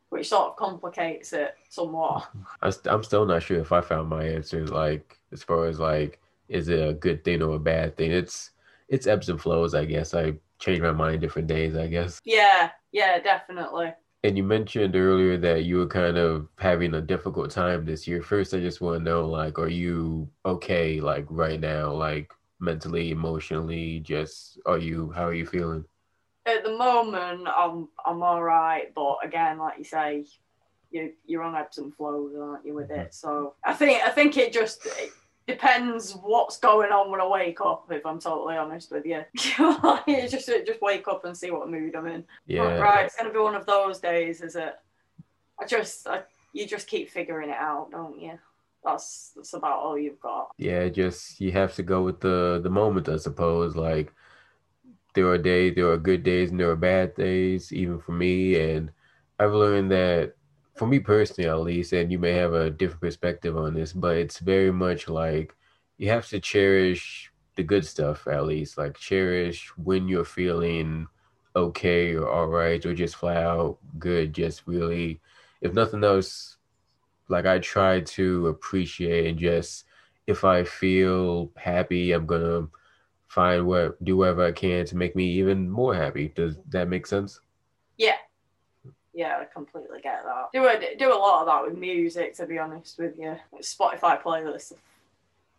Which 0.08 0.30
sort 0.30 0.48
of 0.48 0.56
complicates 0.56 1.34
it 1.34 1.54
somewhat. 1.68 2.30
I'm 2.62 3.04
still 3.04 3.26
not 3.26 3.42
sure 3.42 3.61
if 3.61 3.72
I 3.72 3.82
found 3.82 4.08
my 4.08 4.24
answer. 4.24 4.66
Like 4.66 5.18
as 5.32 5.42
far 5.42 5.66
as 5.66 5.78
like, 5.78 6.18
is 6.48 6.68
it 6.68 6.87
a 6.87 6.94
good 6.94 7.24
thing 7.24 7.42
or 7.42 7.56
a 7.56 7.61
bad 7.61 7.96
thing? 7.96 8.11
It's 8.11 8.50
it's 8.88 9.06
ebbs 9.06 9.28
and 9.28 9.40
flows. 9.40 9.74
I 9.74 9.84
guess 9.84 10.14
I 10.14 10.34
change 10.58 10.80
my 10.80 10.92
mind 10.92 11.20
different 11.20 11.48
days. 11.48 11.76
I 11.76 11.87
guess. 11.87 12.20
Yeah, 12.24 12.70
yeah, 12.92 13.18
definitely. 13.18 13.92
And 14.24 14.37
you 14.37 14.42
mentioned 14.42 14.96
earlier 14.96 15.37
that 15.37 15.64
you 15.64 15.76
were 15.76 15.87
kind 15.87 16.18
of 16.18 16.48
having 16.58 16.94
a 16.94 17.00
difficult 17.00 17.52
time 17.52 17.84
this 17.84 18.08
year. 18.08 18.20
First, 18.20 18.52
I 18.52 18.58
just 18.58 18.80
want 18.80 18.98
to 18.98 19.04
know, 19.04 19.24
like, 19.28 19.61
are 19.61 19.68
you 19.68 20.28
okay, 20.44 21.00
like, 21.00 21.24
right 21.30 21.61
now, 21.61 21.92
like, 21.92 22.32
mentally, 22.58 23.12
emotionally? 23.12 24.00
Just, 24.00 24.58
are 24.66 24.78
you, 24.78 25.12
how 25.12 25.24
are 25.24 25.34
you 25.34 25.46
feeling? 25.46 25.84
At 26.46 26.64
the 26.64 26.76
moment, 26.76 27.46
I'm 27.46 27.88
I'm 28.04 28.22
all 28.22 28.42
right, 28.42 28.92
but 28.92 29.18
again, 29.22 29.58
like 29.58 29.78
you 29.78 29.84
say, 29.84 30.24
you 30.90 31.12
you're 31.26 31.42
on 31.42 31.54
ebbs 31.54 31.78
and 31.78 31.94
flows, 31.94 32.34
aren't 32.34 32.66
you, 32.66 32.74
with 32.74 32.90
it? 32.90 32.98
Mm-hmm. 32.98 33.06
So 33.11 33.54
I 33.64 33.74
think 33.74 34.02
I 34.02 34.11
think 34.11 34.37
it 34.37 34.52
just 34.52 34.84
it 34.87 35.12
depends 35.48 36.12
what's 36.12 36.58
going 36.58 36.92
on 36.92 37.11
when 37.11 37.20
I 37.20 37.26
wake 37.26 37.61
up. 37.62 37.87
If 37.90 38.04
I'm 38.04 38.20
totally 38.20 38.56
honest 38.56 38.92
with 38.92 39.06
you, 39.06 39.22
it's 39.34 40.30
just 40.30 40.46
just 40.46 40.82
wake 40.82 41.08
up 41.08 41.24
and 41.24 41.37
see 41.37 41.50
what 41.50 41.70
mood 41.70 41.96
I'm 41.96 42.06
in. 42.06 42.24
Yeah. 42.46 42.76
Right, 42.78 43.06
it's 43.06 43.16
gonna 43.16 43.32
be 43.32 43.38
one 43.38 43.54
of 43.54 43.66
those 43.66 43.98
days, 43.98 44.42
is 44.42 44.54
it? 44.54 44.74
I 45.61 45.66
just 45.66 46.06
I, 46.06 46.22
you 46.52 46.66
just 46.66 46.87
keep 46.87 47.11
figuring 47.11 47.48
it 47.48 47.56
out, 47.56 47.90
don't 47.90 48.20
you? 48.20 48.38
That's 48.84 49.32
that's 49.34 49.54
about 49.54 49.80
all 49.80 49.98
you've 49.98 50.20
got. 50.20 50.50
Yeah, 50.58 50.88
just 50.88 51.40
you 51.40 51.50
have 51.52 51.74
to 51.76 51.82
go 51.82 52.02
with 52.02 52.20
the 52.20 52.61
the 52.62 52.70
moment, 52.70 53.08
I 53.08 53.16
suppose. 53.16 53.74
Like 53.74 54.12
there 55.14 55.26
are 55.28 55.38
days, 55.38 55.74
there 55.74 55.90
are 55.90 55.98
good 55.98 56.22
days, 56.22 56.50
and 56.50 56.61
there 56.61 56.70
are 56.70 56.76
bad 56.76 57.14
days, 57.14 57.72
even 57.72 57.98
for 57.98 58.12
me. 58.12 58.61
And 58.61 58.90
I've 59.40 59.54
learned 59.54 59.90
that 59.92 60.34
for 60.78 60.86
me 60.86 61.00
personally, 61.00 61.48
at 61.50 61.60
least, 61.60 61.92
and 61.92 62.10
you 62.12 62.18
may 62.18 62.32
have 62.32 62.52
a 62.52 62.70
different 62.70 63.02
perspective 63.02 63.56
on 63.56 63.74
this, 63.74 63.92
but 63.92 64.16
it's 64.16 64.38
very 64.38 64.70
much 64.70 65.08
like 65.08 65.54
you 65.98 66.08
have 66.10 66.28
to 66.28 66.40
cherish 66.40 67.32
the 67.56 67.62
good 67.62 67.84
stuff, 67.84 68.26
at 68.28 68.46
least. 68.46 68.78
Like 68.78 68.96
cherish 68.96 69.68
when 69.76 70.08
you're 70.08 70.24
feeling 70.24 71.08
okay 71.56 72.14
or 72.14 72.28
all 72.30 72.46
right, 72.46 72.84
or 72.86 72.94
just 72.94 73.16
flat 73.16 73.42
out 73.42 73.78
good. 73.98 74.32
Just 74.32 74.62
really, 74.66 75.20
if 75.60 75.74
nothing 75.74 76.04
else, 76.04 76.56
like 77.28 77.46
I 77.46 77.58
try 77.58 78.00
to 78.00 78.46
appreciate 78.48 79.26
and 79.26 79.38
just 79.38 79.84
if 80.26 80.44
I 80.44 80.64
feel 80.64 81.50
happy, 81.56 82.12
I'm 82.12 82.26
gonna 82.26 82.68
find 83.26 83.66
what 83.66 84.02
do 84.04 84.16
whatever 84.16 84.46
I 84.46 84.52
can 84.52 84.86
to 84.86 84.96
make 84.96 85.16
me 85.16 85.24
even 85.32 85.68
more 85.68 85.94
happy. 85.94 86.28
Does 86.28 86.56
that 86.68 86.88
make 86.88 87.06
sense? 87.06 87.40
Yeah. 87.96 88.16
Yeah, 89.18 89.38
I 89.40 89.46
completely 89.46 90.00
get 90.00 90.22
that. 90.24 90.52
Do 90.52 90.64
a, 90.64 90.96
do 90.96 91.12
a 91.12 91.18
lot 91.18 91.40
of 91.40 91.46
that 91.46 91.64
with 91.68 91.76
music, 91.76 92.37
to 92.37 92.46
be 92.46 92.57
honest 92.57 92.98
with 92.98 93.18
you. 93.18 93.35
Spotify 93.61 94.22
playlists 94.22 94.70
are 94.70 94.76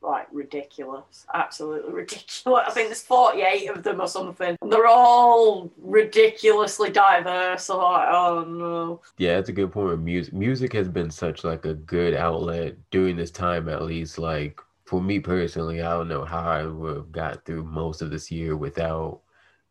like 0.02 0.28
ridiculous, 0.32 1.26
absolutely 1.34 1.92
ridiculous. 1.92 2.64
I 2.66 2.72
think 2.72 2.88
there's 2.88 3.02
48 3.02 3.70
of 3.70 3.84
them 3.84 4.00
or 4.00 4.08
something. 4.08 4.56
And 4.62 4.72
they're 4.72 4.88
all 4.88 5.70
ridiculously 5.78 6.90
diverse. 6.90 7.70
I'm 7.70 7.80
like, 7.80 8.08
oh 8.10 8.46
no. 8.48 9.02
Yeah, 9.18 9.36
that's 9.36 9.50
a 9.50 9.52
good 9.52 9.74
point 9.74 9.90
with 9.90 10.00
music. 10.00 10.34
Music 10.34 10.72
has 10.72 10.88
been 10.88 11.12
such 11.12 11.44
like 11.44 11.66
a 11.66 11.74
good 11.74 12.14
outlet 12.14 12.78
during 12.92 13.18
this 13.18 13.30
time 13.30 13.68
at 13.68 13.82
least. 13.82 14.18
Like 14.18 14.62
for 14.86 15.02
me 15.02 15.20
personally, 15.20 15.82
I 15.82 15.90
don't 15.98 16.08
know 16.08 16.24
how 16.24 16.50
I 16.50 16.66
would 16.66 16.96
have 16.96 17.12
got 17.12 17.44
through 17.44 17.66
most 17.66 18.02
of 18.02 18.10
this 18.10 18.32
year 18.32 18.56
without 18.56 19.20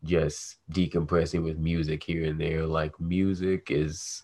just 0.03 0.57
decompressing 0.71 1.43
with 1.43 1.57
music 1.57 2.03
here 2.03 2.25
and 2.25 2.39
there. 2.39 2.65
Like 2.65 2.99
music 2.99 3.71
is 3.71 4.23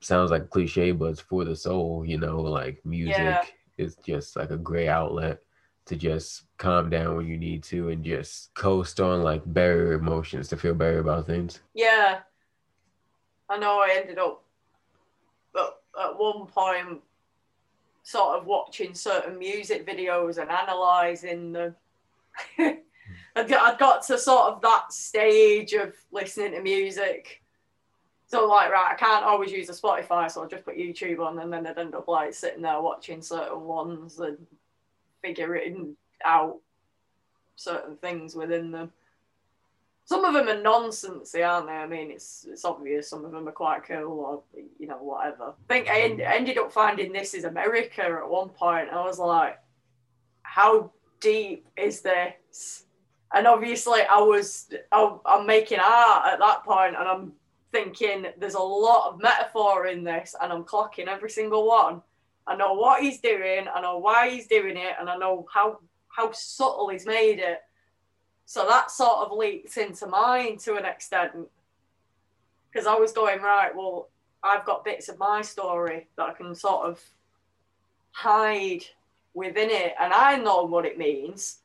sounds 0.00 0.30
like 0.30 0.42
a 0.42 0.46
cliche, 0.46 0.92
but 0.92 1.06
it's 1.06 1.20
for 1.20 1.44
the 1.44 1.56
soul, 1.56 2.04
you 2.06 2.18
know, 2.18 2.40
like 2.40 2.84
music 2.84 3.18
Yeah. 3.18 3.44
is 3.76 3.96
just 3.96 4.36
like 4.36 4.50
a 4.50 4.56
great 4.56 4.88
outlet 4.88 5.40
to 5.86 5.96
just 5.96 6.44
calm 6.58 6.90
down 6.90 7.16
when 7.16 7.26
you 7.26 7.38
need 7.38 7.62
to 7.64 7.88
and 7.88 8.04
just 8.04 8.52
coast 8.54 9.00
on 9.00 9.22
like 9.22 9.42
better 9.46 9.94
emotions 9.94 10.48
to 10.48 10.56
feel 10.56 10.74
better 10.74 10.98
about 10.98 11.26
things. 11.26 11.60
Yeah. 11.74 12.20
I 13.48 13.58
know 13.58 13.80
I 13.80 13.96
ended 13.96 14.18
up 14.18 14.44
at, 15.56 16.04
at 16.04 16.18
one 16.18 16.46
point 16.46 17.00
sort 18.02 18.38
of 18.38 18.46
watching 18.46 18.94
certain 18.94 19.38
music 19.38 19.86
videos 19.86 20.38
and 20.38 20.50
analysing 20.50 21.52
them. 21.52 21.76
I'd 23.38 23.78
got, 23.78 24.02
to 24.04 24.18
sort 24.18 24.52
of 24.52 24.62
that 24.62 24.92
stage 24.92 25.72
of 25.72 25.94
listening 26.10 26.52
to 26.52 26.62
music. 26.62 27.42
So 28.26 28.46
like, 28.46 28.70
right, 28.70 28.92
I 28.92 28.94
can't 28.94 29.24
always 29.24 29.50
use 29.50 29.68
a 29.70 29.72
Spotify, 29.72 30.30
so 30.30 30.42
I'll 30.42 30.48
just 30.48 30.64
put 30.64 30.76
YouTube 30.76 31.20
on, 31.20 31.38
and 31.38 31.52
then 31.52 31.66
I'd 31.66 31.78
end 31.78 31.94
up 31.94 32.08
like 32.08 32.34
sitting 32.34 32.62
there 32.62 32.80
watching 32.80 33.22
certain 33.22 33.62
ones 33.62 34.18
and 34.18 34.38
figuring 35.22 35.96
out 36.24 36.58
certain 37.56 37.96
things 37.96 38.34
within 38.34 38.70
them. 38.70 38.92
Some 40.04 40.24
of 40.24 40.32
them 40.32 40.48
are 40.48 40.62
nonsensy, 40.62 41.46
aren't 41.46 41.66
they? 41.66 41.72
I 41.72 41.86
mean, 41.86 42.10
it's 42.10 42.46
it's 42.48 42.64
obvious. 42.64 43.10
Some 43.10 43.26
of 43.26 43.32
them 43.32 43.46
are 43.46 43.52
quite 43.52 43.84
cool, 43.84 44.20
or 44.20 44.42
you 44.78 44.86
know, 44.86 44.96
whatever. 44.96 45.54
I 45.68 45.74
think 45.74 45.88
I 45.88 46.00
en- 46.00 46.20
ended 46.20 46.56
up 46.56 46.72
finding 46.72 47.12
this 47.12 47.34
is 47.34 47.44
America 47.44 48.02
at 48.02 48.28
one 48.28 48.48
point. 48.48 48.88
I 48.90 49.04
was 49.04 49.18
like, 49.18 49.58
how 50.42 50.92
deep 51.20 51.66
is 51.76 52.00
this? 52.00 52.84
And 53.32 53.46
obviously, 53.46 54.00
I 54.02 54.18
was 54.18 54.70
I, 54.90 55.16
I'm 55.26 55.46
making 55.46 55.80
art 55.80 56.32
at 56.32 56.38
that 56.38 56.64
point, 56.64 56.96
and 56.98 57.08
I'm 57.08 57.32
thinking 57.72 58.26
there's 58.38 58.54
a 58.54 58.60
lot 58.60 59.12
of 59.12 59.20
metaphor 59.20 59.86
in 59.86 60.02
this, 60.04 60.34
and 60.40 60.52
I'm 60.52 60.64
clocking 60.64 61.08
every 61.08 61.30
single 61.30 61.66
one. 61.66 62.02
I 62.46 62.56
know 62.56 62.72
what 62.72 63.02
he's 63.02 63.20
doing, 63.20 63.66
I 63.72 63.80
know 63.82 63.98
why 63.98 64.30
he's 64.30 64.46
doing 64.46 64.76
it, 64.76 64.94
and 64.98 65.10
I 65.10 65.16
know 65.16 65.46
how 65.52 65.80
how 66.08 66.32
subtle 66.32 66.88
he's 66.88 67.06
made 67.06 67.38
it. 67.38 67.60
So 68.46 68.66
that 68.66 68.90
sort 68.90 69.18
of 69.18 69.36
leaked 69.36 69.76
into 69.76 70.06
mine 70.06 70.56
to 70.58 70.76
an 70.76 70.86
extent. 70.86 71.32
Because 72.70 72.86
I 72.86 72.94
was 72.94 73.12
going, 73.12 73.40
right, 73.40 73.74
well, 73.74 74.08
I've 74.42 74.64
got 74.64 74.84
bits 74.84 75.08
of 75.08 75.18
my 75.18 75.42
story 75.42 76.08
that 76.16 76.28
I 76.28 76.32
can 76.32 76.54
sort 76.54 76.86
of 76.86 77.02
hide 78.12 78.84
within 79.34 79.68
it, 79.70 79.94
and 80.00 80.12
I 80.12 80.36
know 80.36 80.62
what 80.64 80.86
it 80.86 80.96
means. 80.96 81.58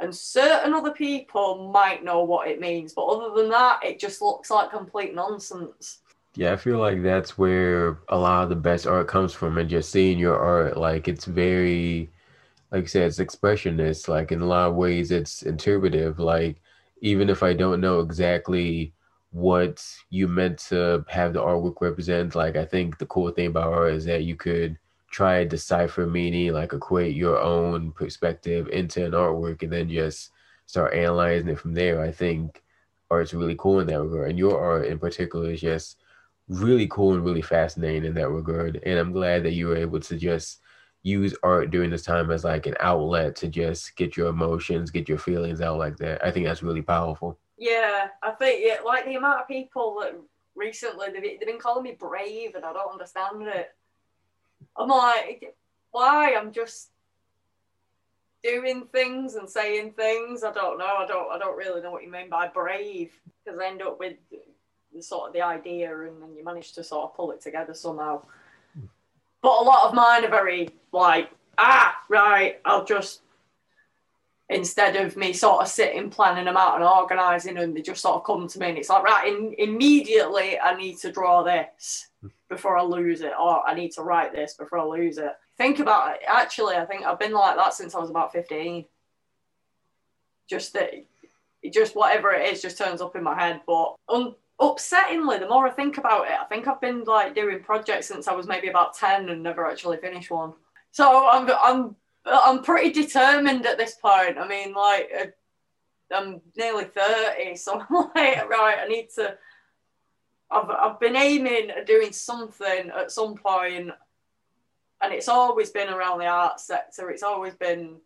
And 0.00 0.14
certain 0.14 0.72
other 0.74 0.92
people 0.92 1.70
might 1.72 2.02
know 2.02 2.24
what 2.24 2.48
it 2.48 2.60
means, 2.60 2.94
but 2.94 3.04
other 3.04 3.34
than 3.40 3.50
that, 3.50 3.80
it 3.84 4.00
just 4.00 4.22
looks 4.22 4.50
like 4.50 4.70
complete 4.70 5.14
nonsense. 5.14 5.98
Yeah, 6.34 6.52
I 6.52 6.56
feel 6.56 6.78
like 6.78 7.02
that's 7.02 7.36
where 7.36 7.98
a 8.08 8.16
lot 8.16 8.44
of 8.44 8.48
the 8.48 8.56
best 8.56 8.86
art 8.86 9.08
comes 9.08 9.34
from, 9.34 9.58
and 9.58 9.68
just 9.68 9.90
seeing 9.90 10.18
your 10.18 10.38
art, 10.38 10.76
like 10.76 11.08
it's 11.08 11.24
very, 11.24 12.08
like 12.70 12.84
I 12.84 12.86
said, 12.86 13.02
it's 13.08 13.18
expressionist. 13.18 14.08
Like 14.08 14.32
in 14.32 14.40
a 14.40 14.46
lot 14.46 14.68
of 14.70 14.76
ways, 14.76 15.10
it's 15.10 15.42
interpretive. 15.42 16.18
Like 16.18 16.60
even 17.02 17.28
if 17.28 17.42
I 17.42 17.52
don't 17.52 17.80
know 17.80 18.00
exactly 18.00 18.94
what 19.32 19.84
you 20.10 20.26
meant 20.26 20.58
to 20.58 21.04
have 21.08 21.32
the 21.32 21.40
artwork 21.40 21.80
represent. 21.80 22.34
Like 22.34 22.56
I 22.56 22.64
think 22.64 22.98
the 22.98 23.06
cool 23.06 23.30
thing 23.30 23.46
about 23.46 23.72
art 23.72 23.94
is 23.94 24.04
that 24.06 24.24
you 24.24 24.36
could 24.36 24.76
try 25.10 25.40
and 25.40 25.50
decipher 25.50 26.06
meaning, 26.06 26.52
like 26.52 26.72
equate 26.72 27.14
your 27.16 27.38
own 27.38 27.92
perspective 27.92 28.68
into 28.68 29.04
an 29.04 29.12
artwork 29.12 29.62
and 29.62 29.72
then 29.72 29.90
just 29.90 30.30
start 30.66 30.94
analyzing 30.94 31.48
it 31.48 31.58
from 31.58 31.74
there. 31.74 32.00
I 32.00 32.12
think 32.12 32.62
art's 33.10 33.34
really 33.34 33.56
cool 33.56 33.80
in 33.80 33.88
that 33.88 34.00
regard. 34.00 34.30
And 34.30 34.38
your 34.38 34.60
art 34.60 34.86
in 34.86 34.98
particular 34.98 35.50
is 35.50 35.60
just 35.60 35.98
really 36.48 36.86
cool 36.86 37.14
and 37.14 37.24
really 37.24 37.42
fascinating 37.42 38.04
in 38.04 38.14
that 38.14 38.30
regard. 38.30 38.80
And 38.84 38.98
I'm 38.98 39.12
glad 39.12 39.42
that 39.42 39.52
you 39.52 39.66
were 39.66 39.76
able 39.76 40.00
to 40.00 40.16
just 40.16 40.60
use 41.02 41.34
art 41.42 41.70
during 41.70 41.90
this 41.90 42.04
time 42.04 42.30
as 42.30 42.44
like 42.44 42.66
an 42.66 42.76
outlet 42.80 43.34
to 43.34 43.48
just 43.48 43.96
get 43.96 44.16
your 44.16 44.28
emotions, 44.28 44.90
get 44.90 45.08
your 45.08 45.18
feelings 45.18 45.60
out 45.60 45.78
like 45.78 45.96
that. 45.96 46.24
I 46.24 46.30
think 46.30 46.46
that's 46.46 46.62
really 46.62 46.82
powerful. 46.82 47.38
Yeah, 47.56 48.08
I 48.22 48.30
think 48.32 48.64
yeah, 48.64 48.76
like 48.84 49.04
the 49.06 49.16
amount 49.16 49.40
of 49.40 49.48
people 49.48 49.98
that 50.00 50.14
recently 50.54 51.08
they've, 51.12 51.22
they've 51.22 51.46
been 51.46 51.58
calling 51.58 51.82
me 51.82 51.96
brave, 51.98 52.54
and 52.54 52.64
I 52.64 52.72
don't 52.72 52.92
understand 52.92 53.42
it. 53.42 53.70
I'm 54.76 54.88
like, 54.88 55.54
why? 55.90 56.34
I'm 56.34 56.52
just 56.52 56.90
doing 58.42 58.84
things 58.92 59.34
and 59.34 59.48
saying 59.48 59.92
things. 59.92 60.42
I 60.44 60.52
don't 60.52 60.78
know. 60.78 60.96
I 60.98 61.06
don't. 61.06 61.30
I 61.32 61.38
don't 61.38 61.56
really 61.56 61.80
know 61.80 61.90
what 61.90 62.02
you 62.02 62.10
mean 62.10 62.28
by 62.28 62.48
brave 62.48 63.12
because 63.44 63.58
I 63.58 63.66
end 63.66 63.82
up 63.82 63.98
with 63.98 64.14
the 64.94 65.02
sort 65.02 65.28
of 65.28 65.34
the 65.34 65.42
idea, 65.42 65.96
and 66.02 66.22
then 66.22 66.34
you 66.36 66.44
manage 66.44 66.72
to 66.72 66.84
sort 66.84 67.04
of 67.04 67.16
pull 67.16 67.32
it 67.32 67.40
together 67.40 67.74
somehow. 67.74 68.22
But 69.42 69.60
a 69.60 69.64
lot 69.64 69.88
of 69.88 69.94
mine 69.94 70.24
are 70.24 70.30
very 70.30 70.68
like, 70.92 71.30
ah, 71.56 71.96
right. 72.08 72.60
I'll 72.64 72.84
just 72.84 73.22
instead 74.50 74.96
of 74.96 75.16
me 75.16 75.32
sort 75.32 75.62
of 75.62 75.68
sitting, 75.68 76.10
planning 76.10 76.44
them 76.44 76.56
out 76.56 76.74
and 76.74 76.84
organising 76.84 77.54
them, 77.54 77.72
they 77.72 77.80
just 77.80 78.02
sort 78.02 78.16
of 78.16 78.24
come 78.24 78.48
to 78.48 78.58
me 78.58 78.70
and 78.70 78.78
it's 78.78 78.88
like, 78.88 79.04
right, 79.04 79.28
in, 79.28 79.54
immediately 79.58 80.58
I 80.58 80.76
need 80.76 80.98
to 80.98 81.12
draw 81.12 81.42
this 81.42 82.08
before 82.48 82.76
I 82.76 82.82
lose 82.82 83.20
it, 83.20 83.32
or 83.38 83.66
I 83.66 83.74
need 83.74 83.92
to 83.92 84.02
write 84.02 84.32
this 84.32 84.54
before 84.54 84.78
I 84.78 84.84
lose 84.84 85.18
it. 85.18 85.32
Think 85.56 85.78
about 85.78 86.14
it. 86.14 86.20
Actually, 86.26 86.76
I 86.76 86.84
think 86.84 87.04
I've 87.04 87.18
been 87.18 87.32
like 87.32 87.56
that 87.56 87.74
since 87.74 87.94
I 87.94 88.00
was 88.00 88.10
about 88.10 88.32
15. 88.32 88.84
Just 90.48 90.72
that, 90.72 90.90
just 91.72 91.94
whatever 91.94 92.32
it 92.32 92.52
is, 92.52 92.62
just 92.62 92.78
turns 92.78 93.00
up 93.00 93.16
in 93.16 93.22
my 93.22 93.38
head. 93.38 93.60
But 93.66 93.94
un- 94.08 94.34
upsettingly, 94.60 95.38
the 95.38 95.48
more 95.48 95.66
I 95.66 95.70
think 95.70 95.98
about 95.98 96.26
it, 96.26 96.36
I 96.40 96.44
think 96.44 96.66
I've 96.66 96.80
been 96.80 97.04
like 97.04 97.34
doing 97.34 97.62
projects 97.62 98.08
since 98.08 98.26
I 98.26 98.34
was 98.34 98.46
maybe 98.46 98.68
about 98.68 98.96
10 98.96 99.28
and 99.28 99.42
never 99.42 99.66
actually 99.66 99.98
finished 99.98 100.30
one. 100.30 100.54
So 100.92 101.28
I'm, 101.28 101.48
I'm 101.62 101.96
I'm 102.26 102.62
pretty 102.62 102.90
determined 102.90 103.66
at 103.66 103.78
this 103.78 103.94
point. 103.94 104.38
I 104.38 104.46
mean, 104.46 104.74
like, 104.74 105.10
uh, 105.18 105.26
I'm 106.14 106.40
nearly 106.56 106.84
30, 106.84 107.56
so 107.56 107.80
I'm 107.90 107.96
like, 108.14 108.48
right, 108.48 108.78
I 108.82 108.88
need 108.88 109.08
to. 109.16 109.36
I've, 110.50 110.70
I've 110.70 111.00
been 111.00 111.16
aiming 111.16 111.70
at 111.70 111.86
doing 111.86 112.12
something 112.12 112.90
at 112.90 113.12
some 113.12 113.36
point, 113.36 113.90
and 115.02 115.12
it's 115.12 115.28
always 115.28 115.70
been 115.70 115.88
around 115.88 116.18
the 116.18 116.26
arts 116.26 116.66
sector. 116.66 117.10
It's 117.10 117.22
always 117.22 117.54
been 117.54 117.96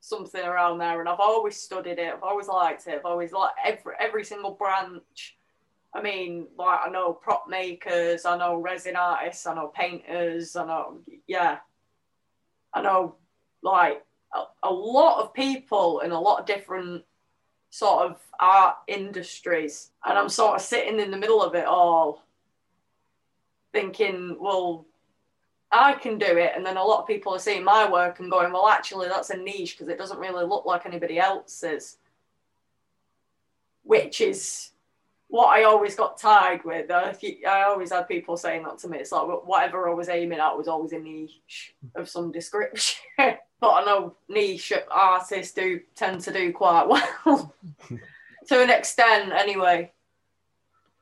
something 0.00 0.42
around 0.42 0.78
there, 0.78 1.00
and 1.00 1.08
I've 1.08 1.20
always 1.20 1.56
studied 1.56 1.98
it. 1.98 2.12
I've 2.14 2.22
always 2.22 2.48
liked 2.48 2.86
it. 2.86 2.96
I've 2.98 3.04
always 3.04 3.32
liked 3.32 3.58
every 3.64 3.94
every 4.00 4.24
single 4.24 4.52
branch. 4.52 5.36
I 5.94 6.02
mean, 6.02 6.48
like 6.58 6.80
I 6.84 6.90
know 6.90 7.12
prop 7.12 7.46
makers, 7.48 8.24
I 8.24 8.36
know 8.36 8.56
resin 8.56 8.96
artists, 8.96 9.46
I 9.46 9.54
know 9.54 9.68
painters, 9.68 10.54
I 10.56 10.66
know 10.66 10.98
yeah, 11.26 11.58
I 12.74 12.82
know 12.82 13.16
like 13.62 14.04
a, 14.34 14.42
a 14.64 14.72
lot 14.72 15.22
of 15.22 15.32
people 15.32 16.00
in 16.00 16.10
a 16.10 16.20
lot 16.20 16.40
of 16.40 16.46
different 16.46 17.04
sort 17.70 18.10
of 18.10 18.18
art 18.40 18.76
industries 18.86 19.90
and 20.04 20.16
i'm 20.16 20.28
sort 20.28 20.56
of 20.56 20.62
sitting 20.62 21.00
in 21.00 21.10
the 21.10 21.16
middle 21.16 21.42
of 21.42 21.54
it 21.54 21.66
all 21.66 22.24
thinking 23.72 24.36
well 24.40 24.86
i 25.70 25.92
can 25.92 26.18
do 26.18 26.36
it 26.38 26.52
and 26.56 26.64
then 26.64 26.76
a 26.76 26.84
lot 26.84 27.00
of 27.00 27.06
people 27.06 27.34
are 27.34 27.38
seeing 27.38 27.64
my 27.64 27.90
work 27.90 28.20
and 28.20 28.30
going 28.30 28.52
well 28.52 28.68
actually 28.68 29.08
that's 29.08 29.30
a 29.30 29.36
niche 29.36 29.76
because 29.76 29.88
it 29.92 29.98
doesn't 29.98 30.18
really 30.18 30.44
look 30.44 30.64
like 30.64 30.86
anybody 30.86 31.18
else's 31.18 31.98
which 33.82 34.20
is 34.20 34.70
what 35.28 35.48
I 35.48 35.64
always 35.64 35.94
got 35.94 36.18
tied 36.18 36.64
with. 36.64 36.90
I, 36.90 37.14
always 37.64 37.92
had 37.92 38.08
people 38.08 38.36
saying 38.36 38.64
that 38.64 38.78
to 38.78 38.88
me. 38.88 38.98
It's 38.98 39.12
like 39.12 39.46
whatever 39.46 39.88
I 39.88 39.94
was 39.94 40.08
aiming 40.08 40.40
at 40.40 40.56
was 40.56 40.68
always 40.68 40.92
a 40.92 40.98
niche 40.98 41.74
of 41.94 42.08
some 42.08 42.32
description. 42.32 43.00
but 43.60 43.70
I 43.70 43.84
know 43.84 44.14
niche 44.28 44.72
artists 44.90 45.54
do 45.54 45.80
tend 45.94 46.20
to 46.22 46.32
do 46.32 46.52
quite 46.52 46.88
well 47.26 47.54
to 48.48 48.62
an 48.62 48.70
extent, 48.70 49.32
anyway. 49.32 49.92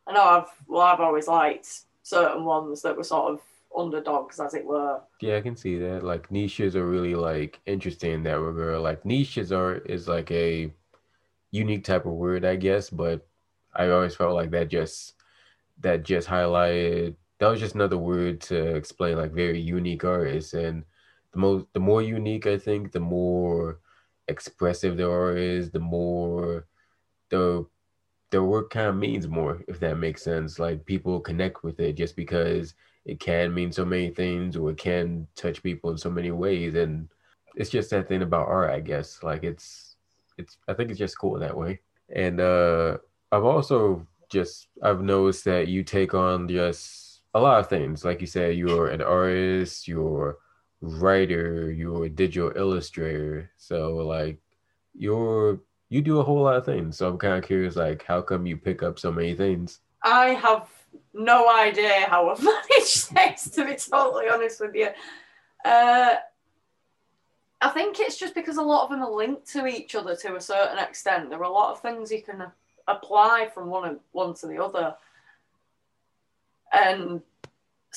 I 0.06 0.12
know 0.12 0.22
I've 0.22 0.48
well, 0.68 0.82
I've 0.82 1.00
always 1.00 1.28
liked 1.28 1.68
certain 2.02 2.44
ones 2.44 2.82
that 2.82 2.96
were 2.96 3.04
sort 3.04 3.32
of 3.32 3.40
underdogs, 3.76 4.38
as 4.40 4.54
it 4.54 4.64
were. 4.64 5.00
Yeah, 5.20 5.36
I 5.36 5.40
can 5.40 5.56
see 5.56 5.78
that. 5.78 6.04
Like 6.04 6.30
niches 6.30 6.76
are 6.76 6.86
really 6.86 7.14
like 7.14 7.60
interesting 7.66 8.12
in 8.12 8.22
that 8.24 8.38
regard. 8.38 8.80
Like 8.80 9.04
niches 9.04 9.52
are 9.52 9.76
is 9.76 10.08
like 10.08 10.30
a 10.30 10.70
unique 11.50 11.84
type 11.84 12.06
of 12.06 12.12
word, 12.12 12.44
I 12.44 12.56
guess, 12.56 12.90
but 12.90 13.26
I 13.74 13.88
always 13.88 14.14
felt 14.14 14.34
like 14.34 14.50
that 14.50 14.68
just 14.68 15.14
that 15.80 16.04
just 16.04 16.28
highlighted 16.28 17.14
that 17.38 17.48
was 17.48 17.60
just 17.60 17.74
another 17.74 17.98
word 17.98 18.40
to 18.40 18.74
explain 18.76 19.18
like 19.18 19.32
very 19.32 19.60
unique 19.60 20.04
artists 20.04 20.54
and 20.54 20.84
the 21.36 21.40
most 21.42 21.66
the 21.74 21.80
more 21.80 22.02
unique 22.02 22.46
I 22.46 22.58
think 22.58 22.92
the 22.92 23.00
more 23.00 23.80
expressive 24.28 24.96
their 24.96 25.10
art 25.12 25.38
is 25.38 25.70
the 25.70 25.80
more 25.80 26.66
the 27.30 27.66
their 28.30 28.42
work 28.42 28.70
kind 28.70 28.88
of 28.88 28.96
means 28.96 29.28
more 29.28 29.62
if 29.68 29.78
that 29.80 29.98
makes 29.98 30.22
sense. 30.22 30.58
Like 30.58 30.84
people 30.86 31.20
connect 31.20 31.62
with 31.62 31.78
it 31.80 31.92
just 31.92 32.16
because 32.16 32.74
it 33.04 33.20
can 33.20 33.54
mean 33.54 33.70
so 33.70 33.84
many 33.84 34.10
things 34.10 34.56
or 34.56 34.70
it 34.70 34.78
can 34.78 35.28
touch 35.36 35.62
people 35.62 35.90
in 35.90 35.98
so 35.98 36.10
many 36.10 36.30
ways. 36.30 36.74
And 36.74 37.08
it's 37.54 37.70
just 37.70 37.90
that 37.90 38.08
thing 38.08 38.22
about 38.22 38.48
art 38.48 38.70
I 38.70 38.80
guess. 38.80 39.22
Like 39.22 39.44
it's 39.44 39.96
it's 40.38 40.56
I 40.68 40.74
think 40.74 40.90
it's 40.90 40.98
just 40.98 41.18
cool 41.18 41.38
that 41.38 41.56
way. 41.56 41.80
And 42.14 42.40
uh 42.40 42.98
I've 43.30 43.44
also 43.44 44.06
just 44.30 44.68
I've 44.82 45.02
noticed 45.02 45.44
that 45.44 45.68
you 45.68 45.84
take 45.84 46.14
on 46.14 46.48
just 46.48 47.20
a 47.34 47.40
lot 47.40 47.60
of 47.60 47.68
things. 47.68 48.04
Like 48.04 48.22
you 48.22 48.26
said, 48.26 48.56
you're 48.56 48.88
an 48.88 49.02
artist, 49.02 49.86
you're 49.86 50.38
writer, 50.86 51.70
you're 51.70 52.04
a 52.04 52.08
digital 52.08 52.52
illustrator. 52.56 53.50
So 53.56 53.96
like 53.96 54.38
you're 54.94 55.60
you 55.88 56.02
do 56.02 56.18
a 56.18 56.22
whole 56.22 56.42
lot 56.42 56.56
of 56.56 56.64
things. 56.64 56.96
So 56.96 57.08
I'm 57.08 57.18
kind 57.18 57.34
of 57.34 57.44
curious, 57.44 57.76
like 57.76 58.04
how 58.04 58.20
come 58.22 58.46
you 58.46 58.56
pick 58.56 58.82
up 58.82 58.98
so 58.98 59.12
many 59.12 59.34
things? 59.34 59.80
I 60.02 60.30
have 60.30 60.68
no 61.14 61.48
idea 61.50 62.06
how 62.08 62.30
I've 62.30 62.42
managed 62.42 63.14
this. 63.14 63.50
To 63.50 63.64
be 63.64 63.76
totally 63.76 64.28
honest 64.28 64.60
with 64.60 64.74
you, 64.74 64.88
uh, 65.64 66.16
I 67.60 67.68
think 67.70 68.00
it's 68.00 68.18
just 68.18 68.34
because 68.34 68.56
a 68.56 68.62
lot 68.62 68.84
of 68.84 68.90
them 68.90 69.02
are 69.02 69.10
linked 69.10 69.50
to 69.52 69.66
each 69.66 69.94
other 69.94 70.14
to 70.16 70.36
a 70.36 70.40
certain 70.40 70.78
extent. 70.78 71.30
There 71.30 71.38
are 71.38 71.44
a 71.44 71.50
lot 71.50 71.72
of 71.72 71.80
things 71.80 72.10
you 72.10 72.22
can 72.22 72.46
apply 72.86 73.48
from 73.52 73.68
one 73.68 74.00
one 74.12 74.34
to 74.34 74.46
the 74.46 74.62
other. 74.62 74.94
And 76.72 77.22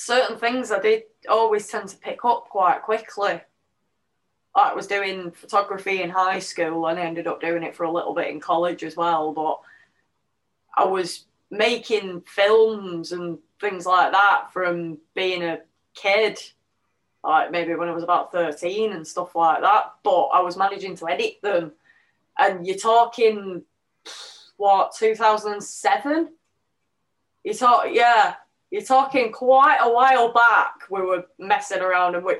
certain 0.00 0.38
things 0.38 0.70
I 0.70 0.80
did 0.80 1.02
always 1.28 1.66
tend 1.66 1.90
to 1.90 1.96
pick 1.98 2.24
up 2.24 2.48
quite 2.48 2.80
quickly. 2.82 3.38
I 4.54 4.72
was 4.72 4.86
doing 4.86 5.30
photography 5.30 6.02
in 6.02 6.08
high 6.08 6.38
school 6.38 6.86
and 6.86 6.98
I 6.98 7.02
ended 7.02 7.26
up 7.26 7.40
doing 7.40 7.62
it 7.62 7.76
for 7.76 7.84
a 7.84 7.92
little 7.92 8.14
bit 8.14 8.28
in 8.28 8.40
college 8.40 8.82
as 8.82 8.96
well. 8.96 9.32
But 9.32 9.60
I 10.74 10.86
was 10.86 11.26
making 11.50 12.22
films 12.22 13.12
and 13.12 13.38
things 13.60 13.84
like 13.84 14.12
that 14.12 14.46
from 14.54 14.98
being 15.14 15.42
a 15.42 15.60
kid, 15.94 16.38
like 17.22 17.50
maybe 17.50 17.74
when 17.74 17.88
I 17.88 17.94
was 17.94 18.02
about 18.02 18.32
13 18.32 18.92
and 18.92 19.06
stuff 19.06 19.36
like 19.36 19.60
that. 19.60 19.92
But 20.02 20.28
I 20.28 20.40
was 20.40 20.56
managing 20.56 20.96
to 20.96 21.08
edit 21.08 21.42
them. 21.42 21.72
And 22.38 22.66
you're 22.66 22.78
talking 22.78 23.64
what 24.56 24.94
2007 24.98 26.28
you 27.44 27.54
talk 27.54 27.86
yeah 27.90 28.34
you're 28.70 28.82
talking 28.82 29.32
quite 29.32 29.78
a 29.80 29.92
while 29.92 30.32
back 30.32 30.74
we 30.90 31.00
were 31.00 31.24
messing 31.38 31.80
around 31.80 32.14
and 32.14 32.24
we 32.24 32.36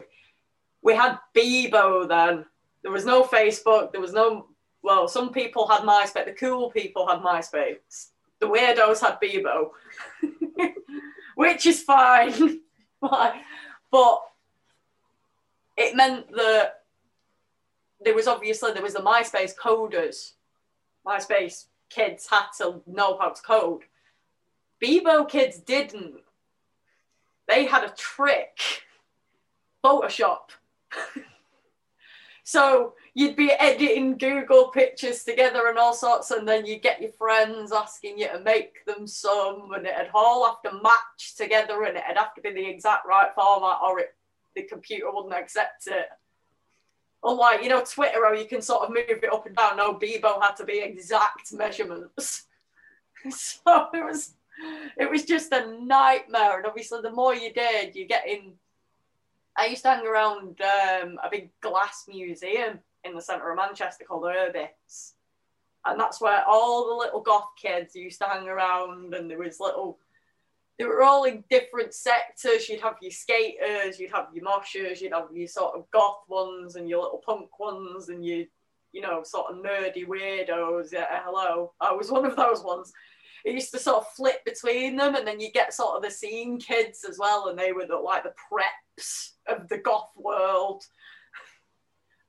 we 0.82 0.94
had 0.94 1.18
bebo 1.34 2.08
then. 2.08 2.46
There 2.82 2.92
was 2.92 3.04
no 3.04 3.22
facebook 3.24 3.92
there 3.92 4.00
was 4.00 4.12
no 4.12 4.46
well 4.82 5.08
some 5.08 5.32
people 5.32 5.68
had 5.68 5.82
myspace 5.82 6.24
the 6.24 6.32
cool 6.32 6.70
people 6.70 7.06
had 7.06 7.20
myspace. 7.20 8.08
The 8.38 8.46
weirdos 8.46 9.00
had 9.00 9.20
bebo. 9.20 9.70
Which 11.34 11.66
is 11.66 11.82
fine. 11.82 12.60
But 13.90 14.20
it 15.76 15.96
meant 15.96 16.30
that 16.32 16.82
there 18.00 18.14
was 18.14 18.26
obviously 18.26 18.72
there 18.72 18.82
was 18.82 18.94
the 18.94 19.00
myspace 19.00 19.52
coders. 19.56 20.32
Myspace 21.06 21.66
kids 21.88 22.28
had 22.28 22.46
to 22.58 22.82
know 22.86 23.18
how 23.18 23.30
to 23.30 23.42
code. 23.42 23.82
Bebo 24.82 25.28
kids 25.28 25.58
didn't. 25.58 26.20
They 27.48 27.66
had 27.66 27.84
a 27.84 27.94
trick 27.96 28.58
Photoshop. 29.84 30.50
So 32.50 32.94
you'd 33.14 33.36
be 33.36 33.52
editing 33.52 34.18
Google 34.18 34.70
pictures 34.70 35.22
together 35.22 35.68
and 35.68 35.78
all 35.78 35.94
sorts, 35.94 36.32
and 36.32 36.48
then 36.48 36.66
you'd 36.66 36.82
get 36.82 37.00
your 37.00 37.12
friends 37.12 37.70
asking 37.70 38.18
you 38.18 38.26
to 38.26 38.40
make 38.40 38.84
them 38.86 39.06
some, 39.06 39.70
and 39.72 39.86
it'd 39.86 40.10
all 40.12 40.44
have 40.44 40.60
to 40.62 40.82
match 40.82 41.36
together, 41.36 41.84
and 41.84 41.96
it'd 41.96 42.16
have 42.16 42.34
to 42.34 42.40
be 42.40 42.52
the 42.52 42.68
exact 42.68 43.06
right 43.06 43.28
format, 43.36 43.78
or 43.84 44.00
it, 44.00 44.16
the 44.56 44.64
computer 44.64 45.12
wouldn't 45.12 45.32
accept 45.32 45.86
it. 45.86 46.06
Unlike, 47.22 47.62
you 47.62 47.68
know, 47.68 47.84
Twitter, 47.84 48.24
how 48.24 48.32
you 48.32 48.46
can 48.46 48.62
sort 48.62 48.82
of 48.82 48.88
move 48.88 49.04
it 49.08 49.32
up 49.32 49.46
and 49.46 49.54
down. 49.54 49.76
No, 49.76 49.94
Bebo 49.94 50.42
had 50.42 50.56
to 50.56 50.64
be 50.64 50.80
exact 50.80 51.52
measurements. 51.52 52.46
so 53.30 53.90
it 53.94 54.04
was, 54.04 54.34
it 54.98 55.10
was 55.10 55.24
just 55.24 55.52
a 55.52 55.66
nightmare. 55.82 56.58
And 56.58 56.66
obviously, 56.66 57.00
the 57.02 57.10
more 57.10 57.34
you 57.34 57.52
did, 57.52 57.94
you 57.94 58.06
get 58.06 58.28
in. 58.28 58.52
I 59.56 59.66
used 59.66 59.82
to 59.82 59.90
hang 59.90 60.06
around 60.06 60.60
um, 60.60 61.18
a 61.22 61.28
big 61.30 61.50
glass 61.60 62.04
museum 62.08 62.78
in 63.04 63.14
the 63.14 63.20
centre 63.20 63.50
of 63.50 63.56
Manchester 63.56 64.04
called 64.04 64.24
Urbis. 64.24 65.12
And 65.84 65.98
that's 65.98 66.20
where 66.20 66.44
all 66.46 66.88
the 66.88 66.94
little 66.94 67.20
goth 67.20 67.48
kids 67.60 67.96
used 67.96 68.20
to 68.20 68.26
hang 68.26 68.46
around, 68.46 69.14
and 69.14 69.30
there 69.30 69.38
was 69.38 69.60
little 69.60 69.98
they 70.80 70.86
were 70.86 71.02
all 71.02 71.24
in 71.24 71.44
different 71.50 71.92
sectors. 71.92 72.66
You'd 72.66 72.80
have 72.80 72.96
your 73.02 73.10
skaters, 73.10 74.00
you'd 74.00 74.12
have 74.12 74.28
your 74.32 74.46
moshers, 74.46 75.02
you'd 75.02 75.12
have 75.12 75.28
your 75.30 75.46
sort 75.46 75.74
of 75.74 75.84
goth 75.90 76.22
ones 76.26 76.76
and 76.76 76.88
your 76.88 77.02
little 77.02 77.20
punk 77.22 77.60
ones 77.60 78.08
and 78.08 78.24
your, 78.24 78.46
you 78.92 79.02
know, 79.02 79.22
sort 79.22 79.50
of 79.52 79.62
nerdy 79.62 80.06
weirdos. 80.06 80.90
Yeah, 80.90 81.04
hello. 81.22 81.74
I 81.82 81.92
was 81.92 82.10
one 82.10 82.24
of 82.24 82.34
those 82.34 82.64
ones. 82.64 82.94
It 83.44 83.54
used 83.54 83.72
to 83.72 83.78
sort 83.78 83.98
of 83.98 84.12
flip 84.12 84.44
between 84.44 84.96
them, 84.96 85.14
and 85.14 85.26
then 85.26 85.40
you 85.40 85.50
get 85.50 85.74
sort 85.74 85.96
of 85.96 86.02
the 86.02 86.10
scene 86.10 86.58
kids 86.58 87.04
as 87.08 87.18
well, 87.18 87.48
and 87.48 87.58
they 87.58 87.72
were 87.72 87.86
the, 87.86 87.96
like 87.96 88.24
the 88.24 88.34
preps 88.52 89.30
of 89.48 89.68
the 89.68 89.78
goth 89.78 90.10
world. 90.16 90.82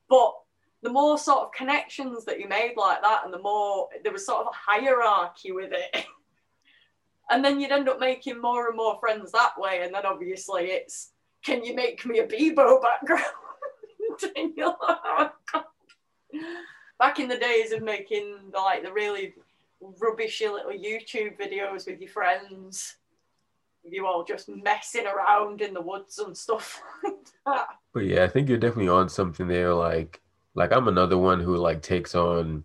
But 0.10 0.34
the 0.84 0.90
more 0.90 1.18
sort 1.18 1.42
of 1.42 1.52
connections 1.52 2.26
that 2.26 2.40
you 2.40 2.48
made 2.48 2.74
like 2.76 3.02
that, 3.02 3.22
and 3.24 3.34
the 3.34 3.40
more 3.40 3.90
there 4.04 4.12
was 4.12 4.26
sort 4.26 4.42
of 4.42 4.48
a 4.48 4.72
hierarchy 4.72 5.52
with 5.52 5.72
it. 5.74 6.06
and 7.32 7.44
then 7.44 7.60
you'd 7.60 7.72
end 7.72 7.88
up 7.88 8.00
making 8.00 8.42
more 8.42 8.68
and 8.68 8.76
more 8.76 9.00
friends 9.00 9.32
that 9.32 9.54
way. 9.58 9.82
And 9.84 9.94
then 9.96 10.06
obviously 10.06 10.66
it's, 10.66 11.12
can 11.44 11.64
you 11.64 11.74
make 11.74 12.06
me 12.06 12.20
a 12.20 12.28
Bebo 12.28 12.82
background? 12.82 13.24
Oh, 14.60 15.32
Back 17.00 17.20
in 17.20 17.28
the 17.28 17.38
days 17.38 17.72
of 17.72 17.82
making 17.82 18.38
like 18.54 18.84
the 18.84 18.92
really 18.92 19.34
rubbishy 20.00 20.48
little 20.48 20.72
YouTube 20.72 21.40
videos 21.40 21.88
with 21.88 22.00
your 22.00 22.10
friends, 22.10 22.98
you 23.84 24.06
all 24.06 24.24
just 24.24 24.50
messing 24.50 25.08
around 25.08 25.62
in 25.62 25.74
the 25.74 25.82
woods 25.82 26.20
and 26.20 26.38
stuff 26.38 26.82
like 27.04 27.14
that. 27.46 27.68
But 27.94 28.06
yeah, 28.06 28.24
I 28.24 28.28
think 28.28 28.48
you're 28.48 28.58
definitely 28.58 28.90
on 28.90 29.10
something 29.10 29.48
there. 29.48 29.74
Like, 29.74 30.22
like 30.54 30.72
I'm 30.72 30.88
another 30.88 31.18
one 31.18 31.40
who 31.40 31.58
like 31.58 31.82
takes 31.82 32.16
on 32.16 32.64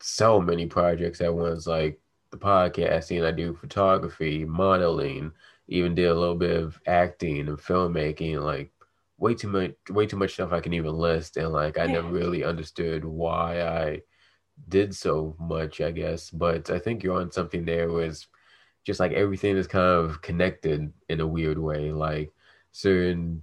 so 0.00 0.40
many 0.40 0.66
projects 0.66 1.20
at 1.20 1.34
once. 1.34 1.66
Like 1.66 2.00
the 2.30 2.36
podcasting, 2.36 3.24
I 3.24 3.30
do 3.30 3.54
photography, 3.54 4.44
modeling, 4.44 5.32
even 5.68 5.94
did 5.94 6.06
a 6.06 6.14
little 6.14 6.34
bit 6.34 6.56
of 6.56 6.78
acting 6.86 7.48
and 7.48 7.58
filmmaking, 7.58 8.42
like 8.42 8.70
way 9.18 9.34
too 9.34 9.48
much 9.48 9.72
way 9.90 10.06
too 10.06 10.16
much 10.16 10.34
stuff 10.34 10.52
I 10.52 10.60
can 10.60 10.72
even 10.74 10.92
list 10.92 11.36
and 11.36 11.52
like 11.52 11.78
I 11.78 11.86
never 11.86 12.08
really 12.08 12.42
understood 12.42 13.04
why 13.04 13.62
I 13.62 14.02
did 14.68 14.94
so 14.94 15.36
much, 15.40 15.80
I 15.80 15.90
guess. 15.90 16.30
But 16.30 16.70
I 16.70 16.78
think 16.78 17.02
you're 17.02 17.20
on 17.20 17.30
something 17.32 17.64
there 17.64 17.90
was 17.90 18.26
just 18.84 19.00
like 19.00 19.12
everything 19.12 19.56
is 19.56 19.66
kind 19.66 19.84
of 19.84 20.22
connected 20.22 20.92
in 21.08 21.20
a 21.20 21.26
weird 21.26 21.58
way. 21.58 21.92
Like 21.92 22.32
certain 22.72 23.42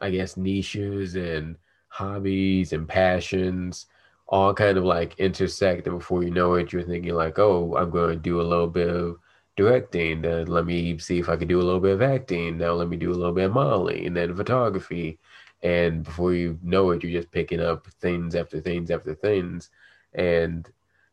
I 0.00 0.10
guess 0.10 0.36
niches 0.36 1.14
and 1.16 1.56
hobbies 1.88 2.72
and 2.72 2.88
passions 2.88 3.86
all 4.28 4.54
kind 4.54 4.78
of 4.78 4.84
like 4.84 5.18
intersect 5.18 5.86
and 5.86 5.98
before 5.98 6.22
you 6.22 6.30
know 6.30 6.54
it 6.54 6.72
you're 6.72 6.82
thinking 6.82 7.14
like 7.14 7.38
oh 7.38 7.76
i'm 7.76 7.90
going 7.90 8.08
to 8.10 8.16
do 8.16 8.40
a 8.40 8.42
little 8.42 8.66
bit 8.66 8.88
of 8.88 9.18
directing 9.56 10.22
then 10.22 10.46
let 10.46 10.64
me 10.64 10.96
see 10.98 11.18
if 11.18 11.28
i 11.28 11.36
can 11.36 11.46
do 11.46 11.60
a 11.60 11.62
little 11.62 11.80
bit 11.80 11.92
of 11.92 12.00
acting 12.00 12.56
now 12.56 12.72
let 12.72 12.88
me 12.88 12.96
do 12.96 13.10
a 13.10 13.14
little 13.14 13.32
bit 13.34 13.44
of 13.44 13.52
modeling 13.52 14.06
and 14.06 14.16
then 14.16 14.34
photography 14.34 15.18
and 15.62 16.04
before 16.04 16.32
you 16.32 16.58
know 16.62 16.90
it 16.90 17.02
you're 17.02 17.20
just 17.20 17.30
picking 17.30 17.60
up 17.60 17.86
things 18.00 18.34
after 18.34 18.58
things 18.58 18.90
after 18.90 19.14
things 19.14 19.68
and 20.14 20.68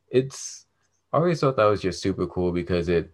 it's 0.10 0.66
i 1.14 1.18
always 1.18 1.40
thought 1.40 1.56
that 1.56 1.66
was 1.66 1.82
just 1.82 2.02
super 2.02 2.28
cool 2.28 2.52
because 2.52 2.90
it 2.90 3.12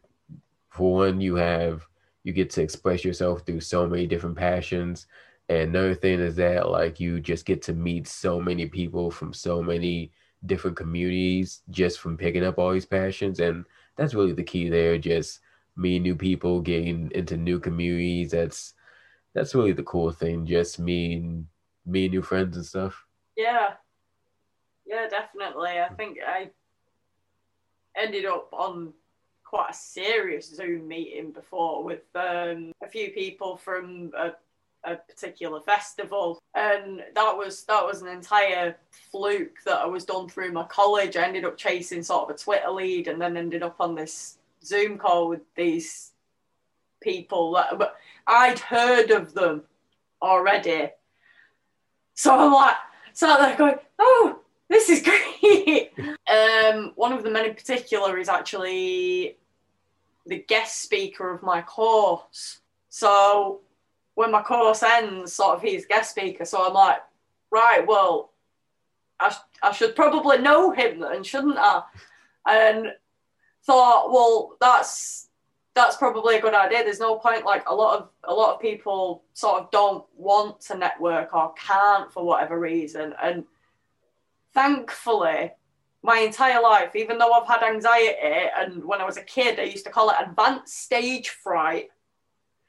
for 0.69 0.95
one 0.95 1.21
you 1.21 1.36
have 1.36 1.88
you 2.24 2.34
get 2.34 2.50
to 2.50 2.62
express 2.62 3.06
yourself 3.06 3.41
through 3.45 3.60
so 3.60 3.88
many 3.88 4.08
different 4.08 4.36
passions 4.36 5.08
and 5.48 5.60
another 5.60 5.93
thing 5.93 6.19
is 6.19 6.36
that 6.38 6.69
like 6.69 7.00
you 7.00 7.19
just 7.19 7.45
get 7.45 7.62
to 7.63 7.74
meet 7.74 8.08
so 8.08 8.41
many 8.41 8.65
people 8.65 9.12
from 9.12 9.34
so 9.34 9.62
many 9.62 10.12
different 10.45 10.78
communities 10.78 11.62
just 11.69 12.00
from 12.00 12.17
picking 12.17 12.43
up 12.43 12.58
all 12.58 12.74
these 12.74 12.86
passions. 12.86 13.39
And 13.39 13.65
that's 13.95 14.13
really 14.13 14.34
the 14.34 14.43
key 14.43 14.69
there, 14.69 14.98
just 14.98 15.41
meeting 15.76 16.04
new 16.04 16.15
people, 16.15 16.62
getting 16.62 17.12
into 17.13 17.38
new 17.38 17.60
communities. 17.60 18.32
That's 18.32 18.74
that's 19.34 19.54
really 19.54 19.74
the 19.74 19.84
cool 19.84 20.12
thing, 20.12 20.45
just 20.45 20.80
meeting 20.80 21.48
meeting 21.86 22.12
new 22.12 22.21
friends 22.24 22.58
and 22.58 22.65
stuff. 22.65 23.06
Yeah. 23.38 23.74
Yeah, 24.86 25.08
definitely. 25.10 25.80
I 25.80 25.89
think 25.95 26.19
I 26.26 26.50
ended 27.95 28.26
up 28.26 28.50
on 28.54 28.93
quite 29.43 29.71
a 29.71 29.74
serious 29.74 30.54
Zoom 30.54 30.88
meeting 30.88 31.32
before 31.32 31.84
with 31.84 32.04
um, 32.15 32.71
a 32.84 32.88
few 32.88 33.12
people 33.12 33.58
from 33.58 34.12
a 34.17 34.34
a 34.86 34.95
particular 34.95 35.60
festival 35.62 36.39
and 36.54 37.02
that 37.15 37.36
was 37.36 37.63
that 37.63 37.86
was 37.86 38.02
an 38.02 38.08
entire 38.08 38.76
fluke 39.12 39.58
that 39.65 39.78
I 39.78 39.86
was 39.86 40.06
done 40.06 40.30
through 40.30 40.52
my 40.52 40.63
college. 40.65 41.17
I 41.17 41.24
ended 41.24 41.43
up 41.43 41.58
chasing 41.58 42.04
sort 42.04 42.30
of 42.30 42.36
a 42.36 42.38
Twitter 42.38 42.69
lead 42.69 43.08
and 43.08 43.19
then 43.19 43.36
ended 43.36 43.63
up 43.63 43.78
on 43.80 43.95
this 43.95 44.38
Zoom 44.63 44.98
call 44.98 45.28
with 45.28 45.41
these 45.56 46.12
people 47.02 47.54
that 47.54 47.78
but 47.78 47.95
I'd 48.28 48.60
heard 48.60 49.12
of 49.12 49.34
them 49.34 49.63
already. 50.21 50.89
So 52.13 52.38
I'm 52.38 52.54
like 52.54 52.76
sat 53.13 53.39
there 53.39 53.58
going, 53.58 53.80
Oh, 54.00 54.39
this 54.69 54.89
is 54.89 55.01
great. 55.01 55.91
um 56.28 56.91
one 56.95 57.13
of 57.13 57.23
the 57.23 57.30
men 57.30 57.45
in 57.45 57.56
particular 57.56 58.17
is 58.17 58.30
actually 58.30 59.38
the 60.25 60.43
guest 60.47 60.82
speaker 60.82 61.32
of 61.32 61.43
my 61.43 61.62
course. 61.62 62.62
So 62.89 63.62
when 64.15 64.32
my 64.32 64.41
course 64.41 64.82
ends, 64.82 65.34
sort 65.34 65.56
of 65.56 65.62
he's 65.62 65.86
guest 65.86 66.12
speaker. 66.12 66.45
So 66.45 66.65
I'm 66.65 66.73
like, 66.73 66.99
right, 67.51 67.86
well, 67.86 68.32
I, 69.19 69.30
sh- 69.30 69.60
I 69.62 69.71
should 69.71 69.95
probably 69.95 70.39
know 70.39 70.71
him 70.71 70.99
then, 70.99 71.23
shouldn't 71.23 71.58
I? 71.58 71.84
And 72.47 72.93
thought, 73.65 74.12
well, 74.12 74.58
that's 74.60 75.30
that's 75.73 75.97
probably 75.97 76.38
a 76.38 76.41
good 76.41 76.54
idea. 76.54 76.84
There's 76.84 77.01
no 77.01 77.17
point 77.17 77.45
like 77.45 77.67
a 77.67 77.75
lot 77.75 77.99
of 77.99 78.10
a 78.23 78.34
lot 78.34 78.56
of 78.56 78.62
people 78.62 79.23
sort 79.34 79.62
of 79.62 79.71
don't 79.71 80.06
want 80.15 80.62
to 80.62 80.78
network 80.78 81.34
or 81.34 81.54
can't 81.54 82.12
for 82.12 82.23
whatever 82.25 82.60
reason. 82.60 83.13
And 83.21 83.43
thankfully, 84.55 85.51
my 86.01 86.19
entire 86.19 86.61
life, 86.61 86.95
even 86.95 87.17
though 87.17 87.33
I've 87.33 87.47
had 87.47 87.63
anxiety, 87.63 88.15
and 88.57 88.83
when 88.83 89.01
I 89.01 89.05
was 89.05 89.17
a 89.17 89.23
kid, 89.23 89.59
I 89.59 89.63
used 89.63 89.85
to 89.85 89.91
call 89.91 90.09
it 90.09 90.15
advanced 90.19 90.83
stage 90.83 91.29
fright 91.29 91.89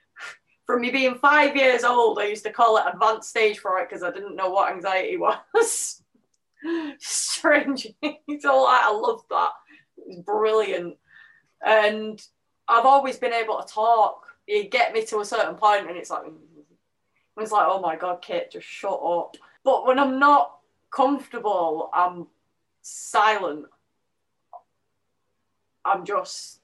from 0.67 0.81
me 0.81 0.91
being 0.91 1.15
five 1.15 1.57
years 1.57 1.85
old, 1.85 2.19
I 2.19 2.27
used 2.27 2.45
to 2.45 2.53
call 2.53 2.77
it 2.77 2.85
advanced 2.93 3.31
stage 3.31 3.59
fright 3.59 3.89
because 3.89 4.03
I 4.03 4.11
didn't 4.11 4.37
know 4.37 4.51
what 4.51 4.73
anxiety 4.73 5.17
was. 5.55 6.03
Strange. 6.99 7.87
so 8.03 8.63
like, 8.63 8.85
I 8.85 8.93
love 8.93 9.23
that. 9.31 9.51
It's 9.99 10.21
brilliant. 10.21 10.97
And 11.65 12.21
I've 12.69 12.87
always 12.87 13.17
been 13.17 13.33
able 13.33 13.63
to 13.63 13.73
talk. 13.73 14.27
You 14.47 14.69
get 14.69 14.93
me 14.93 15.05
to 15.07 15.21
a 15.21 15.25
certain 15.25 15.55
point 15.55 15.89
and 15.89 15.97
it's 15.97 16.11
like, 16.11 16.25
mm-hmm. 16.25 17.41
it's 17.43 17.53
like, 17.53 17.67
oh 17.69 17.81
my 17.81 17.97
God, 17.97 18.23
Kit, 18.23 18.51
just 18.53 18.67
shut 18.67 19.01
up. 19.03 19.37
But 19.65 19.87
when 19.87 19.99
I'm 19.99 20.19
not 20.19 20.56
comfortable, 20.97 21.91
I'm 21.93 22.27
silent. 22.81 23.67
I'm 25.85 26.05
just 26.05 26.61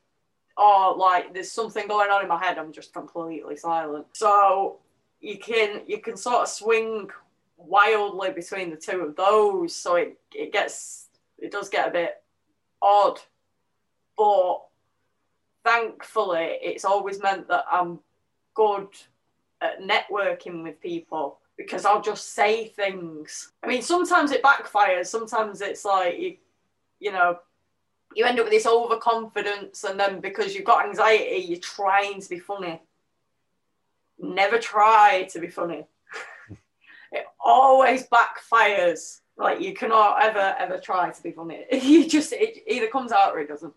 or 0.56 0.96
like 0.96 1.32
there's 1.32 1.50
something 1.50 1.86
going 1.86 2.10
on 2.10 2.22
in 2.22 2.28
my 2.28 2.42
head, 2.42 2.58
I'm 2.58 2.72
just 2.72 2.92
completely 2.92 3.56
silent. 3.56 4.06
So 4.14 4.78
you 5.20 5.38
can 5.38 5.82
you 5.86 5.98
can 5.98 6.16
sort 6.16 6.42
of 6.42 6.48
swing 6.48 7.10
wildly 7.56 8.30
between 8.32 8.70
the 8.70 8.76
two 8.76 9.00
of 9.00 9.16
those. 9.16 9.74
So 9.74 9.96
it, 9.96 10.18
it 10.34 10.52
gets 10.52 11.08
it 11.38 11.52
does 11.52 11.68
get 11.68 11.88
a 11.88 11.92
bit 11.92 12.22
odd. 12.80 13.20
But 14.16 14.62
thankfully 15.62 16.58
it's 16.62 16.84
always 16.84 17.22
meant 17.22 17.48
that 17.48 17.64
I'm 17.70 18.00
good 18.54 18.88
at 19.60 19.80
networking 19.80 20.62
with 20.62 20.80
people 20.80 21.38
because 21.62 21.84
I'll 21.84 22.02
just 22.02 22.34
say 22.34 22.68
things. 22.68 23.52
I 23.62 23.66
mean, 23.66 23.82
sometimes 23.82 24.30
it 24.30 24.42
backfires. 24.42 25.06
Sometimes 25.06 25.60
it's 25.60 25.84
like 25.84 26.18
you, 26.18 26.36
you 27.00 27.12
know, 27.12 27.38
you 28.14 28.24
end 28.24 28.38
up 28.38 28.46
with 28.46 28.52
this 28.52 28.66
overconfidence, 28.66 29.84
and 29.84 29.98
then 29.98 30.20
because 30.20 30.54
you've 30.54 30.64
got 30.64 30.86
anxiety, 30.86 31.44
you're 31.46 31.58
trying 31.58 32.20
to 32.20 32.28
be 32.28 32.38
funny. 32.38 32.80
Never 34.18 34.58
try 34.58 35.28
to 35.32 35.38
be 35.38 35.48
funny. 35.48 35.86
it 37.12 37.24
always 37.40 38.06
backfires. 38.08 39.20
Like 39.36 39.60
you 39.60 39.74
cannot 39.74 40.22
ever 40.22 40.54
ever 40.58 40.78
try 40.78 41.10
to 41.10 41.22
be 41.22 41.32
funny. 41.32 41.64
You 41.72 42.08
just 42.08 42.32
it 42.32 42.62
either 42.66 42.88
comes 42.88 43.12
out 43.12 43.34
or 43.34 43.40
it 43.40 43.48
doesn't. 43.48 43.74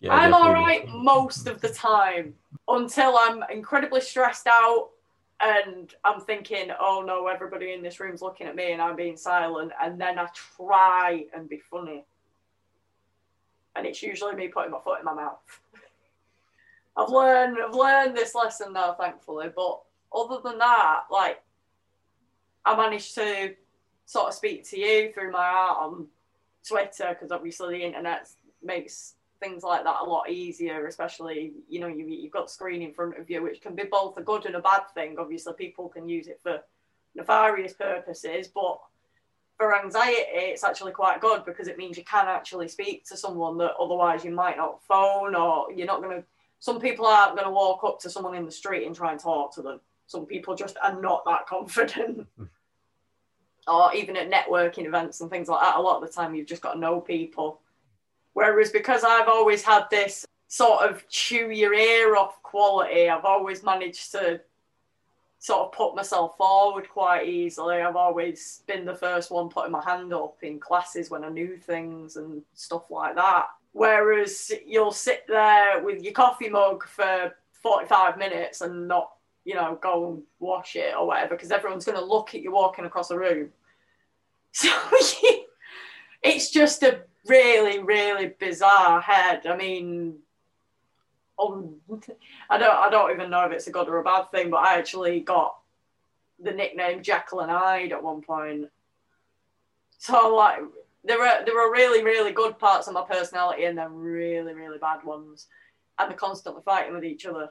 Yeah, 0.00 0.14
I'm 0.14 0.34
all 0.34 0.52
right 0.52 0.86
most 0.88 1.46
of 1.46 1.60
the 1.60 1.70
time 1.70 2.34
until 2.68 3.16
I'm 3.18 3.42
incredibly 3.50 4.00
stressed 4.00 4.46
out 4.46 4.90
and 5.40 5.92
I'm 6.04 6.20
thinking, 6.20 6.70
oh 6.78 7.02
no, 7.06 7.26
everybody 7.26 7.72
in 7.72 7.82
this 7.82 8.00
room's 8.00 8.22
looking 8.22 8.46
at 8.46 8.56
me 8.56 8.72
and 8.72 8.80
I'm 8.80 8.96
being 8.96 9.16
silent. 9.16 9.72
And 9.82 10.00
then 10.00 10.18
I 10.18 10.28
try 10.56 11.24
and 11.34 11.48
be 11.48 11.58
funny. 11.70 12.04
And 13.76 13.86
it's 13.86 14.02
usually 14.02 14.34
me 14.34 14.48
putting 14.48 14.70
my 14.70 14.80
foot 14.80 15.00
in 15.00 15.04
my 15.04 15.14
mouth. 15.14 15.38
I've 16.96 17.10
learned 17.10 17.58
I've 17.64 17.74
learned 17.74 18.16
this 18.16 18.34
lesson 18.34 18.72
now, 18.72 18.94
thankfully. 18.94 19.48
But 19.54 19.80
other 20.14 20.38
than 20.42 20.58
that, 20.58 21.00
like 21.10 21.42
I 22.64 22.76
managed 22.76 23.14
to 23.16 23.54
sort 24.06 24.28
of 24.28 24.34
speak 24.34 24.68
to 24.70 24.78
you 24.78 25.12
through 25.12 25.32
my 25.32 25.44
art 25.44 25.78
on 25.80 26.06
Twitter 26.66 27.08
because 27.10 27.32
obviously 27.32 27.78
the 27.78 27.84
internet 27.84 28.28
makes 28.62 29.14
things 29.44 29.62
like 29.62 29.84
that 29.84 30.00
a 30.00 30.04
lot 30.04 30.30
easier, 30.30 30.86
especially, 30.86 31.52
you 31.68 31.80
know, 31.80 31.86
you, 31.86 32.06
you've 32.06 32.32
got 32.32 32.46
the 32.46 32.52
screen 32.52 32.82
in 32.82 32.94
front 32.94 33.18
of 33.18 33.28
you, 33.28 33.42
which 33.42 33.60
can 33.60 33.74
be 33.74 33.84
both 33.84 34.16
a 34.16 34.22
good 34.22 34.46
and 34.46 34.54
a 34.54 34.60
bad 34.60 34.82
thing. 34.94 35.16
Obviously, 35.18 35.52
people 35.54 35.88
can 35.88 36.08
use 36.08 36.26
it 36.28 36.40
for 36.42 36.60
nefarious 37.14 37.74
purposes, 37.74 38.48
but 38.48 38.78
for 39.56 39.78
anxiety, 39.78 40.22
it's 40.32 40.64
actually 40.64 40.92
quite 40.92 41.20
good 41.20 41.44
because 41.44 41.68
it 41.68 41.78
means 41.78 41.96
you 41.96 42.04
can 42.04 42.26
actually 42.26 42.68
speak 42.68 43.04
to 43.06 43.16
someone 43.16 43.58
that 43.58 43.74
otherwise 43.78 44.24
you 44.24 44.30
might 44.30 44.56
not 44.56 44.82
phone 44.88 45.34
or 45.34 45.70
you're 45.72 45.86
not 45.86 46.02
going 46.02 46.22
to. 46.22 46.26
Some 46.58 46.80
people 46.80 47.06
aren't 47.06 47.36
going 47.36 47.46
to 47.46 47.52
walk 47.52 47.84
up 47.84 48.00
to 48.00 48.10
someone 48.10 48.34
in 48.34 48.46
the 48.46 48.50
street 48.50 48.86
and 48.86 48.96
try 48.96 49.12
and 49.12 49.20
talk 49.20 49.54
to 49.54 49.62
them. 49.62 49.80
Some 50.06 50.24
people 50.24 50.54
just 50.56 50.76
are 50.82 51.00
not 51.00 51.24
that 51.26 51.46
confident. 51.48 52.26
Hmm. 52.36 52.44
or 53.68 53.94
even 53.94 54.16
at 54.16 54.30
networking 54.30 54.86
events 54.86 55.20
and 55.20 55.30
things 55.30 55.48
like 55.48 55.60
that, 55.60 55.76
a 55.76 55.80
lot 55.80 56.02
of 56.02 56.08
the 56.08 56.14
time 56.14 56.34
you've 56.34 56.46
just 56.46 56.62
got 56.62 56.72
to 56.72 56.78
know 56.78 57.00
people. 57.00 57.60
Whereas 58.34 58.70
because 58.70 59.04
I've 59.04 59.28
always 59.28 59.62
had 59.62 59.84
this 59.90 60.26
sort 60.48 60.88
of 60.88 61.08
chew 61.08 61.50
your 61.50 61.72
ear 61.72 62.16
off 62.16 62.42
quality, 62.42 63.08
I've 63.08 63.24
always 63.24 63.62
managed 63.62 64.12
to 64.12 64.40
sort 65.38 65.60
of 65.60 65.72
put 65.72 65.94
myself 65.94 66.36
forward 66.36 66.88
quite 66.88 67.28
easily. 67.28 67.76
I've 67.76 67.96
always 67.96 68.62
been 68.66 68.84
the 68.84 68.94
first 68.94 69.30
one 69.30 69.48
putting 69.48 69.72
my 69.72 69.84
hand 69.84 70.12
up 70.14 70.36
in 70.42 70.58
classes 70.58 71.10
when 71.10 71.22
I 71.22 71.28
knew 71.28 71.56
things 71.56 72.16
and 72.16 72.42
stuff 72.54 72.90
like 72.90 73.14
that. 73.16 73.46
Whereas 73.72 74.50
you'll 74.66 74.92
sit 74.92 75.24
there 75.28 75.82
with 75.82 76.02
your 76.02 76.12
coffee 76.12 76.48
mug 76.48 76.84
for 76.84 77.34
45 77.52 78.16
minutes 78.16 78.62
and 78.62 78.88
not, 78.88 79.10
you 79.44 79.54
know, 79.54 79.78
go 79.82 80.08
and 80.08 80.22
wash 80.38 80.76
it 80.76 80.94
or 80.96 81.06
whatever, 81.06 81.34
because 81.34 81.50
everyone's 81.50 81.84
going 81.84 81.98
to 81.98 82.04
look 82.04 82.34
at 82.34 82.40
you 82.40 82.52
walking 82.52 82.86
across 82.86 83.08
the 83.08 83.18
room. 83.18 83.50
So 84.56 84.70
it's 86.22 86.52
just 86.52 86.84
a 86.84 87.00
really, 87.26 87.78
really 87.82 88.34
bizarre 88.38 89.00
head. 89.00 89.46
I 89.46 89.56
mean, 89.56 90.18
um, 91.38 91.76
I 92.50 92.58
don't, 92.58 92.76
I 92.76 92.90
don't 92.90 93.10
even 93.10 93.30
know 93.30 93.44
if 93.46 93.52
it's 93.52 93.66
a 93.66 93.72
good 93.72 93.88
or 93.88 93.98
a 93.98 94.04
bad 94.04 94.30
thing, 94.30 94.50
but 94.50 94.58
I 94.58 94.78
actually 94.78 95.20
got 95.20 95.56
the 96.42 96.52
nickname 96.52 97.02
and 97.06 97.50
Hyde 97.50 97.92
at 97.92 98.02
one 98.02 98.22
point. 98.22 98.66
So 99.98 100.34
like, 100.34 100.60
there 101.04 101.22
are 101.22 101.44
there 101.44 101.60
are 101.60 101.72
really, 101.72 102.02
really 102.02 102.32
good 102.32 102.58
parts 102.58 102.88
of 102.88 102.94
my 102.94 103.04
personality, 103.04 103.64
and 103.64 103.76
then 103.76 103.94
really, 103.94 104.54
really 104.54 104.78
bad 104.78 105.04
ones, 105.04 105.48
and 105.98 106.10
they're 106.10 106.16
constantly 106.16 106.62
fighting 106.64 106.94
with 106.94 107.04
each 107.04 107.26
other. 107.26 107.50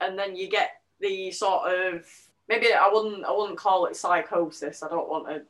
And 0.00 0.18
then 0.18 0.36
you 0.36 0.48
get 0.48 0.70
the 1.00 1.30
sort 1.30 1.72
of 1.72 2.06
maybe 2.48 2.72
I 2.72 2.88
wouldn't 2.92 3.24
I 3.24 3.32
wouldn't 3.32 3.58
call 3.58 3.86
it 3.86 3.96
psychosis. 3.96 4.82
I 4.82 4.88
don't 4.88 5.08
want 5.08 5.28
to 5.28 5.42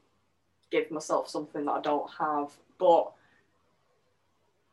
give 0.71 0.91
myself 0.91 1.29
something 1.29 1.65
that 1.65 1.73
I 1.73 1.81
don't 1.81 2.11
have, 2.19 2.53
but 2.79 3.13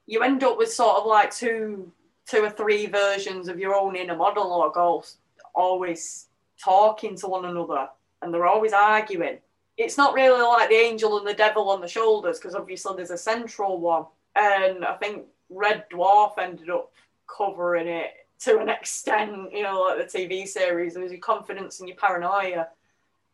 you 0.06 0.22
end 0.22 0.44
up 0.44 0.58
with 0.58 0.72
sort 0.72 0.98
of 0.98 1.06
like 1.06 1.34
two 1.34 1.92
two 2.26 2.44
or 2.44 2.50
three 2.50 2.86
versions 2.86 3.48
of 3.48 3.60
your 3.60 3.76
own 3.76 3.96
inner 3.96 4.16
model 4.16 4.46
monologue 4.46 4.78
all 4.78 5.06
always 5.54 6.28
talking 6.58 7.16
to 7.18 7.28
one 7.28 7.46
another 7.46 7.88
and 8.22 8.34
they're 8.34 8.48
always 8.48 8.74
arguing. 8.74 9.38
It's 9.78 9.98
not 9.98 10.14
really 10.14 10.42
like 10.42 10.70
the 10.70 10.76
angel 10.76 11.18
and 11.18 11.28
the 11.28 11.34
devil 11.34 11.70
on 11.70 11.82
the 11.82 11.88
shoulders 11.88 12.40
because 12.40 12.56
obviously 12.56 12.96
there's 12.96 13.12
a 13.12 13.18
central 13.18 13.80
one. 13.80 14.06
And 14.36 14.86
I 14.86 14.94
think 14.96 15.26
Red 15.50 15.86
Dwarf 15.92 16.38
ended 16.38 16.70
up 16.70 16.92
covering 17.28 17.88
it 17.88 18.12
to 18.42 18.60
an 18.60 18.70
extent, 18.70 19.52
you 19.52 19.64
know, 19.64 19.82
like 19.82 20.12
the 20.12 20.18
TV 20.18 20.48
series. 20.48 20.94
There's 20.94 21.12
your 21.12 21.20
confidence 21.20 21.80
and 21.80 21.90
your 21.90 21.98
paranoia. 21.98 22.68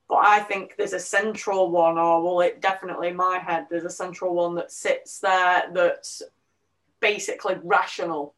But 0.09 0.25
I 0.25 0.39
think 0.39 0.73
there's 0.75 0.93
a 0.93 0.99
central 0.99 1.69
one, 1.69 1.99
or 1.99 2.23
well, 2.23 2.41
it 2.41 2.61
definitely 2.61 3.09
in 3.09 3.15
my 3.15 3.37
head, 3.37 3.67
there's 3.69 3.85
a 3.85 3.91
central 3.91 4.33
one 4.33 4.55
that 4.55 4.71
sits 4.71 5.19
there 5.19 5.65
that's 5.71 6.23
basically 6.99 7.57
rational. 7.63 8.33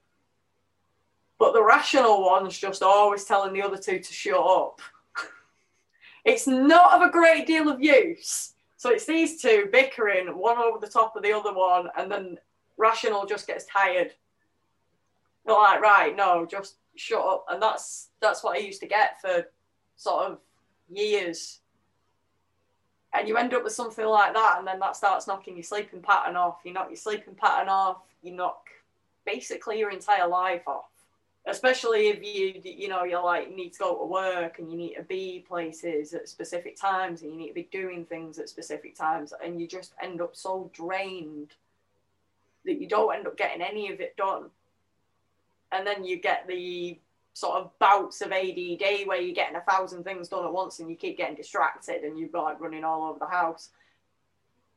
But 1.39 1.53
the 1.53 1.63
rational 1.63 2.24
one's 2.24 2.57
just 2.57 2.84
always 2.84 3.24
telling 3.24 3.53
the 3.53 3.61
other 3.61 3.78
two 3.78 3.99
to 3.99 4.13
shut 4.13 4.38
up. 4.38 4.82
it's 6.26 6.45
not 6.45 6.93
of 6.93 7.07
a 7.07 7.11
great 7.11 7.47
deal 7.47 7.69
of 7.69 7.82
use. 7.82 8.53
So 8.76 8.89
it's 8.89 9.05
these 9.05 9.41
two 9.41 9.69
bickering, 9.72 10.28
one 10.38 10.57
over 10.57 10.78
the 10.78 10.88
top 10.88 11.15
of 11.15 11.24
the 11.24 11.32
other 11.32 11.53
one, 11.53 11.88
and 11.97 12.11
then 12.11 12.38
rational 12.78 13.26
just 13.26 13.47
gets 13.47 13.65
tired. 13.65 14.11
They're 15.45 15.55
like, 15.55 15.80
right, 15.80 16.15
no, 16.15 16.45
just 16.45 16.76
shut 16.95 17.26
up. 17.26 17.45
And 17.49 17.61
that's 17.61 18.09
that's 18.22 18.43
what 18.43 18.57
I 18.57 18.59
used 18.59 18.82
to 18.82 18.88
get 18.88 19.22
for 19.22 19.45
sort 19.95 20.26
of 20.26 20.39
years. 20.89 21.61
And 23.14 23.28
you 23.28 23.36
end 23.38 23.53
up 23.53 23.64
with 23.64 23.74
something 23.74 24.05
like 24.05 24.34
that, 24.34 24.55
and 24.57 24.68
then 24.68 24.80
that 24.80 24.95
starts 24.95 25.28
knocking 25.28 25.55
your 25.55 25.64
sleeping 25.64 26.01
pattern 26.01 26.38
off. 26.38 26.59
You 26.64 26.74
knock 26.74 26.88
your 26.89 26.95
sleeping 26.95 27.36
pattern 27.36 27.68
off, 27.68 27.97
you 28.24 28.32
knock 28.32 28.70
basically 29.26 29.80
your 29.80 29.91
entire 29.91 30.28
life 30.28 30.68
off. 30.68 30.86
Especially 31.47 32.07
if 32.09 32.24
you, 32.24 32.62
you 32.64 32.88
know, 32.88 33.03
you're 33.03 33.24
like 33.24 33.53
need 33.53 33.74
to 33.74 33.80
go 33.80 33.97
to 33.97 34.05
work 34.05 34.59
and 34.59 34.72
you 34.72 34.78
need 34.78 34.93
to 34.93 35.01
be 35.01 35.43
places 35.47 36.14
at 36.14 36.30
specific 36.30 36.80
times 36.80 37.24
and 37.24 37.32
you 37.32 37.38
need 37.38 37.47
to 37.47 37.53
be 37.53 37.68
doing 37.72 38.05
things 38.05 38.38
at 38.38 38.47
specific 38.47 38.95
times, 38.95 39.34
and 39.43 39.59
you 39.59 39.68
just 39.68 39.93
end 40.01 40.22
up 40.22 40.36
so 40.36 40.70
drained 40.74 41.51
that 42.64 42.80
you 42.80 42.88
don't 42.88 43.16
end 43.16 43.28
up 43.28 43.36
getting 43.38 43.62
any 43.62 43.91
of 43.91 43.99
it 43.99 44.16
done. 44.16 44.51
And 45.72 45.86
then 45.86 46.03
you 46.05 46.18
get 46.18 46.47
the 46.47 46.99
sort 47.41 47.57
of 47.57 47.79
bouts 47.79 48.21
of 48.21 48.31
ADD 48.31 49.07
where 49.07 49.19
you're 49.19 49.33
getting 49.33 49.55
a 49.55 49.61
thousand 49.61 50.03
things 50.03 50.29
done 50.29 50.45
at 50.45 50.53
once 50.53 50.79
and 50.79 50.89
you 50.89 50.95
keep 50.95 51.17
getting 51.17 51.35
distracted 51.35 52.03
and 52.03 52.17
you're 52.17 52.29
like 52.31 52.61
running 52.61 52.83
all 52.83 53.09
over 53.09 53.17
the 53.17 53.25
house. 53.25 53.69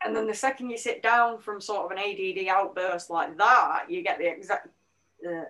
And 0.02 0.16
then 0.16 0.26
the 0.26 0.34
second 0.34 0.70
you 0.70 0.78
sit 0.78 1.02
down 1.02 1.38
from 1.38 1.60
sort 1.60 1.84
of 1.84 1.96
an 1.96 1.98
ADD 1.98 2.48
outburst 2.48 3.10
like 3.10 3.36
that, 3.36 3.84
you 3.90 4.02
get 4.02 4.18
the 4.18 4.28
exact 4.28 4.68
uh, 5.28 5.44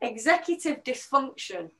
executive 0.00 0.84
dysfunction 0.84 1.70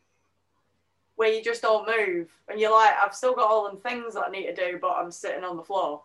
where 1.15 1.33
you 1.33 1.41
just 1.43 1.63
don't 1.63 1.87
move 1.87 2.29
and 2.49 2.59
you're 2.59 2.75
like, 2.75 2.93
I've 3.01 3.15
still 3.15 3.37
got 3.37 3.49
all 3.49 3.69
them 3.69 3.79
things 3.79 4.15
that 4.15 4.25
I 4.27 4.31
need 4.31 4.47
to 4.47 4.55
do, 4.55 4.79
but 4.83 4.97
I'm 4.99 5.13
sitting 5.13 5.45
on 5.45 5.57
the 5.57 5.63
floor. 5.63 6.03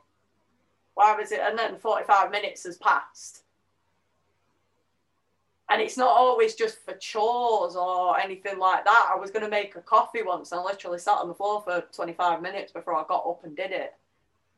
Why 0.94 1.16
was 1.16 1.32
it? 1.32 1.40
And 1.42 1.58
then 1.58 1.80
45 1.80 2.30
minutes 2.30 2.64
has 2.66 2.78
passed 2.78 3.42
and 5.70 5.82
it's 5.82 5.98
not 5.98 6.10
always 6.10 6.56
just 6.56 6.84
for 6.84 6.96
chores 6.96 7.76
or 7.76 8.20
anything 8.20 8.58
like 8.58 8.86
that. 8.86 9.12
I 9.14 9.20
was 9.20 9.30
going 9.30 9.44
to 9.46 9.52
make 9.52 9.76
a 9.76 9.82
coffee 9.82 10.24
once 10.24 10.52
and 10.52 10.62
I 10.62 10.64
literally 10.64 10.98
sat 10.98 11.18
on 11.18 11.28
the 11.28 11.36
floor 11.36 11.62
for 11.62 11.84
25 11.94 12.42
minutes 12.42 12.72
before 12.72 12.96
I 12.96 13.04
got 13.08 13.28
up 13.28 13.44
and 13.44 13.56
did 13.56 13.72
it. 13.72 13.94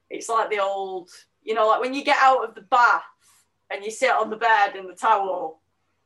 It's 0.09 0.29
like 0.29 0.49
the 0.49 0.59
old, 0.59 1.09
you 1.43 1.53
know, 1.53 1.67
like 1.67 1.81
when 1.81 1.93
you 1.93 2.03
get 2.03 2.17
out 2.21 2.47
of 2.47 2.55
the 2.55 2.61
bath 2.61 3.03
and 3.69 3.83
you 3.83 3.91
sit 3.91 4.11
on 4.11 4.29
the 4.29 4.37
bed 4.37 4.75
in 4.75 4.87
the 4.87 4.93
towel 4.93 5.59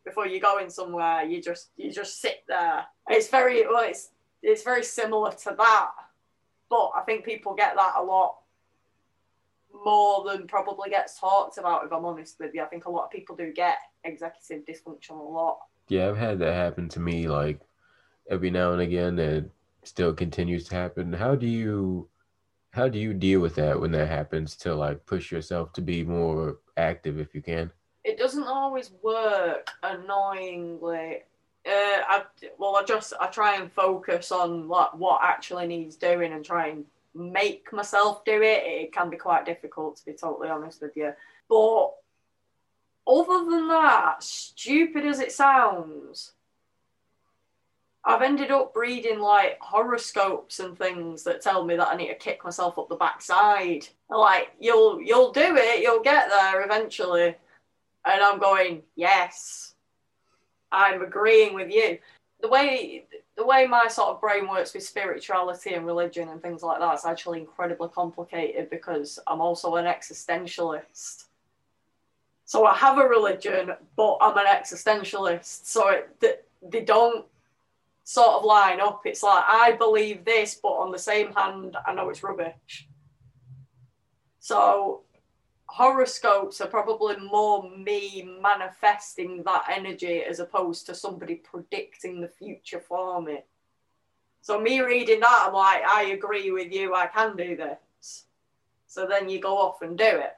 before 0.03 0.27
you 0.27 0.39
go 0.39 0.57
in 0.57 0.69
somewhere, 0.69 1.23
you 1.23 1.41
just 1.41 1.69
you 1.77 1.91
just 1.91 2.21
sit 2.21 2.43
there. 2.47 2.85
It's 3.09 3.27
very 3.27 3.65
well, 3.67 3.83
it's 3.83 4.09
it's 4.41 4.63
very 4.63 4.83
similar 4.83 5.31
to 5.31 5.55
that, 5.57 5.89
but 6.69 6.91
I 6.95 7.01
think 7.05 7.25
people 7.25 7.55
get 7.55 7.75
that 7.75 7.93
a 7.97 8.03
lot 8.03 8.37
more 9.83 10.23
than 10.23 10.47
probably 10.47 10.89
gets 10.89 11.19
talked 11.19 11.57
about. 11.57 11.85
If 11.85 11.91
I'm 11.91 12.05
honest 12.05 12.39
with 12.39 12.53
you, 12.53 12.61
I 12.61 12.65
think 12.65 12.85
a 12.85 12.91
lot 12.91 13.05
of 13.05 13.11
people 13.11 13.35
do 13.35 13.51
get 13.51 13.77
executive 14.03 14.65
dysfunction 14.65 15.11
a 15.11 15.23
lot. 15.23 15.59
Yeah, 15.87 16.09
I've 16.09 16.17
had 16.17 16.39
that 16.39 16.53
happen 16.53 16.89
to 16.89 16.99
me 16.99 17.27
like 17.27 17.59
every 18.29 18.49
now 18.49 18.71
and 18.71 18.81
again 18.81 19.19
and 19.19 19.49
still 19.83 20.13
continues 20.13 20.67
to 20.69 20.75
happen. 20.75 21.13
How 21.13 21.35
do 21.35 21.47
you 21.47 22.09
how 22.71 22.89
do 22.89 22.99
you 22.99 23.13
deal 23.13 23.39
with 23.39 23.55
that 23.55 23.79
when 23.79 23.91
that 23.91 24.09
happens 24.09 24.55
to 24.57 24.75
like 24.75 25.05
push 25.05 25.31
yourself 25.31 25.71
to 25.73 25.81
be 25.81 26.03
more 26.03 26.57
active 26.75 27.19
if 27.19 27.33
you 27.33 27.41
can? 27.41 27.71
It 28.03 28.17
doesn't 28.17 28.43
always 28.43 28.91
work 29.01 29.69
annoyingly. 29.81 31.23
Uh, 31.65 31.71
I 32.07 32.23
well, 32.59 32.75
I 32.75 32.83
just 32.83 33.13
I 33.19 33.27
try 33.27 33.55
and 33.55 33.71
focus 33.71 34.31
on 34.31 34.67
what 34.67 34.97
what 34.97 35.21
actually 35.23 35.67
needs 35.67 35.95
doing 35.95 36.33
and 36.33 36.43
try 36.43 36.67
and 36.67 36.85
make 37.15 37.71
myself 37.71 38.25
do 38.25 38.41
it. 38.41 38.63
It 38.65 38.93
can 38.93 39.09
be 39.09 39.17
quite 39.17 39.45
difficult 39.45 39.97
to 39.97 40.05
be 40.05 40.13
totally 40.13 40.49
honest 40.49 40.81
with 40.81 40.95
you, 40.95 41.13
but 41.49 41.93
other 43.07 43.45
than 43.49 43.67
that, 43.67 44.23
stupid 44.23 45.05
as 45.05 45.19
it 45.19 45.31
sounds, 45.31 46.33
I've 48.03 48.21
ended 48.21 48.51
up 48.51 48.75
reading 48.75 49.19
like 49.19 49.57
horoscopes 49.61 50.59
and 50.59 50.77
things 50.77 51.23
that 51.23 51.41
tell 51.41 51.65
me 51.65 51.75
that 51.75 51.87
I 51.87 51.95
need 51.95 52.09
to 52.09 52.15
kick 52.15 52.43
myself 52.43 52.77
up 52.77 52.87
the 52.87 52.95
backside. 52.95 53.87
Like 54.09 54.51
you'll 54.59 55.01
you'll 55.01 55.31
do 55.31 55.55
it, 55.55 55.81
you'll 55.81 56.03
get 56.03 56.29
there 56.29 56.63
eventually. 56.63 57.35
And 58.07 58.21
I'm 58.21 58.39
going, 58.39 58.83
yes, 58.95 59.73
I'm 60.71 61.01
agreeing 61.01 61.55
with 61.55 61.71
you. 61.71 61.97
The 62.41 62.47
way 62.47 63.07
the 63.37 63.45
way 63.45 63.67
my 63.67 63.87
sort 63.87 64.09
of 64.09 64.21
brain 64.21 64.47
works 64.47 64.73
with 64.73 64.83
spirituality 64.83 65.73
and 65.73 65.85
religion 65.85 66.29
and 66.29 66.41
things 66.41 66.63
like 66.63 66.79
that 66.79 66.93
is 66.95 67.05
actually 67.05 67.41
incredibly 67.41 67.89
complicated 67.89 68.69
because 68.69 69.19
I'm 69.27 69.41
also 69.41 69.75
an 69.75 69.85
existentialist. 69.85 71.25
So 72.45 72.65
I 72.65 72.75
have 72.75 72.97
a 72.97 73.07
religion, 73.07 73.71
but 73.95 74.17
I'm 74.21 74.37
an 74.37 74.45
existentialist. 74.45 75.65
So 75.65 75.89
it, 75.89 76.47
they 76.61 76.81
don't 76.81 77.25
sort 78.05 78.35
of 78.35 78.45
line 78.45 78.79
up. 78.79 79.01
It's 79.05 79.23
like 79.23 79.43
I 79.47 79.73
believe 79.73 80.23
this, 80.23 80.55
but 80.61 80.69
on 80.69 80.91
the 80.91 80.99
same 80.99 81.33
hand, 81.33 81.75
I 81.85 81.93
know 81.93 82.09
it's 82.09 82.23
rubbish. 82.23 82.87
So 84.39 85.01
horoscopes 85.67 86.61
are 86.61 86.67
probably 86.67 87.17
more 87.17 87.69
me 87.69 88.37
manifesting 88.41 89.43
that 89.43 89.65
energy 89.75 90.21
as 90.23 90.39
opposed 90.39 90.85
to 90.85 90.95
somebody 90.95 91.35
predicting 91.35 92.21
the 92.21 92.27
future 92.27 92.79
for 92.79 93.21
me. 93.21 93.43
So 94.41 94.59
me 94.59 94.81
reading 94.81 95.21
that, 95.21 95.45
I'm 95.47 95.53
like, 95.53 95.81
I 95.83 96.03
agree 96.11 96.51
with 96.51 96.71
you, 96.71 96.93
I 96.93 97.07
can 97.07 97.35
do 97.35 97.55
this. 97.55 98.25
So 98.87 99.07
then 99.07 99.27
you 99.27 99.39
go 99.39 99.57
off 99.57 99.81
and 99.81 99.97
do 99.97 100.05
it. 100.05 100.35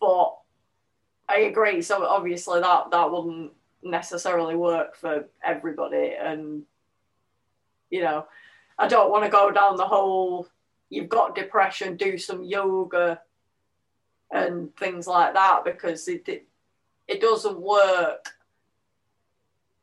But 0.00 0.36
I 1.28 1.40
agree. 1.40 1.82
So 1.82 2.04
obviously 2.04 2.60
that 2.60 2.90
that 2.90 3.10
wouldn't 3.10 3.52
necessarily 3.82 4.56
work 4.56 4.96
for 4.96 5.28
everybody, 5.44 6.14
and 6.20 6.64
you 7.90 8.02
know, 8.02 8.26
I 8.78 8.88
don't 8.88 9.10
want 9.10 9.24
to 9.24 9.30
go 9.30 9.50
down 9.50 9.76
the 9.76 9.86
whole. 9.86 10.48
You've 10.90 11.08
got 11.08 11.34
depression, 11.34 11.96
do 11.96 12.16
some 12.16 12.42
yoga, 12.42 13.20
and 14.30 14.74
things 14.76 15.06
like 15.06 15.34
that 15.34 15.64
because 15.64 16.08
it 16.08 16.28
it, 16.28 16.46
it 17.06 17.20
doesn't 17.20 17.60
work. 17.60 18.30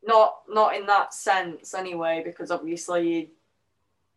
Not 0.04 0.36
not 0.48 0.76
in 0.76 0.86
that 0.86 1.12
sense 1.12 1.74
anyway, 1.74 2.22
because 2.24 2.50
obviously, 2.50 3.32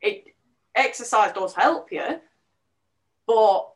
it 0.01 0.35
exercise 0.75 1.33
does 1.33 1.53
help 1.53 1.91
you, 1.91 2.19
but 3.25 3.69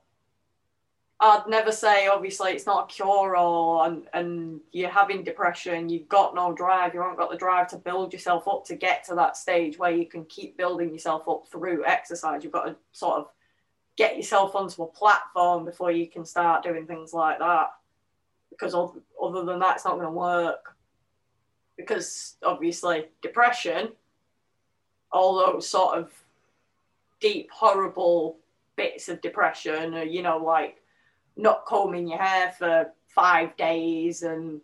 I'd 1.24 1.48
never 1.48 1.72
say 1.72 2.08
obviously 2.08 2.52
it's 2.52 2.66
not 2.66 2.92
a 2.92 2.94
cure 2.94 3.38
all 3.38 3.84
and, 3.84 4.08
and 4.14 4.60
you're 4.74 4.90
having 4.90 5.24
depression, 5.24 5.88
you've 5.88 6.10
got 6.10 6.36
no 6.36 6.54
drive, 6.54 6.94
you 6.94 7.02
haven't 7.02 7.18
got 7.18 7.32
the 7.32 7.38
drive 7.38 7.70
to 7.70 7.78
build 7.78 8.12
yourself 8.12 8.46
up 8.46 8.66
to 8.66 8.76
get 8.76 9.06
to 9.06 9.16
that 9.16 9.38
stage 9.38 9.80
where 9.80 9.92
you 9.92 10.06
can 10.06 10.26
keep 10.26 10.58
building 10.58 10.92
yourself 10.92 11.30
up 11.30 11.48
through 11.50 11.86
exercise. 11.86 12.44
You've 12.44 12.52
got 12.52 12.66
to 12.66 12.76
sort 12.92 13.20
of 13.20 13.28
get 13.96 14.18
yourself 14.18 14.56
onto 14.56 14.84
a 14.84 14.88
platform 14.88 15.66
before 15.66 15.92
you 15.92 16.08
can 16.08 16.26
start 16.26 16.64
doing 16.64 16.86
things 16.86 17.14
like 17.14 17.40
that. 17.40 17.68
Because 18.50 18.76
other 18.76 19.44
than 19.44 19.60
that, 19.60 19.76
it's 19.76 19.86
not 19.86 19.96
going 19.96 20.06
to 20.06 20.12
work. 20.12 20.76
Because 21.78 22.36
obviously, 22.44 23.06
depression, 23.22 23.90
all 25.12 25.38
those 25.38 25.68
sort 25.68 25.98
of 25.98 26.12
deep, 27.20 27.50
horrible 27.52 28.38
bits 28.76 29.10
of 29.10 29.22
depression, 29.22 29.94
uh, 29.94 30.02
you 30.02 30.22
know, 30.22 30.38
like 30.38 30.82
not 31.36 31.66
combing 31.66 32.08
your 32.08 32.20
hair 32.20 32.54
for 32.58 32.92
five 33.08 33.56
days 33.58 34.24
and 34.24 34.62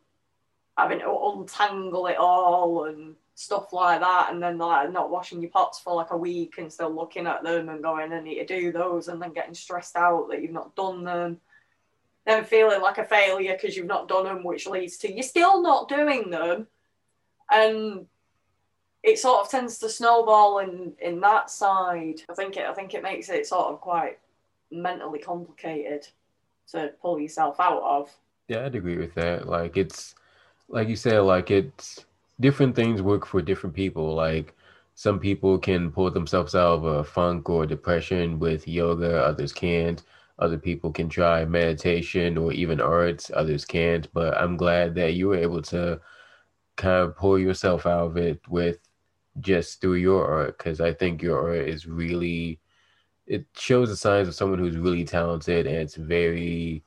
having 0.77 0.99
to 0.99 1.11
untangle 1.11 2.07
it 2.07 2.17
all 2.17 2.86
and 2.86 3.15
stuff 3.40 3.72
like 3.72 4.02
that, 4.02 4.34
and 4.34 4.44
then 4.44 4.58
like 4.58 4.92
not 4.92 5.10
washing 5.10 5.42
your 5.42 5.50
pots 5.50 5.80
for 5.80 5.96
like 5.96 6.12
a 6.12 6.18
week 6.18 6.56
and 6.58 6.72
still 6.72 6.94
looking 6.94 7.26
at 7.26 7.42
them 7.42 7.70
and 7.70 7.82
going, 7.82 8.12
I 8.12 8.20
need 8.20 8.36
to 8.36 8.46
do 8.46 8.74
those, 8.74 9.08
and 9.08 9.22
then 9.22 9.32
getting 9.32 9.54
stressed 9.54 9.96
out 9.96 10.28
that 10.30 10.42
you've 10.42 10.52
not 10.52 10.76
done 10.76 11.06
them. 11.06 11.40
Then 12.26 12.44
feeling 12.44 12.82
like 12.82 12.98
a 12.98 13.06
failure 13.06 13.54
because 13.54 13.78
you've 13.78 13.86
not 13.88 14.10
done 14.10 14.26
them, 14.26 14.44
which 14.44 14.68
leads 14.68 14.98
to 14.98 15.14
you're 15.14 15.24
still 15.24 15.62
not 15.62 15.88
doing 15.88 16.30
them, 16.30 16.68
and 17.50 18.08
it 19.04 19.20
sort 19.20 19.40
of 19.40 19.50
tends 19.50 19.78
to 19.80 19.90
snowball 19.90 20.60
in 20.60 20.92
in 21.00 21.22
that 21.22 21.50
side. 21.50 22.22
I 22.30 22.34
think 22.34 22.58
it 22.58 22.66
I 22.66 22.74
think 22.74 22.94
it 22.94 23.04
makes 23.04 23.30
it 23.30 23.48
sort 23.48 23.68
of 23.68 23.80
quite 23.80 24.20
mentally 24.70 25.20
complicated 25.20 26.06
to 26.74 26.92
pull 27.02 27.22
yourself 27.22 27.58
out 27.62 27.84
of. 27.84 28.12
Yeah, 28.50 28.66
I'd 28.66 28.76
agree 28.76 28.98
with 28.98 29.14
that. 29.14 29.48
Like 29.48 29.78
it's 29.78 30.14
like 30.68 30.90
you 30.90 30.98
say 30.98 31.18
like 31.20 31.52
it's 31.52 32.06
different 32.40 32.76
things 32.76 33.02
work 33.02 33.26
for 33.26 33.42
different 33.42 33.76
people. 33.76 34.14
Like 34.16 34.56
some 34.96 35.20
people 35.20 35.58
can 35.58 35.92
pull 35.92 36.12
themselves 36.12 36.56
out 36.56 36.74
of 36.80 36.86
a 36.86 37.04
funk 37.04 37.50
or 37.50 37.66
depression 37.66 38.40
with 38.40 38.68
yoga, 38.68 39.24
others 39.24 39.54
can't. 39.54 40.02
Other 40.40 40.58
people 40.58 40.92
can 40.92 41.10
try 41.10 41.44
meditation 41.46 42.38
or 42.38 42.54
even 42.54 42.80
arts, 42.80 43.30
others 43.36 43.66
can't. 43.66 44.08
But 44.14 44.38
I'm 44.38 44.56
glad 44.58 44.96
that 44.96 45.14
you 45.14 45.28
were 45.28 45.38
able 45.38 45.62
to 45.64 46.00
kind 46.78 47.04
of 47.04 47.18
pull 47.18 47.38
yourself 47.38 47.86
out 47.86 48.08
of 48.08 48.18
it 48.18 48.40
with 48.48 48.80
just 49.42 49.82
through 49.82 49.96
your 49.96 50.26
art 50.26 50.58
because 50.58 50.82
I 50.82 50.94
think 50.94 51.22
your 51.22 51.40
art 51.50 51.68
is 51.68 51.86
really 51.88 52.60
it 53.28 53.46
shows 53.56 53.90
the 53.90 53.96
signs 53.96 54.28
of 54.28 54.36
someone 54.36 54.60
who's 54.60 54.76
really 54.76 55.06
talented 55.06 55.68
and 55.68 55.78
it's 55.78 55.96
very 55.96 56.84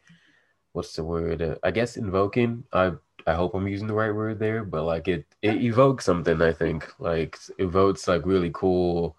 what's 0.73 0.95
the 0.95 1.05
word 1.05 1.41
uh, 1.41 1.55
i 1.63 1.71
guess 1.71 1.97
invoking 1.97 2.65
i 2.73 2.91
i 3.27 3.35
hope 3.35 3.55
i'm 3.55 3.69
using 3.69 3.87
the 3.87 3.95
right 3.95 4.15
word 4.15 4.39
there 4.39 4.65
but 4.65 4.85
like 4.85 5.09
it 5.09 5.25
it 5.43 5.63
evokes 5.63 6.05
something 6.05 6.41
i 6.43 6.53
think. 6.53 6.93
Like 6.99 7.39
evokes 7.59 8.09
like 8.09 8.27
really 8.27 8.51
cool 8.53 9.17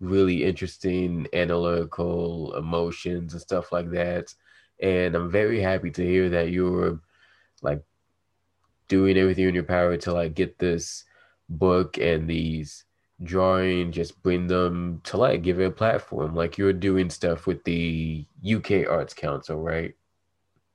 really 0.00 0.44
interesting 0.44 1.26
analytical 1.32 2.54
emotions 2.56 3.32
and 3.32 3.40
stuff 3.40 3.72
like 3.72 3.90
that. 3.92 4.34
And 4.80 5.14
i'm 5.14 5.30
very 5.30 5.60
happy 5.60 5.90
to 5.92 6.04
hear 6.04 6.28
that 6.30 6.50
you're 6.50 7.00
like 7.62 7.82
doing 8.88 9.16
everything 9.16 9.48
in 9.48 9.54
your 9.54 9.64
power 9.64 9.96
to 9.96 10.12
like 10.12 10.34
get 10.34 10.58
this 10.58 11.04
book 11.48 11.98
and 11.98 12.28
these 12.28 12.84
drawing 13.22 13.92
just 13.92 14.22
bring 14.22 14.46
them 14.46 15.00
to 15.04 15.16
light 15.16 15.42
give 15.42 15.60
it 15.60 15.64
a 15.64 15.70
platform. 15.70 16.34
Like 16.34 16.58
you're 16.58 16.72
doing 16.74 17.08
stuff 17.10 17.46
with 17.46 17.64
the 17.64 18.26
uk 18.54 18.70
arts 18.88 19.14
council 19.14 19.60
right 19.62 19.94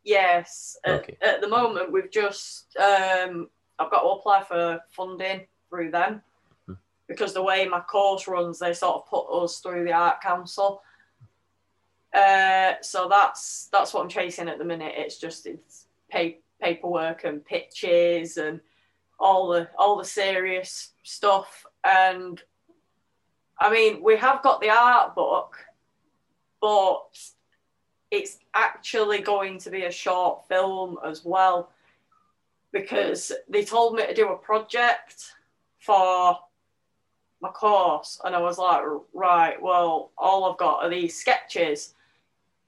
yes 0.03 0.77
okay. 0.87 1.17
at, 1.21 1.35
at 1.35 1.41
the 1.41 1.47
moment 1.47 1.91
we've 1.91 2.11
just 2.11 2.75
um 2.77 3.47
i've 3.79 3.91
got 3.91 4.01
to 4.01 4.09
apply 4.09 4.41
for 4.43 4.79
funding 4.89 5.41
through 5.69 5.91
them 5.91 6.21
mm-hmm. 6.63 6.73
because 7.07 7.33
the 7.33 7.43
way 7.43 7.67
my 7.67 7.79
course 7.79 8.27
runs 8.27 8.59
they 8.59 8.73
sort 8.73 8.95
of 8.95 9.07
put 9.07 9.43
us 9.43 9.59
through 9.59 9.83
the 9.83 9.93
art 9.93 10.21
council 10.21 10.81
uh 12.13 12.73
so 12.81 13.07
that's 13.07 13.69
that's 13.71 13.93
what 13.93 14.01
i'm 14.01 14.09
chasing 14.09 14.49
at 14.49 14.57
the 14.57 14.65
minute 14.65 14.93
it's 14.97 15.17
just 15.17 15.45
it's 15.45 15.85
pay, 16.09 16.39
paperwork 16.61 17.23
and 17.23 17.45
pitches 17.45 18.37
and 18.37 18.59
all 19.19 19.49
the 19.49 19.69
all 19.77 19.97
the 19.97 20.03
serious 20.03 20.93
stuff 21.03 21.65
and 21.83 22.41
I 23.61 23.69
mean, 23.69 24.01
we 24.01 24.17
have 24.17 24.41
got 24.41 24.59
the 24.59 24.71
art 24.71 25.13
book, 25.13 25.55
but 26.59 27.15
it's 28.11 28.39
actually 28.53 29.21
going 29.21 29.57
to 29.59 29.69
be 29.69 29.85
a 29.85 29.91
short 29.91 30.47
film 30.47 30.97
as 31.05 31.23
well 31.25 31.71
because 32.71 33.31
they 33.49 33.63
told 33.63 33.95
me 33.95 34.05
to 34.05 34.13
do 34.13 34.29
a 34.29 34.37
project 34.37 35.31
for 35.79 36.37
my 37.41 37.49
course 37.49 38.21
and 38.23 38.35
I 38.35 38.39
was 38.39 38.57
like 38.59 38.83
right 39.13 39.59
well 39.59 40.11
all 40.17 40.51
I've 40.51 40.59
got 40.59 40.83
are 40.83 40.89
these 40.89 41.17
sketches. 41.17 41.95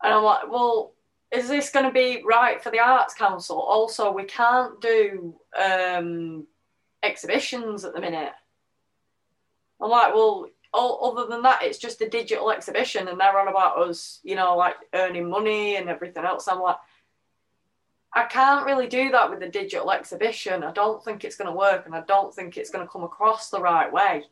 And 0.02 0.14
I'm 0.14 0.24
like 0.24 0.50
well 0.50 0.94
is 1.32 1.48
this 1.48 1.72
going 1.72 1.86
to 1.86 1.91
be 1.91 2.24
right 2.26 2.62
for 2.62 2.70
the 2.70 2.80
arts 2.80 3.14
council? 3.14 3.60
Also 3.60 4.12
we 4.12 4.24
can't 4.24 4.80
do 4.82 5.36
um, 5.60 6.46
exhibitions 7.02 7.84
at 7.84 7.94
the 7.94 8.02
minute. 8.02 8.34
I'm 9.82 9.89
like, 9.89 10.14
well, 10.14 10.48
all, 10.74 11.11
other 11.11 11.30
than 11.30 11.43
that, 11.43 11.61
it's 11.61 11.78
just 11.78 12.01
a 12.01 12.09
digital 12.09 12.51
exhibition, 12.51 13.07
and 13.07 13.19
they're 13.19 13.39
on 13.39 13.47
about 13.47 13.78
us, 13.78 14.19
you 14.24 14.36
know, 14.36 14.57
like 14.57 14.76
earning 14.93 15.30
money 15.30 15.76
and 15.76 15.88
everything 15.88 16.26
else. 16.26 16.47
I'm 16.47 16.61
like, 16.61 16.78
I 18.13 18.24
can't 18.24 18.65
really 18.65 18.88
do 18.88 19.11
that 19.11 19.30
with 19.30 19.41
a 19.43 19.49
digital 19.49 19.91
exhibition. 19.91 20.63
I 20.63 20.71
don't 20.71 21.03
think 21.03 21.24
it's 21.24 21.36
going 21.36 21.49
to 21.49 21.57
work, 21.57 21.86
and 21.86 21.95
I 21.95 22.01
don't 22.01 22.34
think 22.34 22.57
it's 22.57 22.69
going 22.69 22.86
to 22.86 22.91
come 22.91 23.03
across 23.03 23.49
the 23.49 23.61
right 23.61 23.91
way. 23.91 24.26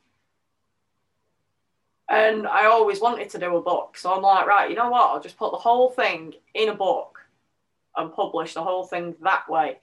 And 2.10 2.48
I 2.48 2.66
always 2.66 3.00
wanted 3.00 3.30
to 3.30 3.40
do 3.40 3.56
a 3.56 3.62
book, 3.62 3.98
so 3.98 4.14
I'm 4.14 4.22
like, 4.22 4.46
right, 4.46 4.70
you 4.70 4.76
know 4.76 4.90
what? 4.90 5.10
I'll 5.10 5.22
just 5.22 5.38
put 5.38 5.52
the 5.52 5.58
whole 5.58 5.90
thing 5.90 6.34
in 6.54 6.70
a 6.70 6.76
book 6.76 7.20
and 7.96 8.12
publish 8.12 8.54
the 8.54 8.64
whole 8.64 8.86
thing 8.86 9.16
that 9.22 9.48
way. 9.50 9.78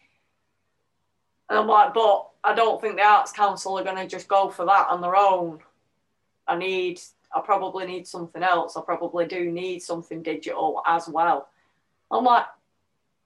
And 1.49 1.59
I'm 1.59 1.67
like, 1.67 1.95
but 1.95 2.29
I 2.45 2.55
don't 2.55 2.81
think 2.81 2.97
the 2.97 3.03
Arts 3.03 3.33
Council 3.33 3.79
are 3.79 3.85
going 3.85 3.97
to 3.97 4.07
just 4.07 4.29
go 4.29 4.51
for 4.51 4.67
that 4.67 4.89
on 4.91 5.01
their 5.01 5.17
own. 5.17 5.61
I 6.49 6.57
need, 6.57 7.01
I 7.35 7.41
probably 7.41 7.87
need 7.87 8.07
something 8.07 8.43
else. 8.43 8.77
I 8.77 8.81
probably 8.81 9.27
do 9.27 9.51
need 9.51 9.83
something 9.83 10.23
digital 10.23 10.83
as 10.87 11.09
well. 11.09 11.49
I'm 12.11 12.25
like, 12.25 12.47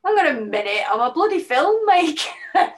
hang 0.04 0.18
on 0.18 0.36
a 0.36 0.40
minute, 0.40 0.82
I'm 0.90 1.00
a 1.00 1.12
bloody 1.12 1.42
filmmaker. 1.42 2.26
hang 2.54 2.74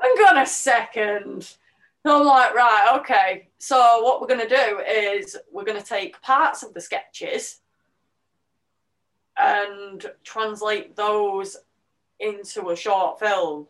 on 0.00 0.38
a 0.38 0.46
second. 0.46 1.56
I'm 2.04 2.24
like, 2.24 2.54
right, 2.54 2.98
okay. 2.98 3.48
So 3.58 4.02
what 4.02 4.20
we're 4.20 4.26
going 4.26 4.48
to 4.48 4.48
do 4.48 4.80
is 4.80 5.36
we're 5.52 5.64
going 5.64 5.80
to 5.80 5.86
take 5.86 6.20
parts 6.22 6.62
of 6.62 6.74
the 6.74 6.80
sketches 6.80 7.60
and 9.38 10.04
translate 10.24 10.96
those 10.96 11.56
into 12.18 12.70
a 12.70 12.76
short 12.76 13.18
film 13.18 13.66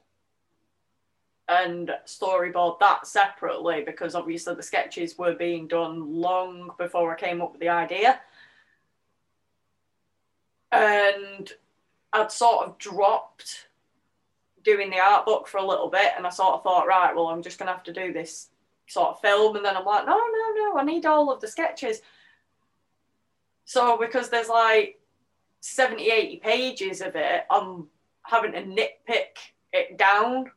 and 1.48 1.90
storyboard 2.06 2.78
that 2.80 3.06
separately 3.06 3.82
because 3.84 4.14
obviously 4.14 4.54
the 4.54 4.62
sketches 4.62 5.18
were 5.18 5.34
being 5.34 5.66
done 5.66 6.20
long 6.20 6.70
before 6.78 7.12
I 7.12 7.18
came 7.18 7.42
up 7.42 7.52
with 7.52 7.60
the 7.60 7.68
idea. 7.68 8.20
And 10.70 11.52
I'd 12.12 12.32
sort 12.32 12.66
of 12.66 12.78
dropped 12.78 13.66
doing 14.64 14.90
the 14.90 15.00
art 15.00 15.26
book 15.26 15.48
for 15.48 15.58
a 15.58 15.66
little 15.66 15.88
bit 15.88 16.12
and 16.16 16.26
I 16.26 16.30
sort 16.30 16.54
of 16.54 16.62
thought, 16.62 16.86
right, 16.86 17.14
well, 17.14 17.26
I'm 17.26 17.42
just 17.42 17.58
going 17.58 17.66
to 17.66 17.72
have 17.72 17.82
to 17.84 17.92
do 17.92 18.12
this 18.12 18.48
sort 18.86 19.10
of 19.10 19.20
film. 19.20 19.56
And 19.56 19.64
then 19.64 19.76
I'm 19.76 19.84
like, 19.84 20.06
no, 20.06 20.16
no, 20.16 20.52
no, 20.54 20.78
I 20.78 20.84
need 20.84 21.06
all 21.06 21.32
of 21.32 21.40
the 21.40 21.48
sketches. 21.48 22.00
So 23.64 23.98
because 23.98 24.28
there's 24.28 24.48
like 24.48 25.00
70, 25.60 26.10
80 26.10 26.36
pages 26.38 27.00
of 27.00 27.16
it, 27.16 27.44
I'm 27.50 27.88
having 28.22 28.52
to 28.52 28.62
nitpick 28.62 29.36
it 29.72 29.98
down. 29.98 30.50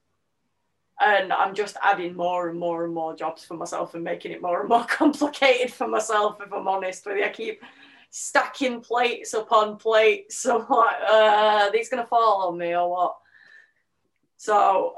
And 1.00 1.34
I'm 1.34 1.54
just 1.54 1.76
adding 1.82 2.16
more 2.16 2.50
and 2.50 2.58
more 2.58 2.86
and 2.86 2.93
more 2.93 3.16
jobs 3.16 3.43
for 3.43 3.56
myself 3.56 3.96
and 3.96 4.04
making 4.04 4.32
it 4.32 4.41
more 4.41 4.62
and 4.62 4.70
more 4.70 4.86
complicated 4.89 5.74
for 5.74 5.88
myself, 5.88 6.38
if 6.41 6.54
I'm 6.54 6.68
honest 6.68 7.06
with 7.06 7.18
you. 7.18 7.26
I 7.26 7.30
keep 7.30 7.62
stacking 8.10 8.80
plates 8.80 9.34
upon 9.34 9.78
plates. 9.78 10.38
So 10.38 10.62
I'm 10.70 10.78
like, 10.78 10.96
uh, 11.08 11.70
these 11.72 11.89
to 11.89 12.06
fall 12.06 12.48
on 12.48 12.58
me 12.58 12.76
or 12.76 12.89
what? 12.89 13.18
So 14.38 14.96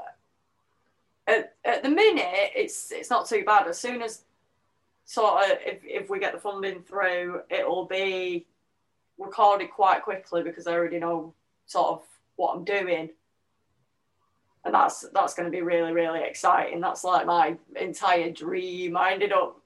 at, 1.26 1.54
at 1.64 1.82
the 1.82 1.88
minute, 1.88 2.52
it's 2.54 2.90
it's 2.92 3.10
not 3.10 3.28
too 3.28 3.44
bad. 3.44 3.66
As 3.66 3.78
soon 3.78 4.02
as 4.02 4.22
sort 5.04 5.44
of 5.44 5.58
if, 5.64 5.80
if 5.84 6.10
we 6.10 6.18
get 6.18 6.32
the 6.32 6.38
funding 6.38 6.82
through, 6.82 7.42
it'll 7.50 7.86
be 7.86 8.46
recorded 9.18 9.70
quite 9.70 10.02
quickly 10.02 10.42
because 10.42 10.66
I 10.66 10.72
already 10.72 10.98
know 10.98 11.34
sort 11.66 11.88
of 11.88 12.02
what 12.36 12.54
I'm 12.54 12.64
doing. 12.64 13.10
And 14.68 14.74
that's 14.74 15.06
that's 15.14 15.34
going 15.34 15.50
to 15.50 15.56
be 15.56 15.62
really 15.62 15.92
really 15.92 16.22
exciting. 16.22 16.80
That's 16.80 17.04
like 17.04 17.26
my 17.26 17.56
entire 17.76 18.30
dream. 18.30 18.96
I 18.96 19.12
ended 19.12 19.32
up 19.32 19.60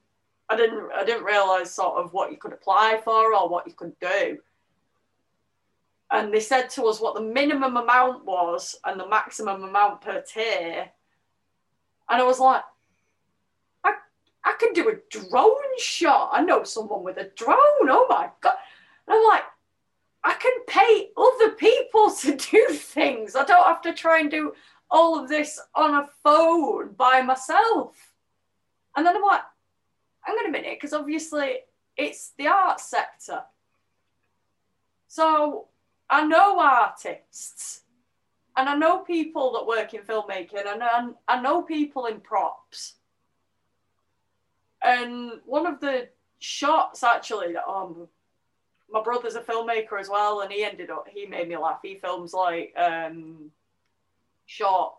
I 0.49 0.55
didn't 0.55 0.89
I 0.95 1.03
didn't 1.03 1.25
realize 1.25 1.73
sort 1.73 1.97
of 1.97 2.13
what 2.13 2.31
you 2.31 2.37
could 2.37 2.53
apply 2.53 3.01
for 3.03 3.35
or 3.35 3.49
what 3.49 3.67
you 3.67 3.73
could 3.73 3.99
do 3.99 4.39
and 6.13 6.31
they 6.31 6.39
said 6.39 6.69
to 6.69 6.83
us 6.85 7.01
what 7.01 7.15
the 7.15 7.21
minimum 7.21 7.75
amount 7.75 8.23
was 8.23 8.75
and 8.85 8.99
the 8.99 9.07
maximum 9.07 9.63
amount 9.63 10.01
per 10.01 10.21
tier. 10.21 10.87
And 12.07 12.21
I 12.21 12.23
was 12.23 12.39
like, 12.39 12.61
I, 13.83 13.93
I 14.45 14.53
can 14.59 14.73
do 14.73 14.89
a 14.89 14.99
drone 15.09 15.79
shot. 15.79 16.29
I 16.31 16.43
know 16.43 16.63
someone 16.63 17.03
with 17.03 17.17
a 17.17 17.31
drone. 17.35 17.57
Oh 17.89 18.05
my 18.07 18.29
God. 18.41 18.53
And 19.07 19.17
I'm 19.17 19.23
like, 19.23 19.41
I 20.23 20.33
can 20.35 20.53
pay 20.67 21.09
other 21.17 21.55
people 21.55 22.11
to 22.21 22.35
do 22.35 22.67
things. 22.73 23.35
I 23.35 23.43
don't 23.43 23.65
have 23.65 23.81
to 23.81 23.93
try 23.93 24.19
and 24.19 24.29
do 24.29 24.53
all 24.93 25.19
of 25.19 25.27
this 25.27 25.59
on 25.73 25.95
a 25.95 26.07
phone 26.23 26.93
by 26.93 27.21
myself. 27.23 28.13
And 28.95 29.05
then 29.05 29.15
I'm 29.17 29.23
like, 29.23 29.41
hang 30.21 30.35
on 30.35 30.45
a 30.45 30.51
minute, 30.51 30.77
because 30.79 30.93
obviously 30.93 31.55
it's 31.97 32.33
the 32.37 32.47
art 32.47 32.79
sector. 32.79 33.41
So 35.07 35.65
I 36.09 36.25
know 36.25 36.59
artists 36.59 37.81
and 38.55 38.69
I 38.69 38.75
know 38.75 38.99
people 38.99 39.53
that 39.53 39.65
work 39.65 39.95
in 39.95 40.01
filmmaking 40.01 40.71
and 40.71 40.83
I, 40.83 41.09
I 41.27 41.41
know 41.41 41.63
people 41.63 42.05
in 42.05 42.19
props. 42.19 42.93
And 44.83 45.31
one 45.45 45.65
of 45.65 45.79
the 45.79 46.09
shots 46.37 47.03
actually 47.03 47.53
that 47.53 47.67
um 47.67 48.07
my 48.91 49.01
brother's 49.01 49.35
a 49.35 49.41
filmmaker 49.41 49.99
as 49.99 50.09
well 50.09 50.41
and 50.41 50.51
he 50.51 50.63
ended 50.63 50.91
up 50.91 51.07
he 51.09 51.25
made 51.25 51.47
me 51.47 51.57
laugh. 51.57 51.79
He 51.81 51.95
films 51.95 52.33
like 52.33 52.73
um 52.77 53.49
short 54.53 54.93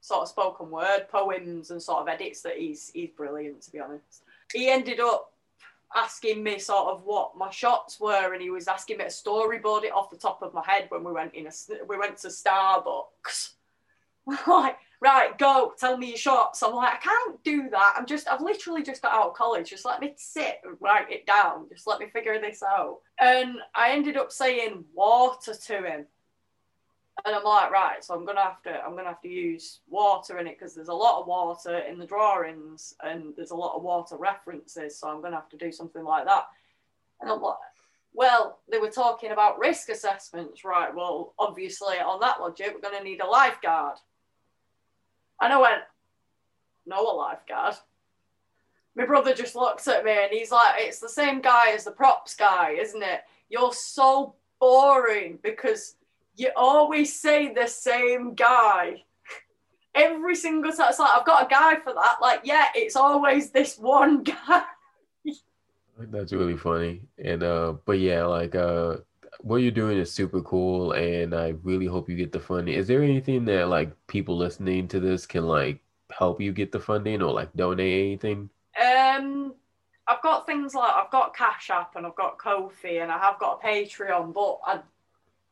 sort 0.00 0.22
of 0.22 0.28
spoken 0.28 0.70
word 0.70 1.06
poems 1.10 1.70
and 1.70 1.82
sort 1.82 2.00
of 2.00 2.08
edits 2.08 2.42
that 2.42 2.56
he's 2.56 2.90
he's 2.94 3.10
brilliant 3.16 3.62
to 3.62 3.72
be 3.72 3.80
honest. 3.80 4.22
He 4.52 4.68
ended 4.68 5.00
up 5.00 5.32
asking 5.96 6.42
me 6.42 6.58
sort 6.58 6.88
of 6.88 7.02
what 7.04 7.36
my 7.36 7.50
shots 7.50 7.98
were, 7.98 8.32
and 8.32 8.42
he 8.42 8.50
was 8.50 8.68
asking 8.68 8.98
me 8.98 9.04
to 9.04 9.10
storyboard 9.10 9.84
it 9.84 9.92
off 9.92 10.10
the 10.10 10.16
top 10.16 10.42
of 10.42 10.54
my 10.54 10.62
head 10.64 10.86
when 10.90 11.02
we 11.02 11.12
went 11.12 11.34
in 11.34 11.46
a 11.46 11.50
we 11.88 11.98
went 11.98 12.18
to 12.18 12.28
Starbucks. 12.28 13.54
like, 14.46 14.76
right, 15.00 15.38
go, 15.38 15.72
tell 15.78 15.96
me 15.96 16.08
your 16.08 16.18
shots. 16.18 16.62
I'm 16.62 16.74
like, 16.74 16.94
I 16.94 16.98
can't 16.98 17.42
do 17.44 17.70
that. 17.70 17.94
I'm 17.96 18.04
just, 18.04 18.28
I've 18.28 18.42
literally 18.42 18.82
just 18.82 19.00
got 19.00 19.14
out 19.14 19.28
of 19.28 19.34
college. 19.34 19.70
Just 19.70 19.86
let 19.86 20.00
me 20.00 20.12
sit 20.16 20.60
and 20.64 20.76
write 20.80 21.10
it 21.10 21.24
down. 21.24 21.66
Just 21.70 21.86
let 21.86 21.98
me 21.98 22.10
figure 22.12 22.38
this 22.38 22.62
out. 22.62 22.98
And 23.18 23.56
I 23.74 23.92
ended 23.92 24.18
up 24.18 24.30
saying 24.30 24.84
water 24.94 25.54
to 25.54 25.82
him 25.82 26.06
and 27.24 27.34
I'm 27.34 27.44
like, 27.44 27.70
right, 27.70 28.02
so 28.02 28.14
I'm 28.14 28.24
gonna 28.24 28.42
have 28.42 28.62
to 28.62 28.80
I'm 28.84 28.94
gonna 28.94 29.08
have 29.08 29.22
to 29.22 29.28
use 29.28 29.80
water 29.88 30.38
in 30.38 30.46
it 30.46 30.58
because 30.58 30.74
there's 30.74 30.88
a 30.88 30.94
lot 30.94 31.20
of 31.20 31.26
water 31.26 31.78
in 31.78 31.98
the 31.98 32.06
drawings 32.06 32.94
and 33.02 33.34
there's 33.36 33.50
a 33.50 33.56
lot 33.56 33.76
of 33.76 33.82
water 33.82 34.16
references, 34.16 34.98
so 34.98 35.08
I'm 35.08 35.20
gonna 35.20 35.36
have 35.36 35.48
to 35.50 35.56
do 35.56 35.72
something 35.72 36.04
like 36.04 36.26
that. 36.26 36.44
And 37.20 37.30
I'm 37.30 37.42
like, 37.42 37.56
well, 38.12 38.60
they 38.70 38.78
were 38.78 38.90
talking 38.90 39.32
about 39.32 39.58
risk 39.58 39.88
assessments, 39.88 40.64
right? 40.64 40.94
Well, 40.94 41.34
obviously 41.38 41.96
on 41.96 42.20
that 42.20 42.40
logic, 42.40 42.72
we're 42.74 42.88
gonna 42.88 43.02
need 43.02 43.20
a 43.20 43.26
lifeguard. 43.26 43.98
And 45.40 45.52
I 45.52 45.60
went, 45.60 45.82
no, 46.86 47.00
a 47.00 47.14
lifeguard. 47.14 47.74
My 48.96 49.06
brother 49.06 49.34
just 49.34 49.54
looks 49.54 49.86
at 49.86 50.04
me 50.04 50.12
and 50.12 50.32
he's 50.32 50.50
like, 50.50 50.74
it's 50.78 50.98
the 50.98 51.08
same 51.08 51.40
guy 51.40 51.70
as 51.70 51.84
the 51.84 51.92
props 51.92 52.34
guy, 52.34 52.72
isn't 52.72 53.02
it? 53.02 53.20
You're 53.48 53.72
so 53.72 54.34
boring 54.60 55.38
because 55.42 55.94
you 56.38 56.50
always 56.56 57.20
say 57.20 57.52
the 57.52 57.66
same 57.66 58.34
guy. 58.34 59.02
Every 59.94 60.36
single 60.36 60.70
time, 60.70 60.90
it's 60.90 61.00
like, 61.00 61.10
I've 61.12 61.26
got 61.26 61.46
a 61.46 61.48
guy 61.48 61.76
for 61.80 61.92
that. 61.92 62.18
Like, 62.22 62.42
yeah, 62.44 62.66
it's 62.76 62.94
always 62.94 63.50
this 63.50 63.76
one 63.76 64.22
guy. 64.48 64.62
That's 65.98 66.32
really 66.32 66.56
funny. 66.56 67.02
And, 67.22 67.42
uh, 67.42 67.74
but 67.84 67.98
yeah, 67.98 68.24
like, 68.24 68.54
uh, 68.54 68.98
what 69.40 69.56
you're 69.56 69.72
doing 69.72 69.98
is 69.98 70.12
super 70.12 70.40
cool. 70.42 70.92
And 70.92 71.34
I 71.34 71.54
really 71.64 71.86
hope 71.86 72.08
you 72.08 72.14
get 72.14 72.30
the 72.30 72.38
funding. 72.38 72.74
Is 72.74 72.86
there 72.86 73.02
anything 73.02 73.44
that, 73.46 73.68
like, 73.68 73.90
people 74.06 74.36
listening 74.36 74.86
to 74.88 75.00
this 75.00 75.26
can, 75.26 75.44
like, 75.44 75.80
help 76.16 76.40
you 76.40 76.52
get 76.52 76.70
the 76.70 76.78
funding 76.78 77.20
or, 77.20 77.32
like, 77.32 77.52
donate 77.54 78.04
anything? 78.04 78.48
Um, 78.80 79.54
I've 80.06 80.22
got 80.22 80.46
things 80.46 80.72
like 80.72 80.94
I've 80.94 81.10
got 81.10 81.34
Cash 81.34 81.70
App 81.70 81.96
and 81.96 82.06
I've 82.06 82.14
got 82.14 82.38
Ko-fi 82.38 82.98
and 83.00 83.10
I 83.10 83.18
have 83.18 83.40
got 83.40 83.60
a 83.60 83.66
Patreon, 83.66 84.32
but 84.32 84.60
I 84.64 84.80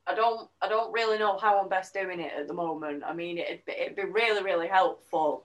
I 0.07 0.15
don't 0.15 0.49
I 0.63 0.69
don't 0.69 0.93
really 0.93 1.19
know 1.19 1.37
how 1.39 1.61
I'm 1.61 1.69
best 1.69 1.93
doing 1.93 2.21
it 2.21 2.33
at 2.39 2.49
the 2.49 2.55
moment. 2.55 3.03
I 3.05 3.13
mean, 3.13 3.39
it'd 3.39 3.65
be, 3.65 3.73
it'd 3.73 3.97
be 3.97 4.05
really 4.05 4.43
really 4.43 4.69
helpful 4.69 5.45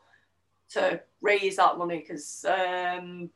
to 0.73 1.01
raise 1.21 1.57
that 1.57 1.77
money 1.77 1.99
because 1.99 2.45
um, 2.45 3.29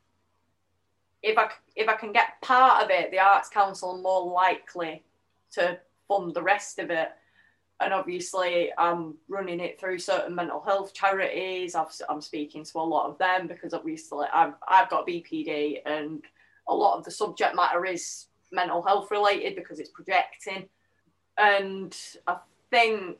if 1.21 1.37
I 1.37 1.49
if 1.75 1.89
I 1.89 1.95
can 1.95 2.11
get 2.11 2.41
part 2.41 2.83
of 2.83 2.91
it, 2.91 3.11
the 3.11 3.19
Arts 3.19 3.49
Council 3.49 3.91
are 3.91 4.01
more 4.01 4.31
likely 4.31 5.03
to 5.53 5.79
fund 6.07 6.33
the 6.33 6.43
rest 6.43 6.79
of 6.79 6.89
it. 6.91 7.09
And 7.81 7.93
obviously, 7.93 8.71
I'm 8.77 9.15
running 9.27 9.59
it 9.59 9.79
through 9.79 9.99
certain 9.99 10.33
mental 10.33 10.61
health 10.61 10.93
charities. 10.93 11.75
i 11.75 11.85
am 12.09 12.21
speaking 12.21 12.63
to 12.63 12.77
a 12.77 12.79
lot 12.79 13.09
of 13.09 13.17
them 13.17 13.47
because 13.47 13.73
obviously 13.73 14.27
I've 14.33 14.53
I've 14.67 14.89
got 14.89 15.07
BPD 15.07 15.79
and 15.85 16.23
a 16.67 16.73
lot 16.73 16.97
of 16.97 17.03
the 17.03 17.11
subject 17.11 17.55
matter 17.55 17.85
is 17.85 18.27
mental 18.51 18.81
health 18.81 19.11
related 19.11 19.55
because 19.55 19.79
it's 19.79 19.89
projecting 19.89 20.69
and 21.37 21.95
I 22.27 22.37
think 22.69 23.17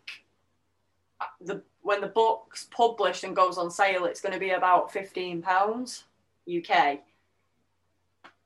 uh, 1.20 1.26
the 1.41 1.61
when 1.82 2.01
the 2.01 2.07
book's 2.07 2.68
published 2.72 3.24
and 3.24 3.36
goes 3.36 3.57
on 3.57 3.70
sale, 3.70 4.05
it's 4.05 4.22
going 4.22 4.34
to 4.34 4.39
be 4.39 4.51
about 4.51 4.91
fifteen 4.91 5.41
pounds 5.41 6.05
UK, 6.49 6.99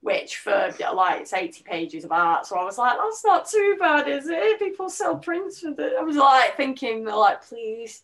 which 0.02 0.38
for 0.38 0.74
like 0.94 1.22
it's 1.22 1.34
eighty 1.34 1.64
pages 1.64 2.04
of 2.04 2.12
art. 2.12 2.46
So 2.46 2.58
I 2.58 2.64
was 2.64 2.78
like, 2.78 2.98
that's 2.98 3.24
not 3.24 3.50
too 3.50 3.78
bad, 3.80 4.08
is 4.08 4.28
it? 4.28 4.60
People 4.60 4.90
sell 4.90 5.18
prints 5.18 5.60
for 5.60 5.70
it. 5.70 5.94
I 6.00 6.04
was 6.04 6.18
like 6.18 6.58
thinking, 6.58 7.06
like, 7.06 7.44
please, 7.44 8.02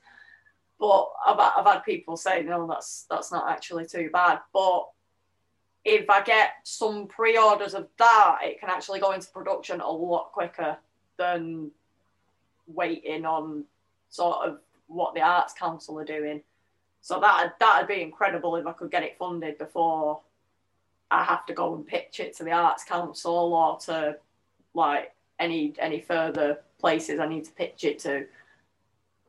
but 0.80 1.10
I've 1.26 1.40
I've 1.40 1.66
had 1.66 1.80
people 1.84 2.18
say, 2.18 2.44
no, 2.44 2.68
that's 2.68 3.06
that's 3.10 3.32
not 3.32 3.50
actually 3.50 3.86
too 3.88 4.10
bad, 4.12 4.40
but 4.54 4.88
if 5.84 6.10
I 6.10 6.24
get 6.24 6.54
some 6.64 7.08
pre-orders 7.08 7.76
of 7.76 7.88
that, 8.00 8.40
it 8.42 8.60
can 8.60 8.70
actually 8.70 9.00
go 9.00 9.12
into 9.12 9.28
production 9.28 9.82
a 9.82 9.90
lot 9.90 10.32
quicker 10.32 10.78
than 11.18 11.72
waiting 12.68 13.26
on 13.26 13.66
sort 14.10 14.48
of 14.48 14.60
what 14.88 15.14
the 15.14 15.22
Arts 15.22 15.54
Council 15.54 16.00
are 16.00 16.06
doing. 16.06 16.42
So 17.02 17.20
that 17.20 17.56
that'd 17.60 17.88
be 17.88 18.02
incredible 18.02 18.56
if 18.56 18.66
I 18.66 18.74
could 18.74 18.92
get 18.92 19.04
it 19.04 19.18
funded 19.18 19.58
before 19.58 20.22
I 21.12 21.24
have 21.24 21.46
to 21.46 21.54
go 21.54 21.76
and 21.76 21.86
pitch 21.86 22.20
it 22.20 22.36
to 22.38 22.44
the 22.44 22.52
Arts 22.52 22.84
Council 22.84 23.54
or 23.54 23.78
to 23.86 24.18
like 24.74 25.14
any 25.40 25.74
any 25.80 26.02
further 26.02 26.60
places 26.80 27.20
I 27.20 27.28
need 27.28 27.46
to 27.46 27.52
pitch 27.52 27.84
it 27.84 28.00
to. 28.00 28.26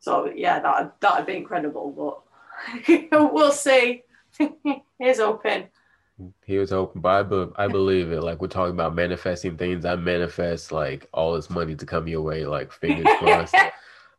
So 0.00 0.32
yeah, 0.34 0.60
that 0.60 1.00
that'd 1.00 1.26
be 1.26 1.36
incredible. 1.36 2.22
But 2.80 3.00
we'll 3.32 3.52
see. 3.52 4.04
Here's 4.98 5.20
open. 5.20 5.64
Here's 6.44 6.70
hoping, 6.70 7.02
but 7.02 7.10
I, 7.10 7.22
be, 7.22 7.46
I 7.56 7.68
believe 7.68 8.10
it. 8.10 8.22
Like 8.22 8.40
we're 8.40 8.48
talking 8.48 8.74
about 8.74 8.94
manifesting 8.94 9.56
things. 9.58 9.84
I 9.84 9.96
manifest 9.96 10.72
like 10.72 11.08
all 11.12 11.34
this 11.34 11.50
money 11.50 11.74
to 11.76 11.86
come 11.86 12.08
your 12.08 12.22
way. 12.22 12.46
Like 12.46 12.72
fingers 12.72 13.06
crossed. 13.18 13.54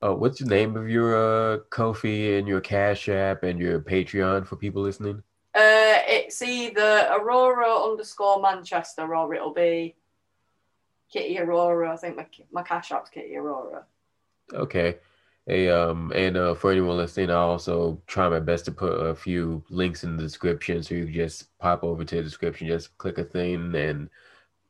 Uh, 0.02 0.14
what's 0.14 0.40
the 0.40 0.46
name 0.46 0.78
of 0.78 0.88
your 0.88 1.16
uh, 1.56 1.58
Ko-fi 1.72 2.38
and 2.38 2.48
your 2.48 2.62
Cash 2.62 3.10
App 3.10 3.44
and 3.44 3.60
your 3.60 3.80
Patreon 3.80 4.46
for 4.46 4.58
people 4.58 4.84
listening? 4.84 5.24
Uh, 5.56 6.06
it's 6.08 6.40
either 6.44 7.08
Aurora 7.12 7.76
underscore 7.76 8.42
Manchester 8.42 9.16
or 9.16 9.34
it'll 9.34 9.54
be 9.54 9.96
Kitty 11.12 11.40
Aurora. 11.40 11.94
I 11.94 11.98
think 11.98 12.16
my 12.16 12.28
my 12.52 12.62
cash 12.62 12.92
app's 12.92 13.10
Kitty 13.10 13.36
Aurora. 13.38 13.86
Okay. 14.54 14.98
Hey, 15.48 15.70
um, 15.70 16.12
and 16.14 16.36
uh, 16.36 16.56
for 16.56 16.74
anyone 16.74 16.98
listening, 16.98 17.30
I 17.30 17.36
also 17.36 18.02
try 18.06 18.28
my 18.28 18.42
best 18.42 18.66
to 18.66 18.72
put 18.74 18.92
a 18.92 19.16
few 19.16 19.64
links 19.70 20.04
in 20.04 20.18
the 20.18 20.24
description, 20.24 20.84
so 20.84 20.94
you 20.94 21.06
can 21.06 21.14
just 21.14 21.58
pop 21.58 21.86
over 21.86 22.04
to 22.04 22.16
the 22.16 22.22
description, 22.22 22.68
just 22.68 22.98
click 22.98 23.18
a 23.18 23.24
thing 23.24 23.74
and 23.74 24.10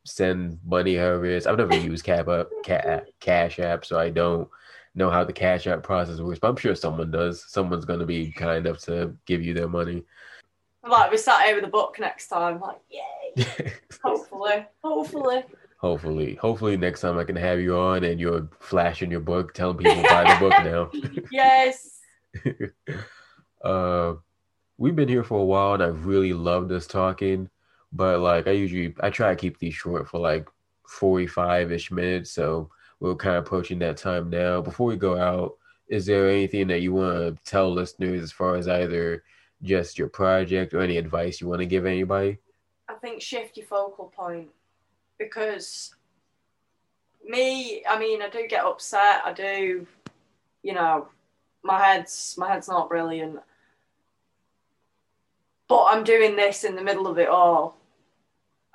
send 0.06 0.60
money 0.64 0.94
however 0.94 1.26
it 1.26 1.32
is. 1.32 1.48
I've 1.48 1.58
never 1.58 1.76
used 1.76 2.04
Cap 2.04 2.28
Up, 2.28 2.48
Ca- 2.64 3.00
Cash 3.18 3.58
App, 3.58 3.84
so 3.84 3.98
I 3.98 4.10
don't 4.10 4.48
know 4.94 5.10
how 5.10 5.24
the 5.24 5.32
Cash 5.32 5.66
App 5.66 5.82
process 5.82 6.20
works, 6.20 6.38
but 6.38 6.48
I'm 6.48 6.56
sure 6.56 6.76
someone 6.76 7.10
does. 7.10 7.44
Someone's 7.48 7.84
going 7.84 7.98
to 8.00 8.06
be 8.06 8.30
kind 8.30 8.64
enough 8.64 8.80
to 8.82 9.16
give 9.26 9.42
you 9.42 9.54
their 9.54 9.68
money. 9.68 10.04
Like 10.88 11.10
we 11.10 11.16
sat 11.16 11.44
here 11.44 11.56
with 11.56 11.64
a 11.64 11.68
book 11.68 11.96
next 11.98 12.28
time, 12.28 12.60
like 12.60 12.78
yay! 12.88 13.72
hopefully, 14.04 14.64
hopefully. 14.84 15.42
Hopefully, 15.78 16.34
hopefully 16.34 16.76
next 16.76 17.00
time 17.00 17.18
I 17.18 17.24
can 17.24 17.36
have 17.36 17.60
you 17.60 17.76
on 17.76 18.04
and 18.04 18.20
you're 18.20 18.48
flashing 18.60 19.10
your 19.10 19.20
book, 19.20 19.54
telling 19.54 19.78
people 19.78 19.96
to 19.96 20.02
buy 20.02 20.24
the 20.24 20.38
book 20.38 20.52
now. 20.64 20.90
yes. 21.32 22.00
uh, 23.64 24.14
we've 24.76 24.96
been 24.96 25.08
here 25.08 25.24
for 25.24 25.40
a 25.40 25.44
while, 25.44 25.74
and 25.74 25.82
I've 25.82 26.04
really 26.04 26.32
loved 26.32 26.70
us 26.72 26.86
talking. 26.86 27.48
But 27.92 28.20
like, 28.20 28.46
I 28.46 28.50
usually 28.50 28.94
I 29.00 29.08
try 29.10 29.30
to 29.30 29.36
keep 29.36 29.58
these 29.58 29.74
short 29.74 30.08
for 30.08 30.20
like 30.20 30.46
forty-five 30.86 31.72
ish 31.72 31.90
minutes, 31.90 32.30
so 32.32 32.70
we're 33.00 33.14
kind 33.14 33.36
of 33.36 33.44
approaching 33.44 33.78
that 33.78 33.96
time 33.96 34.28
now. 34.28 34.60
Before 34.60 34.86
we 34.86 34.96
go 34.96 35.16
out, 35.16 35.56
is 35.88 36.04
there 36.04 36.28
anything 36.28 36.66
that 36.68 36.82
you 36.82 36.92
want 36.92 37.16
to 37.16 37.50
tell 37.50 37.72
listeners 37.72 38.22
as 38.22 38.32
far 38.32 38.56
as 38.56 38.68
either 38.68 39.24
just 39.62 39.98
your 39.98 40.08
project 40.08 40.74
or 40.74 40.80
any 40.80 40.98
advice 40.98 41.40
you 41.40 41.48
want 41.48 41.60
to 41.60 41.66
give 41.66 41.86
anybody? 41.86 42.38
I 42.88 42.94
think 42.94 43.22
shift 43.22 43.56
your 43.56 43.66
focal 43.66 44.12
point 44.14 44.50
because 45.18 45.94
me, 47.26 47.84
I 47.88 47.98
mean, 47.98 48.22
I 48.22 48.28
do 48.28 48.46
get 48.48 48.64
upset. 48.64 49.22
I 49.24 49.32
do, 49.32 49.86
you 50.62 50.74
know, 50.74 51.08
my 51.62 51.82
head's 51.82 52.34
my 52.38 52.48
head's 52.48 52.68
not 52.68 52.88
brilliant, 52.88 53.40
but 55.68 55.84
I'm 55.84 56.04
doing 56.04 56.36
this 56.36 56.64
in 56.64 56.76
the 56.76 56.82
middle 56.82 57.06
of 57.06 57.18
it 57.18 57.28
all 57.28 57.76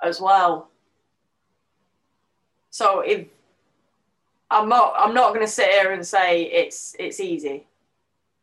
as 0.02 0.20
well. 0.20 0.68
So 2.70 3.00
if 3.00 3.26
I'm 4.50 4.68
not, 4.68 4.94
I'm 4.96 5.14
not 5.14 5.34
going 5.34 5.46
to 5.46 5.52
sit 5.52 5.70
here 5.70 5.92
and 5.92 6.06
say 6.06 6.42
it's 6.42 6.94
it's 6.98 7.20
easy. 7.20 7.66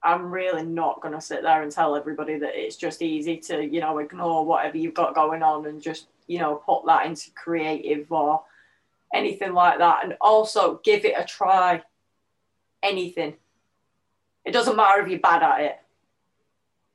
I'm 0.04 0.32
really 0.32 0.64
not 0.64 1.00
going 1.02 1.14
to 1.14 1.22
sit 1.22 1.44
there 1.44 1.62
and 1.62 1.72
tell 1.72 1.96
everybody 1.96 2.40
that 2.40 2.56
it's 2.56 2.76
just 2.76 3.04
easy 3.04 3.38
to, 3.38 3.64
you 3.64 3.82
know, 3.82 4.00
ignore 4.00 4.44
whatever 4.44 4.78
you've 4.78 4.96
got 4.96 5.14
going 5.14 5.44
on 5.44 5.68
and 5.68 5.80
just, 5.80 6.08
you 6.28 6.40
know, 6.40 6.56
put 6.56 6.86
that 6.86 7.06
into 7.06 7.32
creative 7.32 8.12
or 8.12 8.44
anything 9.14 9.54
like 9.54 9.80
that. 9.80 10.04
And 10.04 10.16
also 10.22 10.80
give 10.84 11.06
it 11.06 11.16
a 11.18 11.26
try. 11.26 11.82
Anything. 12.84 13.36
It 14.44 14.52
doesn't 14.52 14.76
matter 14.76 15.02
if 15.02 15.08
you're 15.08 15.20
bad 15.20 15.44
at 15.44 15.62
it. 15.62 15.80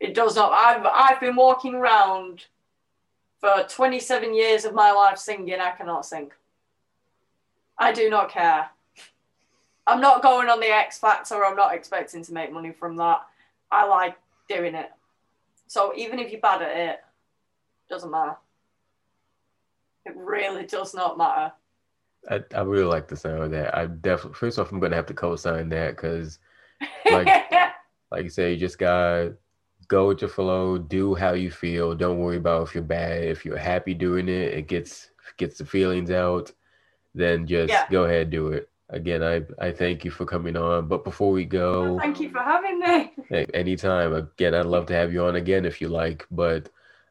It 0.00 0.14
does 0.14 0.36
not. 0.36 0.52
I've, 0.52 0.84
I've 0.84 1.20
been 1.20 1.36
walking 1.36 1.74
around 1.74 2.46
for 3.40 3.64
27 3.68 4.34
years 4.34 4.64
of 4.64 4.74
my 4.74 4.90
life 4.90 5.18
singing. 5.18 5.60
I 5.60 5.70
cannot 5.70 6.04
sing. 6.04 6.32
I 7.78 7.92
do 7.92 8.10
not 8.10 8.30
care. 8.30 8.70
I'm 9.86 10.00
not 10.00 10.22
going 10.22 10.48
on 10.48 10.58
the 10.58 10.66
X 10.66 10.98
Factor. 10.98 11.44
I'm 11.44 11.56
not 11.56 11.74
expecting 11.74 12.24
to 12.24 12.32
make 12.32 12.52
money 12.52 12.72
from 12.72 12.96
that. 12.96 13.22
I 13.70 13.86
like 13.86 14.16
doing 14.48 14.74
it. 14.74 14.90
So 15.68 15.92
even 15.96 16.18
if 16.18 16.32
you're 16.32 16.40
bad 16.40 16.62
at 16.62 16.76
it, 16.76 17.00
doesn't 17.88 18.10
matter. 18.10 18.36
It 20.06 20.14
really 20.16 20.64
does 20.66 20.94
not 20.94 21.18
matter. 21.18 21.52
I, 22.30 22.40
I 22.54 22.62
really 22.62 22.84
like 22.84 23.08
the 23.08 23.16
sound 23.16 23.42
of 23.42 23.50
that. 23.50 23.76
I 23.76 23.86
definitely 23.86 24.34
first 24.34 24.58
off 24.58 24.72
I'm 24.72 24.80
gonna 24.80 24.96
have 24.96 25.06
to 25.06 25.14
co-sign 25.14 25.68
that 25.70 25.96
because 25.96 26.38
like 27.10 27.28
like 28.10 28.24
you 28.24 28.30
say, 28.30 28.52
you 28.52 28.56
just 28.56 28.78
gotta 28.78 29.34
go 29.88 30.08
with 30.08 30.20
your 30.20 30.30
flow, 30.30 30.78
do 30.78 31.14
how 31.14 31.32
you 31.34 31.50
feel. 31.50 31.94
Don't 31.94 32.18
worry 32.18 32.36
about 32.36 32.68
if 32.68 32.74
you're 32.74 32.84
bad. 32.84 33.24
If 33.24 33.44
you're 33.44 33.58
happy 33.58 33.94
doing 33.94 34.28
it, 34.28 34.54
it 34.54 34.68
gets 34.68 35.10
gets 35.36 35.58
the 35.58 35.64
feelings 35.64 36.10
out. 36.10 36.52
Then 37.14 37.46
just 37.46 37.72
Yeah. 37.72 37.84
go 37.90 38.04
ahead, 38.04 38.30
do 38.30 38.48
it. 38.48 38.68
Again, 38.90 39.22
I 39.22 39.42
I 39.58 39.72
thank 39.72 40.04
you 40.04 40.12
for 40.12 40.24
coming 40.24 40.56
on. 40.56 40.86
But 40.86 41.04
before 41.04 41.32
we 41.32 41.44
go, 41.44 41.98
Thank 41.98 42.20
you 42.20 42.30
for 42.30 42.40
having 42.42 42.78
me. 42.78 43.12
Anytime. 43.54 44.14
Again, 44.14 44.54
I'd 44.54 44.66
love 44.66 44.86
to 44.86 44.94
have 44.94 45.12
you 45.12 45.24
on 45.24 45.34
again 45.34 45.64
if 45.64 45.80
you 45.80 45.88
like. 45.88 46.26
But 46.30 46.70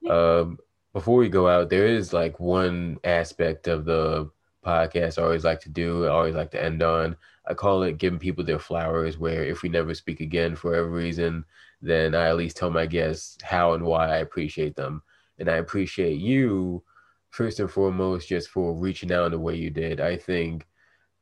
um, 0.09 0.59
before 0.95 1.17
we 1.17 1.27
go 1.27 1.49
out, 1.49 1.69
there 1.69 1.85
is 1.85 2.13
like 2.13 2.39
one 2.39 2.97
aspect 3.03 3.67
of 3.67 3.83
the 3.83 4.31
podcast 4.65 5.19
I 5.19 5.23
always 5.23 5.43
like 5.43 5.59
to 5.63 5.69
do, 5.69 6.05
I 6.05 6.07
always 6.07 6.35
like 6.35 6.51
to 6.51 6.63
end 6.63 6.81
on. 6.81 7.17
I 7.45 7.53
call 7.53 7.83
it 7.83 7.97
giving 7.97 8.17
people 8.17 8.45
their 8.45 8.59
flowers, 8.59 9.17
where 9.17 9.43
if 9.43 9.61
we 9.61 9.67
never 9.67 9.93
speak 9.93 10.21
again 10.21 10.55
for 10.55 10.73
every 10.73 10.91
reason, 11.03 11.43
then 11.81 12.15
I 12.15 12.29
at 12.29 12.37
least 12.37 12.55
tell 12.55 12.69
my 12.69 12.85
guests 12.85 13.37
how 13.43 13.73
and 13.73 13.83
why 13.83 14.07
I 14.07 14.17
appreciate 14.19 14.77
them. 14.77 15.03
And 15.37 15.49
I 15.49 15.57
appreciate 15.57 16.21
you, 16.21 16.81
first 17.29 17.59
and 17.59 17.69
foremost, 17.69 18.29
just 18.29 18.47
for 18.47 18.73
reaching 18.73 19.11
out 19.11 19.25
in 19.25 19.31
the 19.33 19.39
way 19.39 19.55
you 19.57 19.71
did. 19.71 19.99
I 19.99 20.15
think 20.15 20.65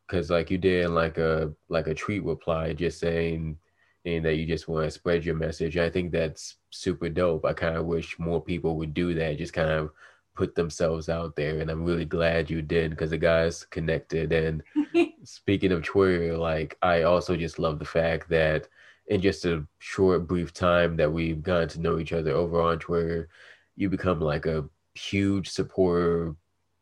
because 0.08 0.30
like 0.30 0.52
you 0.52 0.60
did 0.60 0.92
like 0.92 1.18
a 1.18 1.52
like 1.68 1.88
a 1.88 1.96
tweet 1.96 2.24
reply 2.24 2.74
just 2.74 3.00
saying 3.00 3.58
and 4.06 4.26
that 4.26 4.36
you 4.36 4.46
just 4.46 4.68
want 4.68 4.86
to 4.86 4.92
spread 4.92 5.24
your 5.24 5.36
message. 5.36 5.78
I 5.78 5.90
think 5.90 6.12
that's 6.12 6.56
super 6.70 7.10
dope. 7.10 7.46
I 7.46 7.54
kind 7.54 7.78
of 7.78 7.86
wish 7.86 8.20
more 8.20 8.42
people 8.42 8.76
would 8.78 8.94
do 8.94 9.14
that, 9.14 9.38
just 9.38 9.54
kind 9.54 9.70
of 9.70 9.92
put 10.36 10.56
themselves 10.56 11.10
out 11.10 11.36
there. 11.36 11.60
And 11.60 11.70
I'm 11.70 11.86
really 11.86 12.06
glad 12.06 12.50
you 12.50 12.62
did 12.62 12.92
because 12.92 13.12
the 13.12 13.18
guys 13.18 13.66
connected. 13.66 14.34
And 14.34 14.64
speaking 15.24 15.72
of 15.72 15.84
Twitter, 15.84 16.38
like 16.38 16.78
I 16.82 17.04
also 17.04 17.36
just 17.36 17.60
love 17.60 17.80
the 17.80 17.86
fact 17.86 18.30
that 18.30 18.68
in 19.08 19.22
just 19.22 19.46
a 19.46 19.66
short, 19.80 20.28
brief 20.28 20.54
time 20.54 20.96
that 20.98 21.12
we've 21.12 21.44
gotten 21.44 21.70
to 21.70 21.82
know 21.82 22.00
each 22.00 22.14
other 22.14 22.32
over 22.32 22.62
on 22.62 22.80
Twitter, 22.80 23.30
you 23.76 23.90
become 23.90 24.20
like 24.20 24.46
a 24.46 24.66
huge 24.96 25.50
supporter 25.50 26.36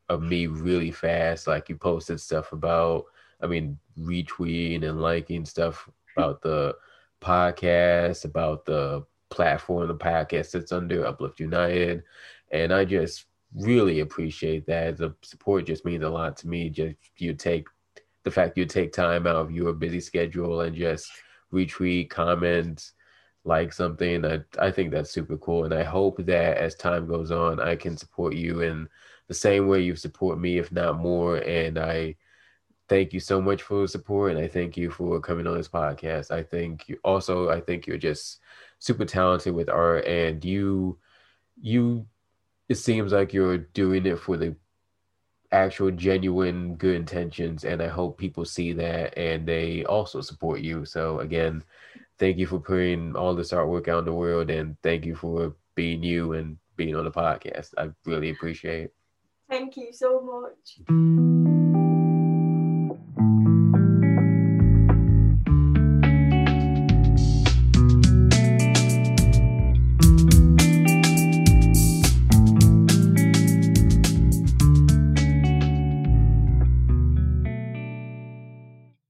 of 0.10 0.22
me 0.22 0.48
really 0.48 0.92
fast. 0.92 1.48
Like 1.48 1.70
you 1.70 1.76
posted 1.76 2.20
stuff 2.20 2.52
about, 2.52 3.06
I 3.42 3.48
mean, 3.48 3.78
retweeting 4.00 4.84
and 4.84 5.02
liking 5.02 5.46
stuff 5.46 5.90
about 6.16 6.42
the 6.42 6.76
podcast, 7.22 8.26
about 8.26 8.66
the 8.66 9.06
platform 9.30 9.88
the 9.88 9.96
podcast 9.96 10.48
sits 10.48 10.72
under, 10.72 11.06
Uplift 11.06 11.40
United. 11.40 12.04
And 12.52 12.74
I 12.74 12.86
just 12.86 13.26
really 13.56 14.02
appreciate 14.02 14.66
that. 14.68 14.98
The 14.98 15.16
support 15.22 15.66
just 15.66 15.86
means 15.86 16.04
a 16.04 16.10
lot 16.10 16.38
to 16.38 16.48
me. 16.48 16.70
Just 16.70 16.96
you 17.18 17.34
take 17.34 17.68
the 18.24 18.32
fact 18.32 18.58
you 18.58 18.66
take 18.66 18.94
time 18.94 19.26
out 19.26 19.36
of 19.36 19.52
your 19.52 19.74
busy 19.74 20.00
schedule 20.00 20.62
and 20.62 20.76
just 20.76 21.10
retweet, 21.54 22.10
comment, 22.10 22.92
like 23.44 23.74
something. 23.74 24.26
I, 24.26 24.40
I 24.60 24.72
think 24.72 24.92
that's 24.92 25.12
super 25.12 25.38
cool. 25.38 25.66
And 25.66 25.74
I 25.74 25.84
hope 25.84 26.18
that 26.26 26.58
as 26.58 26.76
time 26.76 27.08
goes 27.08 27.32
on, 27.32 27.60
I 27.60 27.76
can 27.76 27.98
support 27.98 28.36
you 28.36 28.62
in 28.62 28.88
the 29.28 29.34
same 29.34 29.68
way 29.68 29.82
you 29.82 29.96
support 29.96 30.40
me, 30.40 30.58
if 30.58 30.72
not 30.72 30.98
more. 30.98 31.38
And 31.38 31.80
I 31.80 32.16
thank 32.92 33.14
you 33.14 33.22
so 33.22 33.42
much 33.42 33.62
for 33.62 33.84
the 33.84 33.88
support. 33.88 34.32
And 34.32 34.40
I 34.42 34.50
thank 34.50 34.76
you 34.76 34.92
for 34.92 35.22
coming 35.22 35.48
on 35.48 35.56
this 35.56 35.70
podcast. 35.70 36.30
I 36.30 36.44
think 36.44 36.90
you 36.90 37.00
also, 37.06 37.50
I 37.50 37.62
think 37.62 37.88
you're 37.88 37.98
just 37.98 38.42
super 38.80 39.06
talented 39.06 39.56
with 39.56 39.70
art 39.70 40.04
and 40.06 40.44
you, 40.44 40.98
you, 41.62 42.06
it 42.68 42.76
seems 42.76 43.14
like 43.14 43.32
you're 43.32 43.60
doing 43.60 44.06
it 44.06 44.20
for 44.20 44.36
the 44.36 44.58
actual 45.54 45.90
genuine 45.92 46.76
good 46.76 46.96
intentions 46.96 47.66
and 47.66 47.82
i 47.82 47.88
hope 47.88 48.18
people 48.18 48.46
see 48.46 48.72
that 48.72 49.14
and 49.18 49.46
they 49.46 49.84
also 49.84 50.22
support 50.22 50.62
you 50.62 50.86
so 50.86 51.20
again 51.20 51.62
thank 52.20 52.38
you 52.38 52.48
for 52.48 52.58
putting 52.58 53.18
all 53.18 53.36
this 53.36 53.52
artwork 53.52 53.90
out 53.90 54.00
in 54.00 54.06
the 54.06 54.14
world 54.14 54.50
and 54.50 54.78
thank 54.82 55.06
you 55.06 55.14
for 55.14 55.54
being 55.76 56.02
you 56.02 56.32
and 56.32 56.58
being 56.78 56.96
on 56.96 57.04
the 57.04 57.12
podcast 57.12 57.74
i 57.78 57.90
really 58.06 58.30
appreciate 58.30 58.86
it 58.86 58.94
Thank 59.50 59.76
you 59.76 59.92
so 59.92 60.22
much. 60.22 61.60